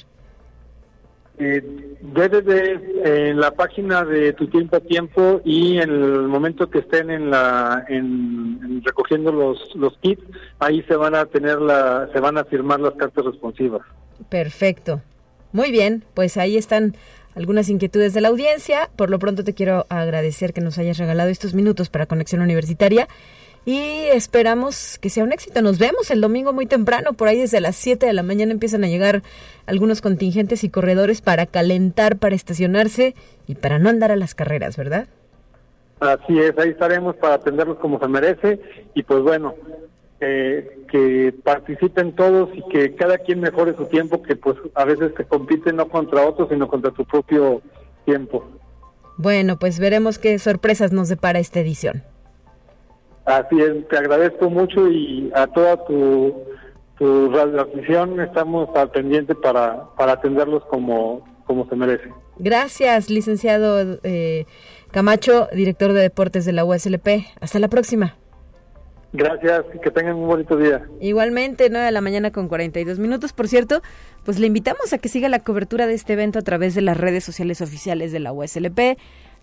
eh, 1.39 1.63
debe 2.01 2.41
de 2.41 3.29
en 3.29 3.39
la 3.39 3.51
página 3.51 4.05
de 4.05 4.33
tu 4.33 4.47
tiempo 4.47 4.77
a 4.77 4.79
tiempo 4.79 5.41
y 5.43 5.77
en 5.77 5.89
el 5.89 6.27
momento 6.27 6.69
que 6.69 6.79
estén 6.79 7.09
en 7.09 7.29
la 7.29 7.85
en, 7.89 8.81
recogiendo 8.83 9.31
los 9.31 9.75
los 9.75 9.97
kits 9.97 10.23
ahí 10.59 10.81
se 10.83 10.95
van 10.95 11.13
a 11.13 11.25
tener 11.25 11.59
la 11.59 12.09
se 12.13 12.19
van 12.19 12.37
a 12.37 12.45
firmar 12.45 12.79
las 12.79 12.93
cartas 12.93 13.25
responsivas 13.25 13.81
perfecto 14.29 15.01
muy 15.51 15.71
bien 15.71 16.03
pues 16.13 16.37
ahí 16.37 16.57
están 16.57 16.95
algunas 17.35 17.69
inquietudes 17.69 18.13
de 18.13 18.21
la 18.21 18.29
audiencia 18.29 18.89
por 18.95 19.09
lo 19.09 19.19
pronto 19.19 19.43
te 19.43 19.53
quiero 19.53 19.85
agradecer 19.89 20.53
que 20.53 20.61
nos 20.61 20.77
hayas 20.77 20.97
regalado 20.97 21.29
estos 21.29 21.53
minutos 21.53 21.89
para 21.89 22.05
conexión 22.05 22.41
universitaria 22.41 23.07
y 23.67 24.05
esperamos 24.13 24.97
que 24.97 25.09
sea 25.09 25.25
un 25.25 25.33
éxito. 25.33 25.61
Nos 25.61 25.77
vemos 25.77 26.09
el 26.09 26.21
domingo 26.21 26.53
muy 26.53 26.67
temprano, 26.67 27.11
por 27.11 27.27
ahí 27.27 27.37
desde 27.37 27.59
las 27.59 27.75
7 27.75 28.05
de 28.05 28.13
la 28.13 28.23
mañana 28.23 28.53
empiezan 28.53 28.85
a 28.85 28.87
llegar 28.87 29.23
algunos 29.65 29.99
contingentes 29.99 30.63
y 30.63 30.69
corredores 30.69 31.19
para 31.19 31.45
calentar, 31.47 32.15
para 32.15 32.33
estacionarse 32.33 33.13
y 33.45 33.55
para 33.55 33.77
no 33.77 33.89
andar 33.89 34.09
a 34.13 34.15
las 34.15 34.35
carreras, 34.35 34.77
¿verdad? 34.77 35.07
Así 35.99 36.39
es, 36.39 36.57
ahí 36.57 36.69
estaremos 36.69 37.17
para 37.17 37.33
atenderlos 37.33 37.77
como 37.79 37.99
se 37.99 38.07
merece 38.07 38.61
y 38.93 39.03
pues 39.03 39.21
bueno, 39.21 39.53
eh, 40.19 40.85
que 40.89 41.33
participen 41.43 42.15
todos 42.15 42.49
y 42.53 42.61
que 42.69 42.95
cada 42.95 43.17
quien 43.19 43.39
mejore 43.39 43.75
su 43.75 43.85
tiempo, 43.85 44.21
que 44.23 44.35
pues 44.35 44.57
a 44.73 44.85
veces 44.85 45.11
se 45.15 45.25
compite 45.25 45.71
no 45.73 45.87
contra 45.87 46.25
otros, 46.25 46.49
sino 46.49 46.67
contra 46.67 46.91
tu 46.91 47.05
propio 47.05 47.61
tiempo. 48.05 48.43
Bueno, 49.17 49.57
pues 49.59 49.79
veremos 49.79 50.19
qué 50.19 50.37
sorpresas 50.39 50.91
nos 50.91 51.09
depara 51.09 51.39
esta 51.39 51.59
edición. 51.59 52.03
Así 53.25 53.59
es, 53.59 53.87
te 53.89 53.97
agradezco 53.97 54.49
mucho 54.49 54.87
y 54.87 55.31
a 55.35 55.47
toda 55.47 55.83
tu, 55.85 56.33
tu 56.97 57.29
radioafición 57.29 58.19
estamos 58.21 58.69
al 58.75 58.89
pendiente 58.91 59.35
para, 59.35 59.89
para 59.97 60.13
atenderlos 60.13 60.63
como, 60.65 61.27
como 61.45 61.67
se 61.67 61.75
merece. 61.75 62.09
Gracias, 62.37 63.09
licenciado 63.09 63.99
eh, 64.03 64.45
Camacho, 64.91 65.49
director 65.53 65.93
de 65.93 66.01
deportes 66.01 66.45
de 66.45 66.53
la 66.53 66.63
USLP. 66.63 67.25
Hasta 67.41 67.59
la 67.59 67.67
próxima. 67.67 68.15
Gracias 69.13 69.63
que 69.81 69.89
tengan 69.89 70.15
un 70.15 70.27
bonito 70.27 70.57
día. 70.57 70.85
Igualmente, 70.99 71.69
9 71.69 71.85
de 71.85 71.91
la 71.91 72.01
mañana 72.01 72.31
con 72.31 72.47
42 72.47 72.99
minutos. 72.99 73.33
Por 73.33 73.47
cierto, 73.47 73.81
pues 74.25 74.39
le 74.39 74.47
invitamos 74.47 74.93
a 74.93 74.97
que 74.97 75.09
siga 75.09 75.29
la 75.29 75.39
cobertura 75.39 75.87
de 75.87 75.93
este 75.93 76.13
evento 76.13 76.39
a 76.39 76.41
través 76.41 76.75
de 76.75 76.81
las 76.81 76.97
redes 76.97 77.23
sociales 77.23 77.61
oficiales 77.61 78.11
de 78.11 78.19
la 78.19 78.33
USLP 78.33 78.97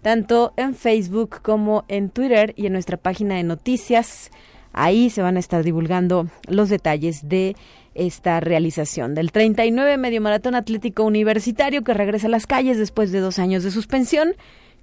tanto 0.04 0.52
en 0.58 0.74
Facebook 0.74 1.40
como 1.40 1.86
en 1.88 2.10
Twitter 2.10 2.52
y 2.56 2.66
en 2.66 2.74
nuestra 2.74 2.98
página 2.98 3.36
de 3.36 3.42
noticias. 3.42 4.30
Ahí 4.74 5.08
se 5.08 5.22
van 5.22 5.36
a 5.36 5.40
estar 5.40 5.64
divulgando 5.64 6.26
los 6.46 6.68
detalles 6.68 7.26
de 7.26 7.56
esta 7.94 8.38
realización 8.40 9.14
del 9.14 9.32
39 9.32 9.96
Medio 9.96 10.20
Maratón 10.20 10.56
Atlético 10.56 11.04
Universitario 11.04 11.84
que 11.84 11.94
regresa 11.94 12.26
a 12.26 12.30
las 12.30 12.46
calles 12.46 12.76
después 12.76 13.12
de 13.12 13.20
dos 13.20 13.38
años 13.38 13.64
de 13.64 13.70
suspensión, 13.70 14.34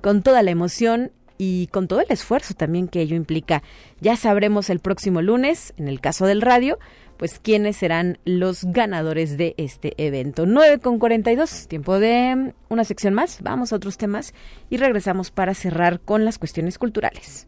con 0.01 0.23
toda 0.23 0.41
la 0.41 0.49
emoción 0.49 1.11
y 1.43 1.65
con 1.71 1.87
todo 1.87 2.01
el 2.01 2.05
esfuerzo 2.09 2.53
también 2.53 2.87
que 2.87 3.01
ello 3.01 3.15
implica. 3.15 3.63
Ya 3.99 4.15
sabremos 4.15 4.69
el 4.69 4.79
próximo 4.79 5.23
lunes, 5.23 5.73
en 5.75 5.87
el 5.87 5.99
caso 5.99 6.27
del 6.27 6.39
radio, 6.39 6.77
pues 7.17 7.39
quiénes 7.39 7.77
serán 7.77 8.19
los 8.25 8.63
ganadores 8.65 9.39
de 9.39 9.55
este 9.57 9.95
evento. 9.97 10.45
9 10.45 10.77
con 10.77 10.99
42, 10.99 11.67
tiempo 11.67 11.99
de 11.99 12.53
una 12.69 12.83
sección 12.83 13.15
más, 13.15 13.41
vamos 13.41 13.73
a 13.73 13.77
otros 13.77 13.97
temas 13.97 14.35
y 14.69 14.77
regresamos 14.77 15.31
para 15.31 15.55
cerrar 15.55 15.99
con 15.99 16.25
las 16.25 16.37
cuestiones 16.37 16.77
culturales. 16.77 17.47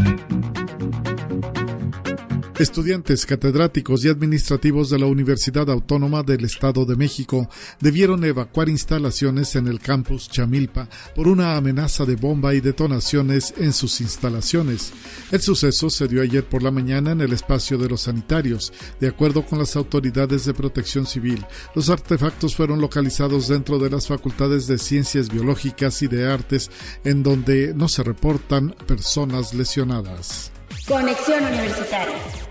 Estudiantes, 2.61 3.25
catedráticos 3.25 4.05
y 4.05 4.09
administrativos 4.09 4.91
de 4.91 4.99
la 4.99 5.07
Universidad 5.07 5.67
Autónoma 5.71 6.21
del 6.21 6.45
Estado 6.45 6.85
de 6.85 6.95
México 6.95 7.49
debieron 7.79 8.23
evacuar 8.23 8.69
instalaciones 8.69 9.55
en 9.55 9.67
el 9.67 9.79
campus 9.79 10.29
Chamilpa 10.29 10.87
por 11.15 11.27
una 11.27 11.57
amenaza 11.57 12.05
de 12.05 12.15
bomba 12.15 12.53
y 12.53 12.61
detonaciones 12.61 13.55
en 13.57 13.73
sus 13.73 13.99
instalaciones. 13.99 14.93
El 15.31 15.41
suceso 15.41 15.89
se 15.89 16.07
dio 16.07 16.21
ayer 16.21 16.45
por 16.45 16.61
la 16.61 16.69
mañana 16.69 17.13
en 17.13 17.21
el 17.21 17.33
espacio 17.33 17.79
de 17.79 17.89
los 17.89 18.01
sanitarios. 18.01 18.71
De 18.99 19.07
acuerdo 19.07 19.43
con 19.43 19.57
las 19.57 19.75
autoridades 19.75 20.45
de 20.45 20.53
protección 20.53 21.07
civil, 21.07 21.43
los 21.73 21.89
artefactos 21.89 22.55
fueron 22.55 22.79
localizados 22.79 23.47
dentro 23.47 23.79
de 23.79 23.89
las 23.89 24.05
facultades 24.05 24.67
de 24.67 24.77
ciencias 24.77 25.29
biológicas 25.29 26.03
y 26.03 26.07
de 26.07 26.31
artes, 26.31 26.69
en 27.05 27.23
donde 27.23 27.73
no 27.73 27.87
se 27.87 28.03
reportan 28.03 28.75
personas 28.85 29.55
lesionadas. 29.55 30.51
Conexión 30.87 31.43
Universitaria 31.43 32.50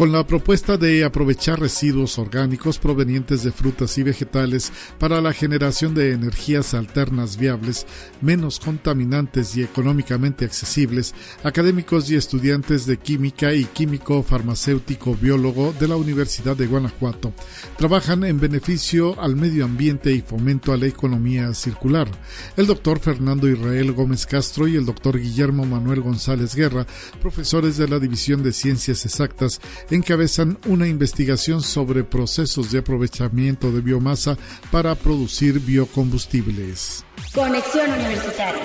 con 0.00 0.12
la 0.12 0.26
propuesta 0.26 0.78
de 0.78 1.04
aprovechar 1.04 1.60
residuos 1.60 2.18
orgánicos 2.18 2.78
provenientes 2.78 3.42
de 3.42 3.52
frutas 3.52 3.98
y 3.98 4.02
vegetales 4.02 4.72
para 4.98 5.20
la 5.20 5.34
generación 5.34 5.94
de 5.94 6.12
energías 6.12 6.72
alternas 6.72 7.36
viables, 7.36 7.86
menos 8.22 8.60
contaminantes 8.60 9.58
y 9.58 9.62
económicamente 9.62 10.46
accesibles, 10.46 11.14
académicos 11.44 12.10
y 12.10 12.16
estudiantes 12.16 12.86
de 12.86 12.96
química 12.96 13.52
y 13.52 13.66
químico 13.66 14.22
farmacéutico 14.22 15.14
biólogo 15.14 15.74
de 15.78 15.88
la 15.88 15.96
Universidad 15.96 16.56
de 16.56 16.66
Guanajuato 16.66 17.34
trabajan 17.76 18.24
en 18.24 18.40
beneficio 18.40 19.20
al 19.20 19.36
medio 19.36 19.66
ambiente 19.66 20.12
y 20.12 20.22
fomento 20.22 20.72
a 20.72 20.78
la 20.78 20.86
economía 20.86 21.52
circular. 21.52 22.08
El 22.56 22.66
doctor 22.66 23.00
Fernando 23.00 23.48
Israel 23.48 23.92
Gómez 23.92 24.24
Castro 24.24 24.66
y 24.66 24.76
el 24.76 24.86
doctor 24.86 25.18
Guillermo 25.18 25.66
Manuel 25.66 26.00
González 26.00 26.54
Guerra, 26.54 26.86
profesores 27.20 27.76
de 27.76 27.86
la 27.86 27.98
División 27.98 28.42
de 28.42 28.52
Ciencias 28.52 29.04
Exactas, 29.04 29.60
encabezan 29.90 30.58
una 30.66 30.86
investigación 30.86 31.62
sobre 31.62 32.04
procesos 32.04 32.70
de 32.70 32.78
aprovechamiento 32.78 33.72
de 33.72 33.80
biomasa 33.80 34.36
para 34.70 34.94
producir 34.94 35.60
biocombustibles. 35.60 37.04
Conexión 37.34 37.90
Universitaria. 37.92 38.62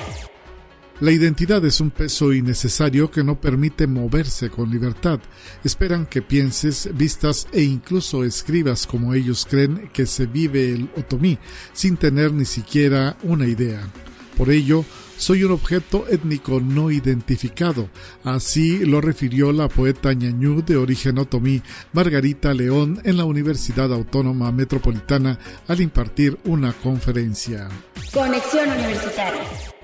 La 1.02 1.12
identidad 1.12 1.66
es 1.66 1.82
un 1.82 1.92
peso 1.92 2.32
innecesario 2.32 3.12
que 3.12 3.22
no 3.22 3.42
permite 3.42 3.86
moverse 3.86 4.50
con 4.50 4.72
libertad. 4.72 5.20
Esperan 5.62 6.06
que 6.06 6.22
pienses, 6.22 6.90
vistas 6.94 7.50
e 7.52 7.64
incluso 7.64 8.24
escribas 8.24 8.88
como 8.88 9.14
ellos 9.14 9.46
creen 9.50 9.90
que 9.92 10.06
se 10.06 10.26
vive 10.26 10.74
el 10.74 10.90
otomí, 10.96 11.38
sin 11.74 11.98
tener 11.98 12.32
ni 12.32 12.46
siquiera 12.46 13.18
una 13.24 13.46
idea. 13.46 13.82
Por 14.38 14.50
ello, 14.50 14.86
soy 15.18 15.44
un 15.44 15.52
objeto 15.52 16.06
étnico 16.10 16.60
no 16.60 16.92
identificado. 16.92 17.90
Así 18.24 18.86
lo 18.86 19.02
refirió 19.02 19.52
la 19.52 19.68
poeta 19.68 20.14
ñañú 20.14 20.64
de 20.64 20.78
origen 20.78 21.18
otomí, 21.18 21.62
Margarita 21.94 22.54
León, 22.54 23.02
en 23.04 23.18
la 23.18 23.26
Universidad 23.26 23.94
Autónoma 23.94 24.52
Metropolitana 24.52 25.40
al 25.68 25.82
impartir 25.82 26.38
una 26.46 26.74
conferencia. 26.74 27.70
Conexión 28.14 28.70
Universitaria 28.70 29.75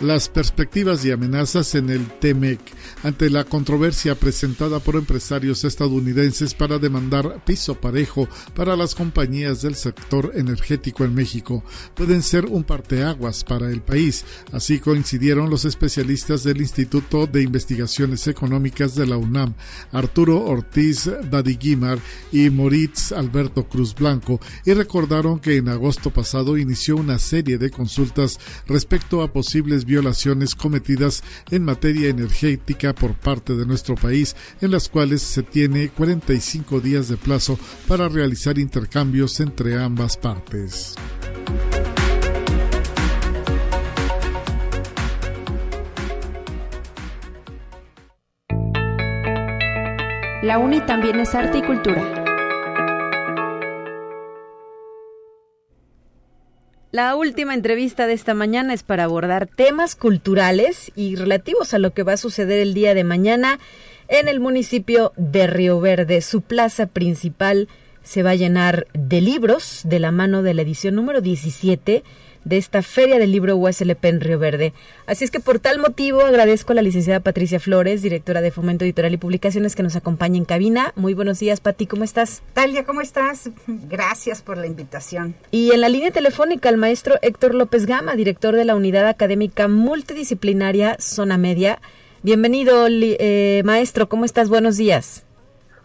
las 0.00 0.28
perspectivas 0.28 1.04
y 1.04 1.10
amenazas 1.10 1.74
en 1.74 1.90
el 1.90 2.06
TEMEC 2.06 2.60
ante 3.02 3.28
la 3.28 3.44
controversia 3.44 4.14
presentada 4.14 4.80
por 4.80 4.96
empresarios 4.96 5.64
estadounidenses 5.64 6.54
para 6.54 6.78
demandar 6.78 7.44
piso 7.44 7.74
parejo 7.74 8.28
para 8.54 8.76
las 8.76 8.94
compañías 8.94 9.62
del 9.62 9.74
sector 9.74 10.32
energético 10.34 11.04
en 11.04 11.14
México 11.14 11.62
pueden 11.94 12.22
ser 12.22 12.46
un 12.46 12.64
parteaguas 12.64 13.44
para 13.44 13.70
el 13.70 13.82
país. 13.82 14.24
Así 14.52 14.78
coincidieron 14.78 15.50
los 15.50 15.64
especialistas 15.64 16.44
del 16.44 16.60
Instituto 16.60 17.26
de 17.26 17.42
Investigaciones 17.42 18.26
Económicas 18.26 18.94
de 18.94 19.06
la 19.06 19.16
UNAM, 19.16 19.54
Arturo 19.92 20.44
Ortiz 20.44 21.10
Badiguimar 21.30 21.98
y 22.32 22.48
Moritz 22.50 23.12
Alberto 23.12 23.68
Cruz 23.68 23.94
Blanco, 23.94 24.40
y 24.64 24.72
recordaron 24.72 25.40
que 25.40 25.56
en 25.56 25.68
agosto 25.68 26.10
pasado 26.10 26.56
inició 26.56 26.96
una 26.96 27.18
serie 27.18 27.58
de 27.58 27.70
consultas 27.70 28.38
respecto 28.66 29.22
a 29.22 29.32
posibles 29.32 29.84
violaciones 29.90 30.54
cometidas 30.54 31.24
en 31.50 31.64
materia 31.64 32.10
energética 32.10 32.94
por 32.94 33.14
parte 33.14 33.56
de 33.56 33.66
nuestro 33.66 33.96
país, 33.96 34.36
en 34.60 34.70
las 34.70 34.88
cuales 34.88 35.20
se 35.20 35.42
tiene 35.42 35.88
45 35.88 36.80
días 36.80 37.08
de 37.08 37.16
plazo 37.16 37.58
para 37.88 38.08
realizar 38.08 38.56
intercambios 38.58 39.40
entre 39.40 39.82
ambas 39.82 40.16
partes. 40.16 40.94
La 50.42 50.58
UNI 50.58 50.80
también 50.86 51.18
es 51.18 51.34
arte 51.34 51.58
y 51.58 51.62
cultura. 51.62 52.19
La 56.92 57.14
última 57.14 57.54
entrevista 57.54 58.08
de 58.08 58.14
esta 58.14 58.34
mañana 58.34 58.74
es 58.74 58.82
para 58.82 59.04
abordar 59.04 59.46
temas 59.46 59.94
culturales 59.94 60.90
y 60.96 61.14
relativos 61.14 61.72
a 61.72 61.78
lo 61.78 61.92
que 61.92 62.02
va 62.02 62.14
a 62.14 62.16
suceder 62.16 62.58
el 62.58 62.74
día 62.74 62.94
de 62.94 63.04
mañana 63.04 63.60
en 64.08 64.26
el 64.26 64.40
municipio 64.40 65.12
de 65.16 65.46
Río 65.46 65.78
Verde. 65.78 66.20
Su 66.20 66.40
plaza 66.40 66.86
principal 66.86 67.68
se 68.02 68.24
va 68.24 68.30
a 68.30 68.34
llenar 68.34 68.88
de 68.92 69.20
libros 69.20 69.82
de 69.84 70.00
la 70.00 70.10
mano 70.10 70.42
de 70.42 70.52
la 70.52 70.62
edición 70.62 70.96
número 70.96 71.20
17 71.20 72.02
de 72.44 72.56
esta 72.56 72.82
Feria 72.82 73.18
del 73.18 73.32
Libro 73.32 73.56
USLP 73.56 74.04
en 74.06 74.20
Río 74.20 74.38
Verde. 74.38 74.72
Así 75.06 75.24
es 75.24 75.30
que 75.30 75.40
por 75.40 75.58
tal 75.58 75.78
motivo 75.78 76.22
agradezco 76.22 76.72
a 76.72 76.74
la 76.74 76.82
licenciada 76.82 77.20
Patricia 77.20 77.60
Flores, 77.60 78.02
directora 78.02 78.40
de 78.40 78.50
Fomento 78.50 78.84
Editorial 78.84 79.14
y 79.14 79.18
Publicaciones, 79.18 79.76
que 79.76 79.82
nos 79.82 79.96
acompaña 79.96 80.38
en 80.38 80.44
cabina. 80.44 80.92
Muy 80.96 81.14
buenos 81.14 81.38
días, 81.38 81.60
Pati, 81.60 81.86
¿cómo 81.86 82.04
estás? 82.04 82.42
Talia, 82.54 82.84
¿cómo 82.84 83.00
estás? 83.00 83.50
Gracias 83.66 84.42
por 84.42 84.56
la 84.56 84.66
invitación. 84.66 85.34
Y 85.50 85.72
en 85.72 85.80
la 85.80 85.88
línea 85.88 86.10
telefónica 86.10 86.68
el 86.68 86.76
maestro 86.76 87.16
Héctor 87.22 87.54
López 87.54 87.86
Gama, 87.86 88.14
director 88.14 88.54
de 88.54 88.64
la 88.64 88.74
Unidad 88.74 89.06
Académica 89.06 89.68
Multidisciplinaria 89.68 90.96
Zona 90.98 91.38
Media. 91.38 91.80
Bienvenido, 92.22 92.86
eh, 92.90 93.62
maestro, 93.64 94.08
¿cómo 94.08 94.24
estás? 94.24 94.48
Buenos 94.50 94.76
días. 94.76 95.24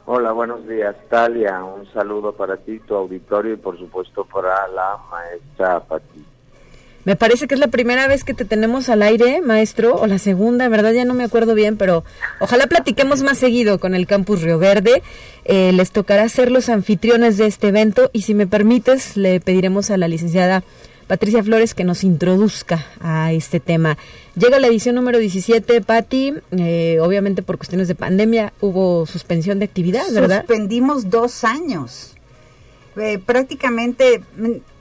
Hola, 0.07 0.33
buenos 0.33 0.67
días, 0.67 0.95
Talia. 1.09 1.63
Un 1.63 1.91
saludo 1.91 2.33
para 2.33 2.57
ti, 2.57 2.79
tu 2.79 2.93
auditorio 2.93 3.53
y 3.53 3.57
por 3.57 3.79
supuesto 3.79 4.25
para 4.25 4.67
la 4.67 4.97
maestra 5.09 5.79
Pati. 5.79 6.24
Me 7.05 7.15
parece 7.15 7.47
que 7.47 7.53
es 7.53 7.59
la 7.59 7.67
primera 7.67 8.07
vez 8.07 8.23
que 8.23 8.33
te 8.33 8.45
tenemos 8.45 8.89
al 8.89 9.03
aire, 9.03 9.41
maestro, 9.41 9.95
o 9.95 10.07
la 10.07 10.17
segunda, 10.17 10.67
¿verdad? 10.69 10.91
Ya 10.91 11.05
no 11.05 11.13
me 11.13 11.23
acuerdo 11.23 11.53
bien, 11.53 11.77
pero 11.77 12.03
ojalá 12.39 12.65
platiquemos 12.65 13.21
más 13.21 13.37
seguido 13.37 13.79
con 13.79 13.93
el 13.93 14.07
Campus 14.07 14.41
Río 14.41 14.57
Verde. 14.57 15.03
Eh, 15.45 15.71
les 15.71 15.91
tocará 15.91 16.27
ser 16.29 16.51
los 16.51 16.67
anfitriones 16.67 17.37
de 17.37 17.45
este 17.45 17.67
evento 17.67 18.09
y 18.11 18.23
si 18.23 18.33
me 18.33 18.47
permites, 18.47 19.15
le 19.15 19.39
pediremos 19.39 19.91
a 19.91 19.97
la 19.97 20.07
licenciada 20.07 20.63
Patricia 21.07 21.43
Flores 21.43 21.75
que 21.75 21.83
nos 21.83 22.03
introduzca 22.03 22.87
a 22.99 23.31
este 23.31 23.59
tema. 23.59 23.97
Llega 24.35 24.59
la 24.59 24.67
edición 24.67 24.95
número 24.95 25.19
17, 25.19 25.81
Patti, 25.81 26.33
eh, 26.57 26.97
obviamente 26.99 27.43
por 27.43 27.57
cuestiones 27.57 27.87
de 27.87 27.93
pandemia 27.93 28.53
hubo 28.61 29.05
suspensión 29.05 29.59
de 29.59 29.65
actividad, 29.65 30.05
¿verdad? 30.11 30.39
Suspendimos 30.39 31.11
dos 31.11 31.43
años. 31.43 32.15
Eh, 32.97 33.19
prácticamente 33.23 34.23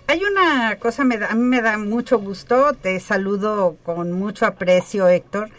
hay 0.07 0.23
una 0.25 0.79
cosa, 0.79 1.05
me 1.05 1.17
a 1.17 1.35
mí 1.35 1.43
me 1.43 1.63
da 1.63 1.79
mucho 1.79 2.19
gusto, 2.19 2.75
te 2.75 3.01
saludo 3.01 3.77
con 3.85 4.13
mucho 4.13 4.47
aprecio, 4.47 5.09
Héctor. 5.09 5.51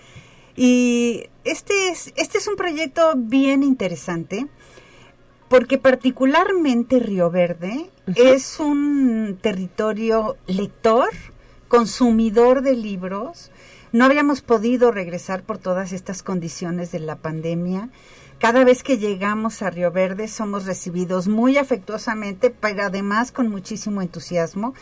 Y 0.55 1.29
este 1.43 1.89
es, 1.89 2.13
este 2.15 2.37
es 2.37 2.47
un 2.47 2.55
proyecto 2.55 3.13
bien 3.15 3.63
interesante 3.63 4.47
porque 5.49 5.77
particularmente 5.77 6.99
Río 6.99 7.29
Verde 7.29 7.89
es 8.15 8.59
un 8.59 9.37
territorio 9.41 10.37
lector, 10.47 11.09
consumidor 11.67 12.61
de 12.61 12.75
libros. 12.75 13.51
No 13.91 14.05
habíamos 14.05 14.41
podido 14.41 14.91
regresar 14.91 15.43
por 15.43 15.57
todas 15.57 15.91
estas 15.91 16.23
condiciones 16.23 16.91
de 16.91 16.99
la 16.99 17.15
pandemia. 17.17 17.89
Cada 18.39 18.63
vez 18.63 18.83
que 18.83 18.97
llegamos 18.97 19.61
a 19.61 19.69
Río 19.69 19.91
Verde 19.91 20.27
somos 20.27 20.65
recibidos 20.65 21.27
muy 21.27 21.57
afectuosamente, 21.57 22.49
pero 22.49 22.83
además 22.83 23.31
con 23.31 23.49
muchísimo 23.49 24.01
entusiasmo. 24.01 24.73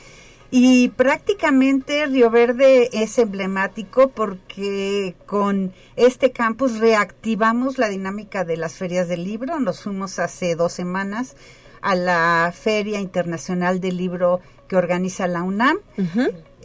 Y 0.56 0.90
prácticamente 0.90 2.06
Río 2.06 2.30
Verde 2.30 2.90
es 2.94 3.18
emblemático 3.18 4.10
porque 4.10 5.16
con 5.26 5.74
este 5.96 6.32
campus 6.32 6.78
reactivamos 6.80 7.80
la 7.80 7.90
dinámica 7.90 8.44
de 8.44 8.58
las 8.58 8.74
ferias 8.74 9.08
del 9.08 9.24
libro. 9.24 9.60
Nos 9.60 9.82
fuimos 9.82 10.20
hace 10.20 10.56
dos 10.56 10.74
semanas 10.74 11.36
a 11.82 11.96
la 11.96 12.54
Feria 12.56 13.00
Internacional 13.00 13.80
del 13.80 13.98
Libro 13.98 14.42
que 14.68 14.78
organiza 14.78 15.28
la 15.28 15.44
UNAM. 15.44 15.78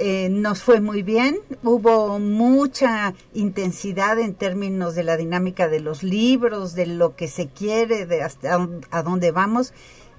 Eh, 0.00 0.28
nos 0.30 0.62
fue 0.62 0.80
muy 0.80 1.02
bien, 1.02 1.38
hubo 1.64 2.20
mucha 2.20 3.14
intensidad 3.34 4.18
en 4.20 4.34
términos 4.34 4.94
de 4.94 5.02
la 5.02 5.16
dinámica 5.16 5.66
de 5.66 5.80
los 5.80 6.04
libros, 6.04 6.74
de 6.74 6.86
lo 6.86 7.16
que 7.16 7.26
se 7.26 7.48
quiere, 7.48 8.06
de 8.06 8.22
hasta 8.22 8.68
a 8.90 9.02
dónde 9.02 9.32
vamos, 9.32 9.72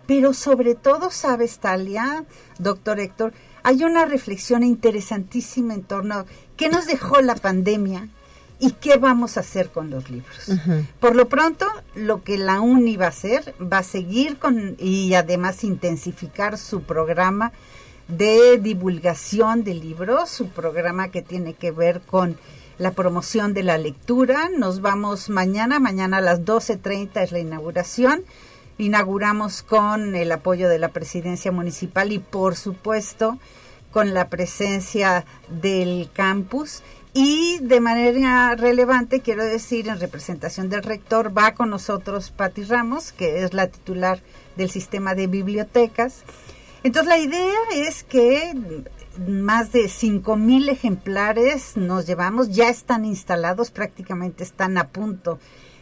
pero 0.05 0.34
sobre 0.34 0.75
todo, 0.75 1.11
sabes, 1.11 1.59
Talia, 1.59 2.25
doctor 2.57 2.99
Héctor, 2.99 3.32
hay 3.63 3.84
una 3.84 4.05
reflexión 4.05 4.63
interesantísima 4.63 5.73
en 5.73 5.84
torno 5.84 6.15
a 6.15 6.25
qué 6.57 6.67
nos 6.67 6.86
dejó 6.86 7.21
la 7.21 7.36
pandemia 7.36 8.09
¿Y 8.61 8.71
qué 8.71 8.97
vamos 8.97 9.38
a 9.38 9.39
hacer 9.39 9.69
con 9.69 9.89
los 9.89 10.09
libros? 10.09 10.51
Por 10.99 11.15
lo 11.15 11.30
pronto, 11.30 11.65
lo 11.95 12.23
que 12.23 12.38
la 12.38 12.59
UNI 12.59 12.97
va 12.97 13.05
a 13.05 13.09
hacer, 13.09 13.55
va 13.61 13.80
a 13.80 13.84
seguir 13.84 14.38
con 14.38 14.75
y 14.77 15.13
además 15.13 15.63
intensificar 15.63 16.57
su 16.57 16.82
programa 16.82 17.53
de 18.10 18.57
divulgación 18.57 19.64
de 19.64 19.76
libros, 19.76 20.30
su 20.30 20.49
programa 20.49 21.10
que 21.10 21.22
tiene 21.22 21.53
que 21.53 21.72
ver 21.72 22.01
con 22.01 22.38
la 22.78 22.91
promoción 22.91 23.53
de 23.53 23.64
la 23.64 23.78
lectura. 23.78 24.49
Nos 24.49 24.82
vamos 24.82 25.30
mañana, 25.30 25.80
mañana 25.80 26.18
a 26.18 26.22
las 26.22 26.41
12.30 26.41 27.24
es 27.24 27.32
la 27.32 27.39
inauguración. 27.39 28.24
Inauguramos 28.78 29.62
con 29.62 30.16
el 30.16 30.32
apoyo 30.32 30.70
de 30.70 30.80
la 30.80 30.89
presidencia 30.89 31.51
municipal 31.51 32.12
y 32.12 32.20
por 32.20 32.55
supuesto 32.55 33.38
con 33.91 34.14
la 34.14 34.30
presencia 34.30 35.26
del 35.49 36.10
campus 36.14 36.82
y 37.14 37.57
de 37.60 37.80
manera 37.80 38.55
relevante, 38.55 39.22
quiero 39.22 39.43
decir, 39.43 39.88
en 39.88 39.99
representación 39.99 40.70
del 40.70 40.84
rector, 40.84 41.36
va 41.36 41.53
con 41.53 41.72
nosotros 41.72 42.30
Patti 42.30 42.64
Ramos, 42.64 43.12
que 43.12 43.43
es 43.43 43.53
la 43.53 43.68
titular 43.68 44.22
del 44.55 44.70
sistema 44.70 45.16
de 45.16 45.26
bibliotecas. 45.26 46.24
Entonces, 46.84 47.09
la 47.09 47.17
idea 47.17 47.59
es 47.75 48.03
que 48.03 48.53
más 49.27 49.71
de 49.71 49.91
mil 50.38 50.69
ejemplares 50.69 51.75
nos 51.75 52.05
llevamos, 52.05 52.49
ya 52.49 52.69
están 52.69 53.05
instalados, 53.05 53.71
prácticamente 53.71 54.43
están 54.43 54.77
a 54.77 54.88
punto 54.88 55.39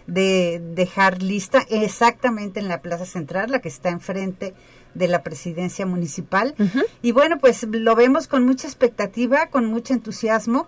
de 0.07 0.61
dejar 0.73 1.21
lista 1.21 1.65
exactamente 1.69 2.59
en 2.59 2.67
la 2.67 2.81
Plaza 2.81 3.05
Central, 3.05 3.51
la 3.51 3.59
que 3.59 3.67
está 3.67 3.89
enfrente 3.89 4.53
de 4.93 5.07
la 5.07 5.21
presidencia 5.21 5.85
municipal. 5.85 6.55
Y 7.01 7.11
bueno, 7.11 7.37
pues 7.39 7.63
lo 7.69 7.95
vemos 7.95 8.27
con 8.27 8.45
mucha 8.45 8.67
expectativa, 8.67 9.47
con 9.47 9.65
mucho 9.65 9.93
entusiasmo 9.93 10.67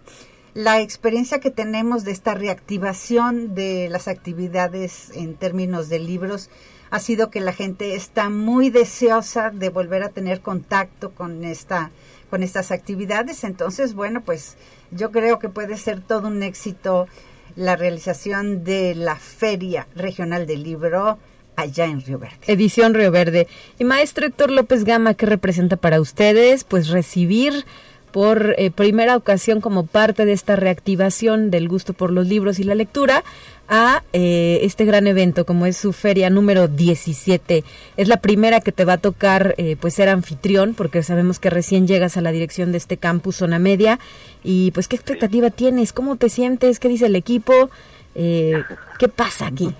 la 0.53 0.81
experiencia 0.81 1.39
que 1.39 1.51
tenemos 1.51 2.03
de 2.03 2.11
esta 2.11 2.33
reactivación 2.33 3.55
de 3.55 3.87
las 3.89 4.07
actividades 4.07 5.11
en 5.13 5.35
términos 5.35 5.89
de 5.89 5.99
libros 5.99 6.49
ha 6.91 6.99
sido 6.99 7.29
que 7.29 7.39
la 7.39 7.53
gente 7.53 7.95
está 7.95 8.29
muy 8.29 8.69
deseosa 8.69 9.51
de 9.51 9.69
volver 9.69 10.03
a 10.03 10.09
tener 10.09 10.41
contacto 10.41 11.11
con 11.11 11.43
esta 11.43 11.91
con 12.29 12.43
estas 12.43 12.71
actividades 12.71 13.43
entonces 13.43 13.93
bueno 13.93 14.21
pues 14.21 14.57
yo 14.91 15.11
creo 15.11 15.39
que 15.39 15.49
puede 15.49 15.77
ser 15.77 16.01
todo 16.01 16.27
un 16.27 16.43
éxito 16.43 17.07
la 17.55 17.75
realización 17.75 18.63
de 18.63 18.95
la 18.95 19.15
feria 19.15 19.87
regional 19.95 20.45
del 20.47 20.63
libro 20.63 21.17
allá 21.55 21.85
en 21.85 22.01
Río 22.01 22.19
Verde. 22.19 22.37
Edición 22.47 22.93
Río 22.93 23.11
Verde. 23.11 23.47
Y 23.77 23.83
maestro 23.83 24.25
Héctor 24.25 24.49
López 24.49 24.85
Gama, 24.85 25.13
¿qué 25.13 25.25
representa 25.25 25.75
para 25.75 25.99
ustedes? 25.99 26.63
Pues 26.63 26.87
recibir 26.87 27.65
por 28.11 28.55
eh, 28.57 28.71
primera 28.71 29.15
ocasión 29.15 29.61
como 29.61 29.85
parte 29.85 30.25
de 30.25 30.33
esta 30.33 30.55
reactivación 30.55 31.51
del 31.51 31.67
gusto 31.67 31.93
por 31.93 32.11
los 32.11 32.27
libros 32.27 32.59
y 32.59 32.63
la 32.63 32.75
lectura 32.75 33.23
a 33.69 34.03
eh, 34.13 34.59
este 34.63 34.83
gran 34.83 35.07
evento 35.07 35.45
como 35.45 35.65
es 35.65 35.77
su 35.77 35.93
feria 35.93 36.29
número 36.29 36.67
17. 36.67 37.63
Es 37.95 38.07
la 38.07 38.17
primera 38.17 38.59
que 38.59 38.71
te 38.71 38.83
va 38.83 38.93
a 38.93 38.97
tocar 38.97 39.55
eh, 39.57 39.77
pues 39.79 39.93
ser 39.93 40.09
anfitrión 40.09 40.73
porque 40.73 41.03
sabemos 41.03 41.39
que 41.39 41.49
recién 41.49 41.87
llegas 41.87 42.17
a 42.17 42.21
la 42.21 42.31
dirección 42.31 42.71
de 42.71 42.79
este 42.79 42.97
campus 42.97 43.37
zona 43.37 43.59
media 43.59 43.99
y 44.43 44.71
pues 44.71 44.87
qué 44.87 44.95
expectativa 44.95 45.49
tienes, 45.49 45.93
cómo 45.93 46.17
te 46.17 46.29
sientes, 46.29 46.79
qué 46.79 46.89
dice 46.89 47.05
el 47.05 47.15
equipo, 47.15 47.69
qué 48.13 49.07
pasa 49.15 49.47
aquí. 49.47 49.73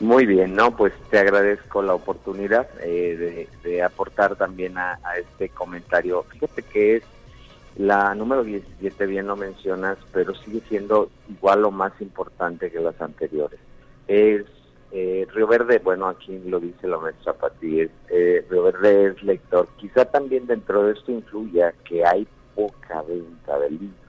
Muy 0.00 0.26
bien, 0.26 0.54
no, 0.54 0.76
pues 0.76 0.92
te 1.10 1.18
agradezco 1.18 1.80
la 1.80 1.94
oportunidad 1.94 2.68
eh, 2.82 3.48
de, 3.62 3.82
aportar 3.82 4.36
también 4.36 4.76
a, 4.76 4.98
este 5.16 5.48
comentario. 5.48 6.24
Fíjate 6.24 6.62
que 6.62 6.96
es 6.96 7.02
la 7.76 8.14
número 8.14 8.44
17, 8.44 9.06
bien 9.06 9.26
lo 9.26 9.36
mencionas, 9.36 9.98
pero 10.12 10.34
sigue 10.34 10.62
siendo 10.68 11.10
igual 11.28 11.64
o 11.64 11.70
más 11.70 11.92
importante 12.00 12.70
que 12.70 12.80
las 12.80 13.00
anteriores. 13.00 13.58
Es 14.06 14.44
eh, 14.92 15.26
Río 15.34 15.46
Verde, 15.46 15.80
bueno, 15.82 16.06
aquí 16.08 16.38
lo 16.46 16.60
dice 16.60 16.86
la 16.86 16.98
maestra 16.98 17.32
Pati, 17.32 17.80
es, 17.80 17.90
eh, 18.10 18.46
Río 18.48 18.62
Verde 18.64 19.06
es 19.06 19.22
lector. 19.22 19.68
Quizá 19.76 20.04
también 20.04 20.46
dentro 20.46 20.84
de 20.84 20.92
esto 20.92 21.10
influya 21.10 21.72
que 21.84 22.04
hay 22.04 22.26
poca 22.54 23.02
venta 23.02 23.58
de 23.58 23.70
libros 23.70 24.04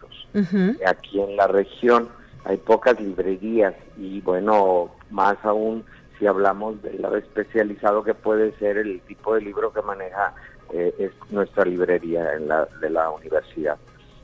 aquí 0.86 1.22
en 1.22 1.36
la 1.36 1.48
región 1.48 2.10
hay 2.44 2.58
pocas 2.58 3.00
librerías 3.00 3.74
y 3.98 4.22
bueno, 4.22 4.92
más 5.10 5.38
aún 5.44 5.84
si 6.20 6.28
hablamos 6.28 6.82
del 6.84 7.02
lado 7.02 7.18
especializado 7.18 8.04
que 8.04 8.14
puede 8.14 8.52
ser 8.58 8.78
el 8.78 9.02
tipo 9.02 9.34
de 9.34 9.42
libro 9.42 9.74
que 9.74 9.82
maneja 9.82 10.34
eh, 10.74 10.94
es 10.98 11.12
nuestra 11.30 11.66
librería 11.66 12.34
en 12.34 12.48
la, 12.48 12.66
de 12.82 12.90
la 12.90 13.10
universidad. 13.10 13.78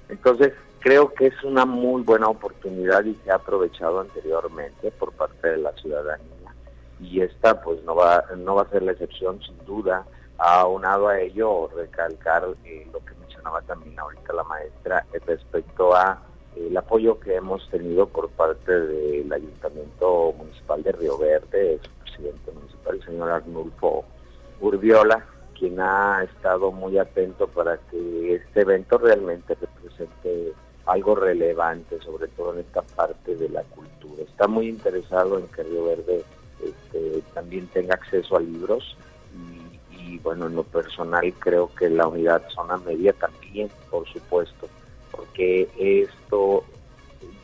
Entonces, 0.09 0.53
creo 0.79 1.13
que 1.13 1.27
es 1.27 1.43
una 1.43 1.65
muy 1.65 2.01
buena 2.01 2.27
oportunidad 2.27 3.05
y 3.05 3.15
se 3.23 3.31
ha 3.31 3.35
aprovechado 3.35 4.01
anteriormente 4.01 4.91
por 4.91 5.13
parte 5.13 5.49
de 5.49 5.57
la 5.57 5.71
ciudadanía. 5.73 6.53
Y 6.99 7.21
esta 7.21 7.61
pues 7.61 7.83
no 7.83 7.95
va, 7.95 8.25
no 8.37 8.55
va 8.55 8.63
a 8.63 8.69
ser 8.69 8.83
la 8.83 8.91
excepción 8.91 9.41
sin 9.41 9.57
duda. 9.65 10.05
Aunado 10.37 11.07
a 11.07 11.19
ello, 11.19 11.69
recalcar 11.75 12.47
eh, 12.65 12.87
lo 12.91 12.99
que 13.05 13.13
mencionaba 13.19 13.61
también 13.61 13.97
ahorita 13.99 14.33
la 14.33 14.43
maestra 14.43 15.05
eh, 15.13 15.19
respecto 15.25 15.95
a 15.95 16.19
el 16.55 16.75
apoyo 16.75 17.19
que 17.19 17.35
hemos 17.35 17.67
tenido 17.69 18.07
por 18.07 18.29
parte 18.31 18.71
del 18.71 19.31
Ayuntamiento 19.31 20.33
Municipal 20.37 20.83
de 20.83 20.91
Río 20.91 21.17
Verde, 21.17 21.79
su 21.81 22.03
presidente 22.03 22.51
municipal, 22.51 22.95
el 22.95 23.05
señor 23.05 23.31
Arnulfo 23.31 24.03
Urbiola, 24.59 25.25
quien 25.61 25.79
ha 25.79 26.23
estado 26.23 26.71
muy 26.71 26.97
atento 26.97 27.47
para 27.47 27.77
que 27.91 28.33
este 28.33 28.61
evento 28.61 28.97
realmente 28.97 29.53
represente 29.53 30.53
algo 30.87 31.13
relevante, 31.13 32.01
sobre 32.01 32.27
todo 32.29 32.53
en 32.53 32.61
esta 32.61 32.81
parte 32.81 33.35
de 33.35 33.47
la 33.47 33.61
cultura. 33.61 34.23
Está 34.23 34.47
muy 34.47 34.69
interesado 34.69 35.37
en 35.37 35.45
que 35.49 35.61
Río 35.61 35.85
Verde 35.85 36.23
este, 36.63 37.21
también 37.35 37.67
tenga 37.67 37.93
acceso 37.93 38.37
a 38.37 38.39
libros 38.39 38.97
y, 39.91 40.17
bueno, 40.17 40.47
en 40.47 40.55
lo 40.55 40.63
personal 40.63 41.31
creo 41.37 41.69
que 41.75 41.91
la 41.91 42.07
unidad 42.07 42.41
zona 42.49 42.77
media 42.77 43.13
también, 43.13 43.69
por 43.91 44.07
supuesto 44.07 44.67
porque 45.11 45.69
esto 45.77 46.63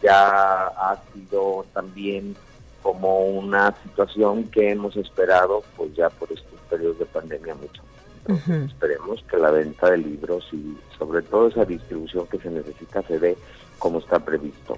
ya 0.02 0.68
ha 0.68 0.98
sido 1.14 1.66
también 1.74 2.36
como 2.82 3.28
una 3.28 3.76
situación 3.84 4.46
que 4.46 4.72
hemos 4.72 4.96
esperado 4.96 5.64
pues 5.76 5.94
ya 5.96 6.10
por 6.10 6.32
estos 6.32 6.60
periodos 6.70 7.00
de 7.00 7.06
pandemia 7.06 7.56
mucho. 7.56 7.82
Esperemos 8.28 9.24
que 9.30 9.38
la 9.38 9.52
venta 9.52 9.92
de 9.92 9.98
libros 9.98 10.48
y 10.52 10.78
sobre 10.98 11.22
todo 11.22 11.48
esa 11.48 11.66
distribución 11.66 12.28
que 12.28 12.38
se 12.40 12.50
necesita 12.50 13.02
se 13.04 13.20
dé 13.20 13.38
como 13.80 14.00
está 14.00 14.20
previsto. 14.20 14.78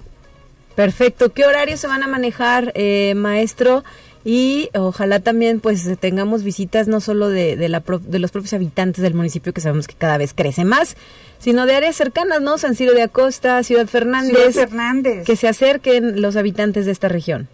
Perfecto. 0.74 1.32
¿Qué 1.32 1.44
horarios 1.44 1.80
se 1.80 1.88
van 1.88 2.02
a 2.02 2.06
manejar, 2.06 2.72
eh, 2.74 3.14
maestro? 3.16 3.82
y 4.24 4.68
ojalá 4.74 5.20
también 5.20 5.60
pues 5.60 5.98
tengamos 5.98 6.42
visitas 6.42 6.88
no 6.88 7.00
solo 7.00 7.28
de, 7.28 7.56
de, 7.56 7.68
la, 7.68 7.80
de 7.80 8.18
los 8.18 8.30
propios 8.30 8.52
habitantes 8.52 9.02
del 9.02 9.14
municipio 9.14 9.52
que 9.52 9.60
sabemos 9.60 9.86
que 9.86 9.94
cada 9.94 10.18
vez 10.18 10.34
crece 10.34 10.64
más, 10.64 10.96
sino 11.38 11.64
de 11.66 11.74
áreas 11.74 11.96
cercanas, 11.96 12.42
¿no? 12.42 12.58
San 12.58 12.74
Ciro 12.74 12.92
de 12.92 13.02
Acosta, 13.02 13.62
Ciudad 13.62 13.86
Fernández, 13.86 14.54
Fernández. 14.54 15.24
que 15.24 15.36
se 15.36 15.48
acerquen 15.48 16.20
los 16.20 16.36
habitantes 16.36 16.86
de 16.86 16.92
esta 16.92 17.08
región. 17.08 17.48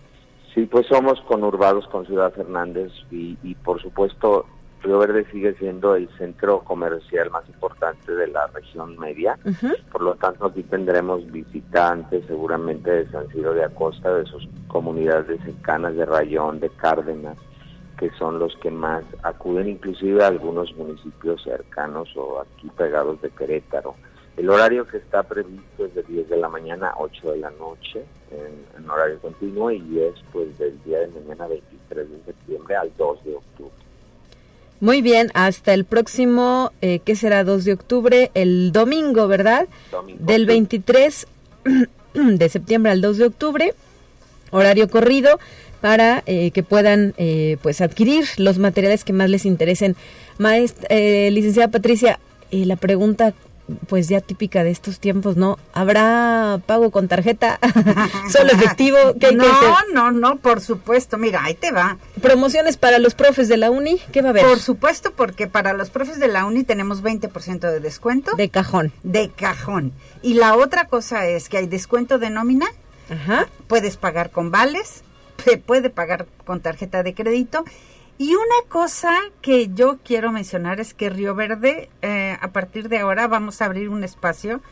Sí, 0.55 0.63
pues 0.63 0.87
somos 0.87 1.21
conurbados 1.29 1.87
con 1.89 2.07
Ciudad 2.07 2.33
Fernández 2.33 2.91
y, 3.11 3.37
y 3.43 3.55
por 3.57 3.81
supuesto 3.81 4.47
Río 4.87 5.01
Verde 5.01 5.27
sigue 5.33 5.53
siendo 5.55 5.97
el 5.97 6.09
centro 6.17 6.61
comercial 6.61 7.29
más 7.33 7.49
importante 7.49 8.15
de 8.15 8.29
la 8.29 8.47
región 8.47 8.97
media, 8.97 9.37
por 9.91 10.01
lo 10.01 10.15
tanto 10.15 10.47
aquí 10.47 10.63
tendremos 10.63 11.29
visitantes 11.33 12.25
seguramente 12.27 12.91
de 12.91 13.11
San 13.11 13.29
Ciro 13.31 13.53
de 13.53 13.65
Acosta, 13.65 14.15
de 14.15 14.25
sus 14.27 14.49
comunidades 14.69 15.41
cercanas 15.43 15.97
de 15.97 16.07
Rayón, 16.07 16.61
de 16.61 16.71
Cárdenas, 16.71 17.37
que 17.99 18.11
son 18.11 18.39
los 18.39 18.55
que 18.59 18.71
más 18.71 19.03
acuden, 19.25 19.69
inclusive 19.69 20.23
a 20.23 20.29
algunos 20.29 20.73
municipios 20.77 21.43
cercanos 21.43 22.17
o 22.17 22.41
aquí 22.41 22.71
pegados 22.77 23.21
de 23.23 23.31
Querétaro. 23.31 23.97
El 24.37 24.51
horario 24.51 24.87
que 24.87 24.99
está 24.99 25.25
previsto 25.25 25.87
es 25.87 25.97
de 25.97 26.05
10 26.05 26.29
de 26.29 26.37
la 26.37 26.49
mañana 26.49 26.91
a 26.91 26.99
8 26.99 27.33
de 27.33 27.39
la 27.39 27.51
noche 27.51 28.05
en, 28.31 28.79
en 28.79 28.89
horario 28.89 29.19
continuo 29.19 29.73
y 29.73 29.99
es 29.99 30.15
pues 30.33 30.57
del 30.59 30.81
día 30.85 31.01
de 31.01 31.09
mañana 31.09 31.49
23 31.49 32.09
de 32.09 32.23
septiembre 32.25 32.77
al 32.77 32.93
2 32.97 33.25
de 33.25 33.35
octubre. 33.35 33.86
Muy 34.81 35.01
bien, 35.01 35.31
hasta 35.33 35.73
el 35.73 35.85
próximo, 35.85 36.71
eh, 36.83 37.01
¿qué 37.05 37.17
será? 37.17 37.45
2 37.45 37.65
de 37.65 37.73
octubre, 37.73 38.31
el 38.35 38.73
domingo, 38.73 39.27
¿verdad? 39.27 39.67
Del 40.19 40.45
23 40.45 41.27
de 42.15 42.49
septiembre 42.49 42.93
al 42.93 43.01
2 43.01 43.19
de 43.19 43.25
octubre, 43.25 43.75
horario 44.51 44.91
corrido 44.91 45.39
para 45.81 46.23
eh, 46.27 46.51
que 46.51 46.63
puedan 46.63 47.15
eh, 47.17 47.57
pues 47.63 47.81
adquirir 47.81 48.27
los 48.37 48.59
materiales 48.59 49.05
que 49.05 49.13
más 49.15 49.31
les 49.31 49.47
interesen. 49.47 49.97
Maestra, 50.39 50.87
eh, 50.91 51.31
licenciada 51.33 51.71
Patricia, 51.71 52.19
eh, 52.51 52.67
la 52.67 52.77
pregunta 52.77 53.35
pues 53.89 54.09
ya 54.09 54.21
típica 54.21 54.65
de 54.65 54.71
estos 54.71 55.01
tiempos, 55.01 55.37
¿no? 55.37 55.59
¿Habrá 55.73 56.61
pago 56.67 56.91
con 56.91 57.09
tarjeta? 57.09 57.59
¿Solo 58.31 58.53
efectivo? 58.53 58.97
¿Qué 59.21 59.33
no, 59.33 59.47
no, 59.93 60.13
no, 60.13 60.37
por 60.37 60.61
supuesto. 60.61 61.19
Mira, 61.19 61.45
ahí 61.45 61.55
te 61.55 61.73
va. 61.73 61.99
¿Promociones 62.21 62.77
para 62.77 62.99
los 62.99 63.15
profes 63.15 63.49
de 63.49 63.57
la 63.57 63.71
uni? 63.71 63.99
¿Qué 64.13 64.23
va 64.23 64.29
a 64.29 64.31
haber? 64.31 64.45
Por 64.45 64.61
supuesto, 64.61 65.13
porque 65.13 65.47
para 65.47 65.73
los 65.73 65.91
profes 65.91 66.19
de 66.19 66.29
la 66.29 66.45
uni 66.45 66.65
tenemos 66.65 67.03
20% 67.03 67.61
de 67.61 67.81
descuento. 67.81 68.37
De 68.37 68.49
cajón. 68.49 68.93
De 69.03 69.31
cajón. 69.31 69.93
Y 70.23 70.35
la 70.35 70.57
otra 70.57 70.87
cosa 70.87 71.27
es 71.27 71.49
que 71.49 71.59
hay 71.59 71.67
descuento 71.67 72.19
de 72.19 72.31
nómina 72.31 72.67
Ajá. 73.11 73.49
Puedes 73.67 73.97
pagar 73.97 74.31
con 74.31 74.51
vales, 74.51 75.03
se 75.45 75.59
puede 75.59 75.91
pagar 75.91 76.27
con 76.45 76.61
tarjeta 76.61 77.03
de 77.03 77.15
crédito. 77.15 77.65
Y 78.19 78.35
una 78.35 78.69
cosa 78.69 79.15
que 79.43 79.69
yo 79.75 79.99
quiero 80.03 80.33
mencionar 80.33 80.81
es 80.81 80.95
que 80.95 81.11
Río 81.11 81.35
Verde, 81.35 81.91
eh, 82.01 82.37
a 82.41 82.49
partir 82.49 82.89
de 82.89 82.99
ahora 82.99 83.27
vamos 83.27 83.61
a 83.61 83.67
abrir 83.67 83.91
un 83.91 84.05
espacio. 84.05 84.63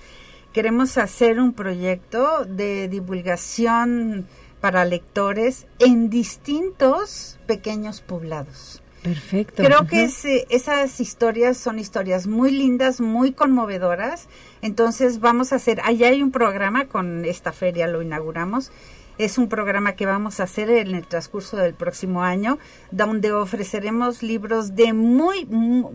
Queremos 0.52 0.96
hacer 0.96 1.38
un 1.40 1.52
proyecto 1.52 2.44
de 2.46 2.88
divulgación 2.88 4.26
para 4.60 4.86
lectores 4.86 5.66
en 5.78 6.08
distintos 6.08 7.38
pequeños 7.46 8.00
poblados. 8.00 8.80
Perfecto. 9.02 9.62
Creo 9.62 9.86
que 9.86 10.04
esas 10.48 10.98
historias 10.98 11.58
son 11.58 11.78
historias 11.78 12.26
muy 12.26 12.50
lindas, 12.50 13.02
muy 13.02 13.32
conmovedoras. 13.32 14.28
Entonces 14.62 15.20
vamos 15.20 15.52
a 15.52 15.56
hacer, 15.56 15.82
allá 15.84 16.08
hay 16.08 16.22
un 16.22 16.30
programa 16.30 16.86
con 16.86 17.26
esta 17.26 17.52
feria, 17.52 17.86
lo 17.86 18.00
inauguramos. 18.00 18.72
Es 19.16 19.38
un 19.38 19.48
programa 19.48 19.92
que 19.92 20.06
vamos 20.06 20.40
a 20.40 20.44
hacer 20.44 20.70
en 20.70 20.94
el 20.94 21.06
transcurso 21.06 21.56
del 21.56 21.74
próximo 21.74 22.22
año, 22.22 22.58
donde 22.90 23.32
ofreceremos 23.32 24.22
libros 24.22 24.74
de 24.74 24.92
muy, 24.92 25.46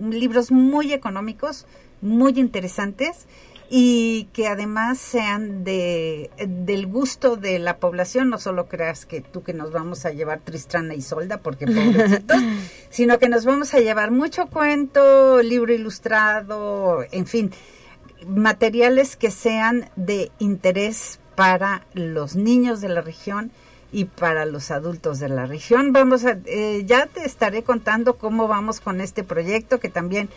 libros 0.09 0.51
muy 0.51 0.93
económicos, 0.93 1.65
muy 2.01 2.39
interesantes 2.39 3.27
y 3.69 4.29
que 4.33 4.47
además 4.47 4.97
sean 4.97 5.63
de 5.63 6.31
del 6.47 6.87
gusto 6.87 7.35
de 7.35 7.59
la 7.59 7.77
población, 7.77 8.29
no 8.29 8.39
solo 8.39 8.67
creas 8.67 9.05
que 9.05 9.21
tú 9.21 9.43
que 9.43 9.53
nos 9.53 9.71
vamos 9.71 10.05
a 10.05 10.11
llevar 10.11 10.39
Tristrana 10.39 10.95
y 10.95 11.01
Solda, 11.01 11.41
porque 11.41 11.67
pobrecitos, 11.67 12.37
sino 12.89 13.19
que 13.19 13.29
nos 13.29 13.45
vamos 13.45 13.73
a 13.75 13.79
llevar 13.79 14.09
mucho 14.09 14.47
cuento, 14.47 15.41
libro 15.43 15.71
ilustrado, 15.71 17.03
en 17.11 17.27
fin, 17.27 17.51
materiales 18.27 19.15
que 19.15 19.29
sean 19.29 19.89
de 19.95 20.31
interés 20.39 21.19
para 21.39 21.85
los 21.93 22.35
niños 22.35 22.81
de 22.81 22.89
la 22.89 22.99
región 22.99 23.49
y 23.93 24.03
para 24.03 24.43
los 24.43 24.71
adultos 24.71 25.19
de 25.19 25.29
la 25.29 25.45
región. 25.45 25.93
Vamos 25.93 26.25
a, 26.25 26.37
eh, 26.43 26.83
ya 26.85 27.05
te 27.05 27.23
estaré 27.23 27.63
contando 27.63 28.17
cómo 28.17 28.49
vamos 28.49 28.81
con 28.81 28.99
este 28.99 29.23
proyecto 29.23 29.79
que 29.79 29.87
también 29.87 30.27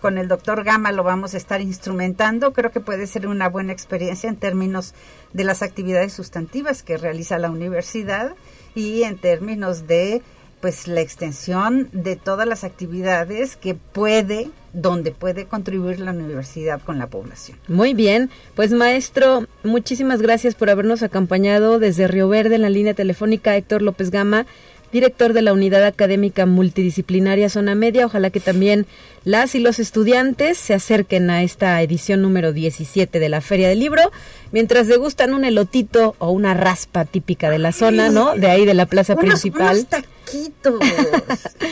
con 0.00 0.18
el 0.18 0.28
doctor 0.28 0.62
Gama 0.62 0.92
lo 0.92 1.02
vamos 1.02 1.34
a 1.34 1.36
estar 1.36 1.60
instrumentando. 1.60 2.52
Creo 2.52 2.70
que 2.70 2.78
puede 2.78 3.08
ser 3.08 3.26
una 3.26 3.48
buena 3.48 3.72
experiencia 3.72 4.28
en 4.28 4.36
términos 4.36 4.94
de 5.32 5.42
las 5.42 5.62
actividades 5.62 6.12
sustantivas 6.12 6.84
que 6.84 6.96
realiza 6.96 7.40
la 7.40 7.50
universidad 7.50 8.36
y 8.76 9.02
en 9.02 9.18
términos 9.18 9.88
de 9.88 10.22
pues 10.62 10.86
la 10.86 11.00
extensión 11.00 11.88
de 11.92 12.14
todas 12.14 12.46
las 12.46 12.62
actividades 12.62 13.56
que 13.56 13.74
puede 13.74 14.48
donde 14.72 15.10
puede 15.10 15.44
contribuir 15.44 16.00
la 16.00 16.12
universidad 16.12 16.80
con 16.80 16.98
la 16.98 17.08
población. 17.08 17.58
Muy 17.68 17.92
bien, 17.92 18.30
pues 18.54 18.72
maestro, 18.72 19.46
muchísimas 19.64 20.22
gracias 20.22 20.54
por 20.54 20.70
habernos 20.70 21.02
acompañado 21.02 21.78
desde 21.80 22.08
Río 22.08 22.28
Verde 22.28 22.54
en 22.54 22.62
la 22.62 22.70
línea 22.70 22.94
telefónica 22.94 23.56
Héctor 23.56 23.82
López 23.82 24.10
Gama 24.10 24.46
director 24.92 25.32
de 25.32 25.42
la 25.42 25.52
Unidad 25.52 25.84
Académica 25.84 26.46
Multidisciplinaria 26.46 27.48
Zona 27.48 27.74
Media. 27.74 28.06
Ojalá 28.06 28.30
que 28.30 28.40
también 28.40 28.86
las 29.24 29.54
y 29.54 29.60
los 29.60 29.78
estudiantes 29.78 30.58
se 30.58 30.74
acerquen 30.74 31.30
a 31.30 31.42
esta 31.42 31.80
edición 31.82 32.22
número 32.22 32.52
17 32.52 33.18
de 33.18 33.28
la 33.28 33.40
Feria 33.40 33.68
del 33.68 33.80
Libro, 33.80 34.12
mientras 34.52 34.88
degustan 34.88 35.32
un 35.32 35.44
elotito 35.44 36.14
o 36.18 36.30
una 36.30 36.54
raspa 36.54 37.04
típica 37.04 37.50
de 37.50 37.58
la 37.58 37.72
zona, 37.72 38.10
¿no? 38.10 38.36
De 38.36 38.48
ahí 38.48 38.66
de 38.66 38.74
la 38.74 38.86
plaza 38.86 39.16
principal. 39.16 39.76
Unos 39.76 39.86
taquitos. 39.86 40.80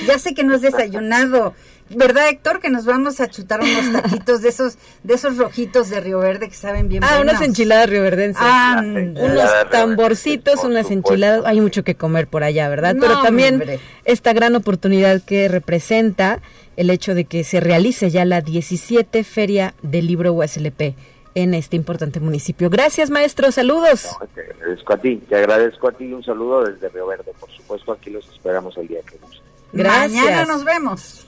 ya 0.07 0.19
sé 0.19 0.35
que 0.35 0.43
no 0.43 0.55
has 0.55 0.63
desayunado. 0.63 1.55
¿Verdad, 1.91 2.29
Héctor, 2.29 2.61
que 2.61 2.71
nos 2.71 2.85
vamos 2.85 3.21
a 3.21 3.29
chutar 3.29 3.61
unos 3.61 4.03
taquitos 4.03 4.43
de 4.43 4.49
esos 4.49 4.77
de 5.03 5.15
esos 5.15 5.37
rojitos 5.37 5.91
de 5.91 6.01
Río 6.01 6.21
Verde 6.21 6.49
que 6.49 6.55
saben 6.55 6.89
bien 6.89 7.03
Ah, 7.05 7.19
unas 7.21 7.41
enchiladas 7.43 7.91
rioverdenses. 7.91 8.41
Ah, 8.45 8.81
unos 8.83 9.51
tamborcitos, 9.71 10.63
unas 10.65 10.91
enchiladas. 10.91 11.45
Hay 11.47 11.61
mucho 11.61 11.83
que 11.83 11.95
comer 11.97 12.29
por 12.29 12.45
allá, 12.45 12.69
¿verdad? 12.69 12.97
Pero 12.99 13.21
también 13.23 13.63
esta 14.05 14.33
gran 14.33 14.55
oportunidad 14.55 15.21
que 15.23 15.49
representa 15.49 16.41
el 16.77 16.91
hecho 16.91 17.15
de 17.15 17.25
que 17.25 17.45
se 17.45 17.61
realice 17.61 18.11
ya 18.11 18.25
la 18.25 18.41
17 18.41 19.25
Feria 19.25 19.75
del 19.83 20.07
Libro 20.07 20.33
USLP 20.33 20.95
en 21.35 21.55
este 21.55 21.77
importante 21.77 22.21
municipio. 22.21 22.71
Gracias, 22.71 23.11
maestro. 23.11 23.51
Saludos. 23.53 24.09
te 24.35 24.41
agradezco 24.43 24.93
a 24.95 24.97
ti. 24.99 25.17
Te 25.29 25.37
agradezco 25.37 25.89
a 25.89 25.93
ti. 25.93 26.13
Un 26.13 26.23
saludo 26.25 26.65
desde 26.65 26.89
Río 26.89 27.07
Verde. 27.07 27.33
Por 27.39 27.51
supuesto, 27.51 27.93
aquí 27.93 28.11
los 28.11 28.29
esperamos 28.29 28.77
el 28.79 28.89
día 28.89 29.01
que 29.03 29.17
guste. 29.19 29.39
Gracias. 29.73 30.25
Mañana 30.25 30.45
nos 30.47 30.65
vemos. 30.65 31.27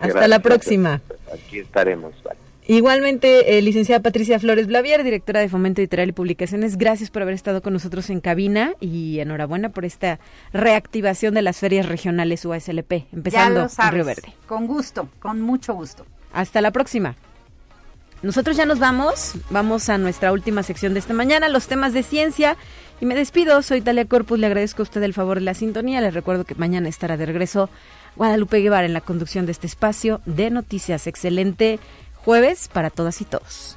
Hasta 0.00 0.28
la 0.28 0.40
próxima. 0.40 1.00
Aquí 1.32 1.58
estaremos. 1.60 2.14
Igualmente, 2.68 3.58
eh, 3.58 3.62
licenciada 3.62 4.02
Patricia 4.02 4.40
Flores 4.40 4.66
Blavier, 4.66 5.04
directora 5.04 5.38
de 5.38 5.48
Fomento 5.48 5.80
Editorial 5.80 6.08
y 6.08 6.12
Publicaciones, 6.12 6.76
gracias 6.76 7.10
por 7.10 7.22
haber 7.22 7.34
estado 7.34 7.62
con 7.62 7.72
nosotros 7.72 8.10
en 8.10 8.20
cabina 8.20 8.74
y 8.80 9.20
enhorabuena 9.20 9.68
por 9.68 9.84
esta 9.84 10.18
reactivación 10.52 11.34
de 11.34 11.42
las 11.42 11.58
ferias 11.58 11.86
regionales 11.86 12.44
UASLP, 12.44 12.92
empezando 13.12 13.68
en 13.78 13.92
Río 13.92 14.04
Verde. 14.04 14.34
Con 14.48 14.66
gusto, 14.66 15.08
con 15.20 15.40
mucho 15.40 15.74
gusto. 15.74 16.06
Hasta 16.32 16.60
la 16.60 16.72
próxima. 16.72 17.14
Nosotros 18.22 18.56
ya 18.56 18.66
nos 18.66 18.80
vamos, 18.80 19.34
vamos 19.50 19.88
a 19.88 19.98
nuestra 19.98 20.32
última 20.32 20.64
sección 20.64 20.92
de 20.94 20.98
esta 20.98 21.14
mañana, 21.14 21.48
los 21.48 21.68
temas 21.68 21.92
de 21.92 22.02
ciencia. 22.02 22.56
Y 23.00 23.04
me 23.04 23.14
despido, 23.14 23.60
soy 23.62 23.82
Talia 23.82 24.06
Corpus, 24.06 24.38
le 24.38 24.46
agradezco 24.46 24.82
a 24.82 24.84
usted 24.84 25.02
el 25.02 25.12
favor 25.12 25.38
de 25.38 25.44
la 25.44 25.54
sintonía, 25.54 26.00
les 26.00 26.14
recuerdo 26.14 26.44
que 26.44 26.54
mañana 26.54 26.88
estará 26.88 27.16
de 27.16 27.26
regreso 27.26 27.68
Guadalupe 28.16 28.58
Guevara 28.60 28.86
en 28.86 28.94
la 28.94 29.02
conducción 29.02 29.44
de 29.44 29.52
este 29.52 29.66
espacio 29.66 30.22
de 30.24 30.50
noticias. 30.50 31.06
Excelente 31.06 31.78
jueves 32.14 32.68
para 32.72 32.88
todas 32.88 33.20
y 33.20 33.26
todos. 33.26 33.76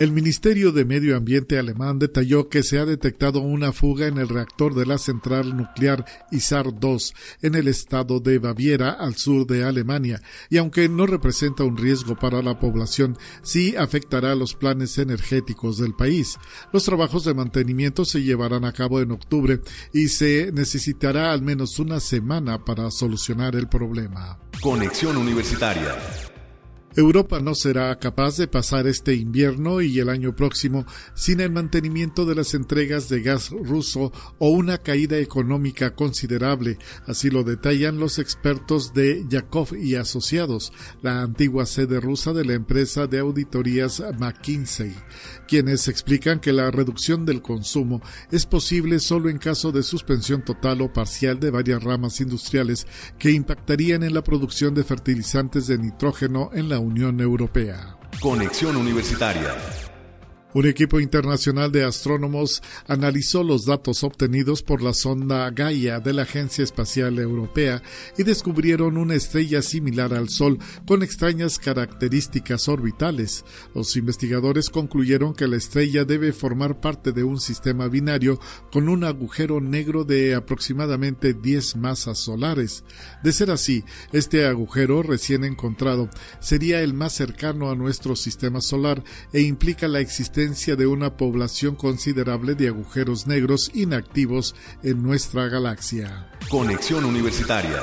El 0.00 0.10
Ministerio 0.10 0.72
de 0.72 0.84
Medio 0.84 1.16
Ambiente 1.16 1.56
alemán 1.56 2.00
detalló 2.00 2.48
que 2.48 2.64
se 2.64 2.80
ha 2.80 2.84
detectado 2.84 3.38
una 3.38 3.72
fuga 3.72 4.08
en 4.08 4.18
el 4.18 4.28
reactor 4.28 4.74
de 4.74 4.86
la 4.86 4.98
central 4.98 5.56
nuclear 5.56 6.04
ISAR 6.32 6.80
2 6.80 7.14
en 7.42 7.54
el 7.54 7.68
estado 7.68 8.18
de 8.18 8.40
Baviera, 8.40 8.90
al 8.90 9.14
sur 9.14 9.46
de 9.46 9.62
Alemania, 9.62 10.20
y 10.50 10.56
aunque 10.56 10.88
no 10.88 11.06
representa 11.06 11.62
un 11.62 11.76
riesgo 11.76 12.16
para 12.16 12.42
la 12.42 12.58
población, 12.58 13.16
sí 13.42 13.76
afectará 13.76 14.34
los 14.34 14.54
planes 14.54 14.98
energéticos 14.98 15.78
del 15.78 15.94
país. 15.94 16.38
Los 16.72 16.84
trabajos 16.84 17.24
de 17.24 17.34
mantenimiento 17.34 18.04
se 18.04 18.20
llevarán 18.20 18.64
a 18.64 18.72
cabo 18.72 19.00
en 19.00 19.12
octubre 19.12 19.60
y 19.92 20.08
se 20.08 20.50
necesitará 20.52 21.30
al 21.30 21.42
menos 21.42 21.78
una 21.78 22.00
semana 22.00 22.64
para 22.64 22.90
solucionar 22.90 23.54
el 23.54 23.68
problema. 23.68 24.40
Conexión 24.60 25.16
Universitaria 25.16 25.94
Europa 26.96 27.40
no 27.40 27.56
será 27.56 27.98
capaz 27.98 28.36
de 28.36 28.46
pasar 28.46 28.86
este 28.86 29.14
invierno 29.14 29.80
y 29.80 29.98
el 29.98 30.08
año 30.08 30.36
próximo 30.36 30.86
sin 31.14 31.40
el 31.40 31.50
mantenimiento 31.50 32.24
de 32.24 32.36
las 32.36 32.54
entregas 32.54 33.08
de 33.08 33.20
gas 33.20 33.50
ruso 33.50 34.12
o 34.38 34.50
una 34.50 34.78
caída 34.78 35.18
económica 35.18 35.94
considerable, 35.94 36.78
así 37.06 37.30
lo 37.30 37.42
detallan 37.42 37.98
los 37.98 38.20
expertos 38.20 38.94
de 38.94 39.24
Yakov 39.28 39.74
y 39.74 39.96
Asociados, 39.96 40.72
la 41.02 41.22
antigua 41.22 41.66
sede 41.66 41.98
rusa 41.98 42.32
de 42.32 42.44
la 42.44 42.54
empresa 42.54 43.08
de 43.08 43.18
auditorías 43.18 44.00
McKinsey, 44.18 44.94
quienes 45.48 45.88
explican 45.88 46.38
que 46.38 46.52
la 46.52 46.70
reducción 46.70 47.26
del 47.26 47.42
consumo 47.42 48.02
es 48.30 48.46
posible 48.46 49.00
solo 49.00 49.30
en 49.30 49.38
caso 49.38 49.72
de 49.72 49.82
suspensión 49.82 50.44
total 50.44 50.80
o 50.82 50.92
parcial 50.92 51.40
de 51.40 51.50
varias 51.50 51.82
ramas 51.82 52.20
industriales 52.20 52.86
que 53.18 53.32
impactarían 53.32 54.04
en 54.04 54.14
la 54.14 54.22
producción 54.22 54.74
de 54.74 54.84
fertilizantes 54.84 55.66
de 55.66 55.78
nitrógeno 55.78 56.50
en 56.52 56.68
la 56.68 56.83
Unión 56.84 57.18
Europea. 57.20 57.96
Conexión 58.20 58.76
Universitaria 58.76 59.83
un 60.54 60.66
equipo 60.66 61.00
internacional 61.00 61.72
de 61.72 61.82
astrónomos 61.82 62.62
analizó 62.86 63.42
los 63.42 63.66
datos 63.66 64.04
obtenidos 64.04 64.62
por 64.62 64.82
la 64.82 64.94
sonda 64.94 65.50
Gaia 65.50 65.98
de 65.98 66.12
la 66.12 66.22
Agencia 66.22 66.62
Espacial 66.62 67.18
Europea 67.18 67.82
y 68.16 68.22
descubrieron 68.22 68.96
una 68.96 69.16
estrella 69.16 69.62
similar 69.62 70.14
al 70.14 70.28
Sol 70.28 70.60
con 70.86 71.02
extrañas 71.02 71.58
características 71.58 72.68
orbitales. 72.68 73.44
Los 73.74 73.96
investigadores 73.96 74.70
concluyeron 74.70 75.34
que 75.34 75.48
la 75.48 75.56
estrella 75.56 76.04
debe 76.04 76.32
formar 76.32 76.80
parte 76.80 77.10
de 77.10 77.24
un 77.24 77.40
sistema 77.40 77.88
binario 77.88 78.38
con 78.70 78.88
un 78.88 79.02
agujero 79.02 79.60
negro 79.60 80.04
de 80.04 80.36
aproximadamente 80.36 81.34
10 81.34 81.76
masas 81.76 82.20
solares. 82.20 82.84
De 83.24 83.32
ser 83.32 83.50
así, 83.50 83.82
este 84.12 84.46
agujero 84.46 85.02
recién 85.02 85.42
encontrado 85.42 86.08
sería 86.38 86.80
el 86.80 86.94
más 86.94 87.12
cercano 87.12 87.72
a 87.72 87.74
nuestro 87.74 88.14
sistema 88.14 88.60
solar 88.60 89.02
e 89.32 89.40
implica 89.40 89.88
la 89.88 89.98
existencia 89.98 90.43
evidencia 90.44 90.76
de 90.76 90.86
una 90.86 91.16
población 91.16 91.74
considerable 91.74 92.54
de 92.54 92.68
agujeros 92.68 93.26
negros 93.26 93.70
inactivos 93.72 94.54
en 94.82 95.02
nuestra 95.02 95.48
galaxia. 95.48 96.30
Conexión 96.50 97.06
Universitaria. 97.06 97.82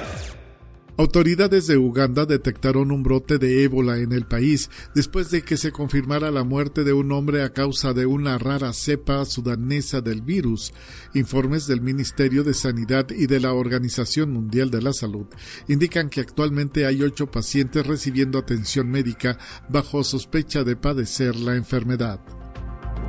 Autoridades 0.97 1.65
de 1.65 1.77
Uganda 1.77 2.27
detectaron 2.27 2.91
un 2.91 3.01
brote 3.01 3.39
de 3.39 3.63
ébola 3.63 3.97
en 3.97 4.11
el 4.11 4.27
país 4.27 4.69
después 4.93 5.31
de 5.31 5.41
que 5.41 5.57
se 5.57 5.71
confirmara 5.71 6.29
la 6.29 6.43
muerte 6.43 6.83
de 6.83 6.93
un 6.93 7.11
hombre 7.11 7.41
a 7.41 7.51
causa 7.51 7.93
de 7.93 8.05
una 8.05 8.37
rara 8.37 8.73
cepa 8.73 9.25
sudanesa 9.25 10.01
del 10.01 10.21
virus. 10.21 10.71
Informes 11.15 11.65
del 11.65 11.81
Ministerio 11.81 12.43
de 12.43 12.53
Sanidad 12.53 13.09
y 13.09 13.25
de 13.25 13.39
la 13.39 13.53
Organización 13.53 14.31
Mundial 14.31 14.69
de 14.69 14.83
la 14.83 14.93
Salud 14.93 15.25
indican 15.67 16.09
que 16.11 16.21
actualmente 16.21 16.85
hay 16.85 17.01
ocho 17.01 17.31
pacientes 17.31 17.87
recibiendo 17.87 18.37
atención 18.37 18.87
médica 18.87 19.39
bajo 19.69 20.03
sospecha 20.03 20.63
de 20.63 20.75
padecer 20.75 21.35
la 21.35 21.55
enfermedad. 21.55 22.19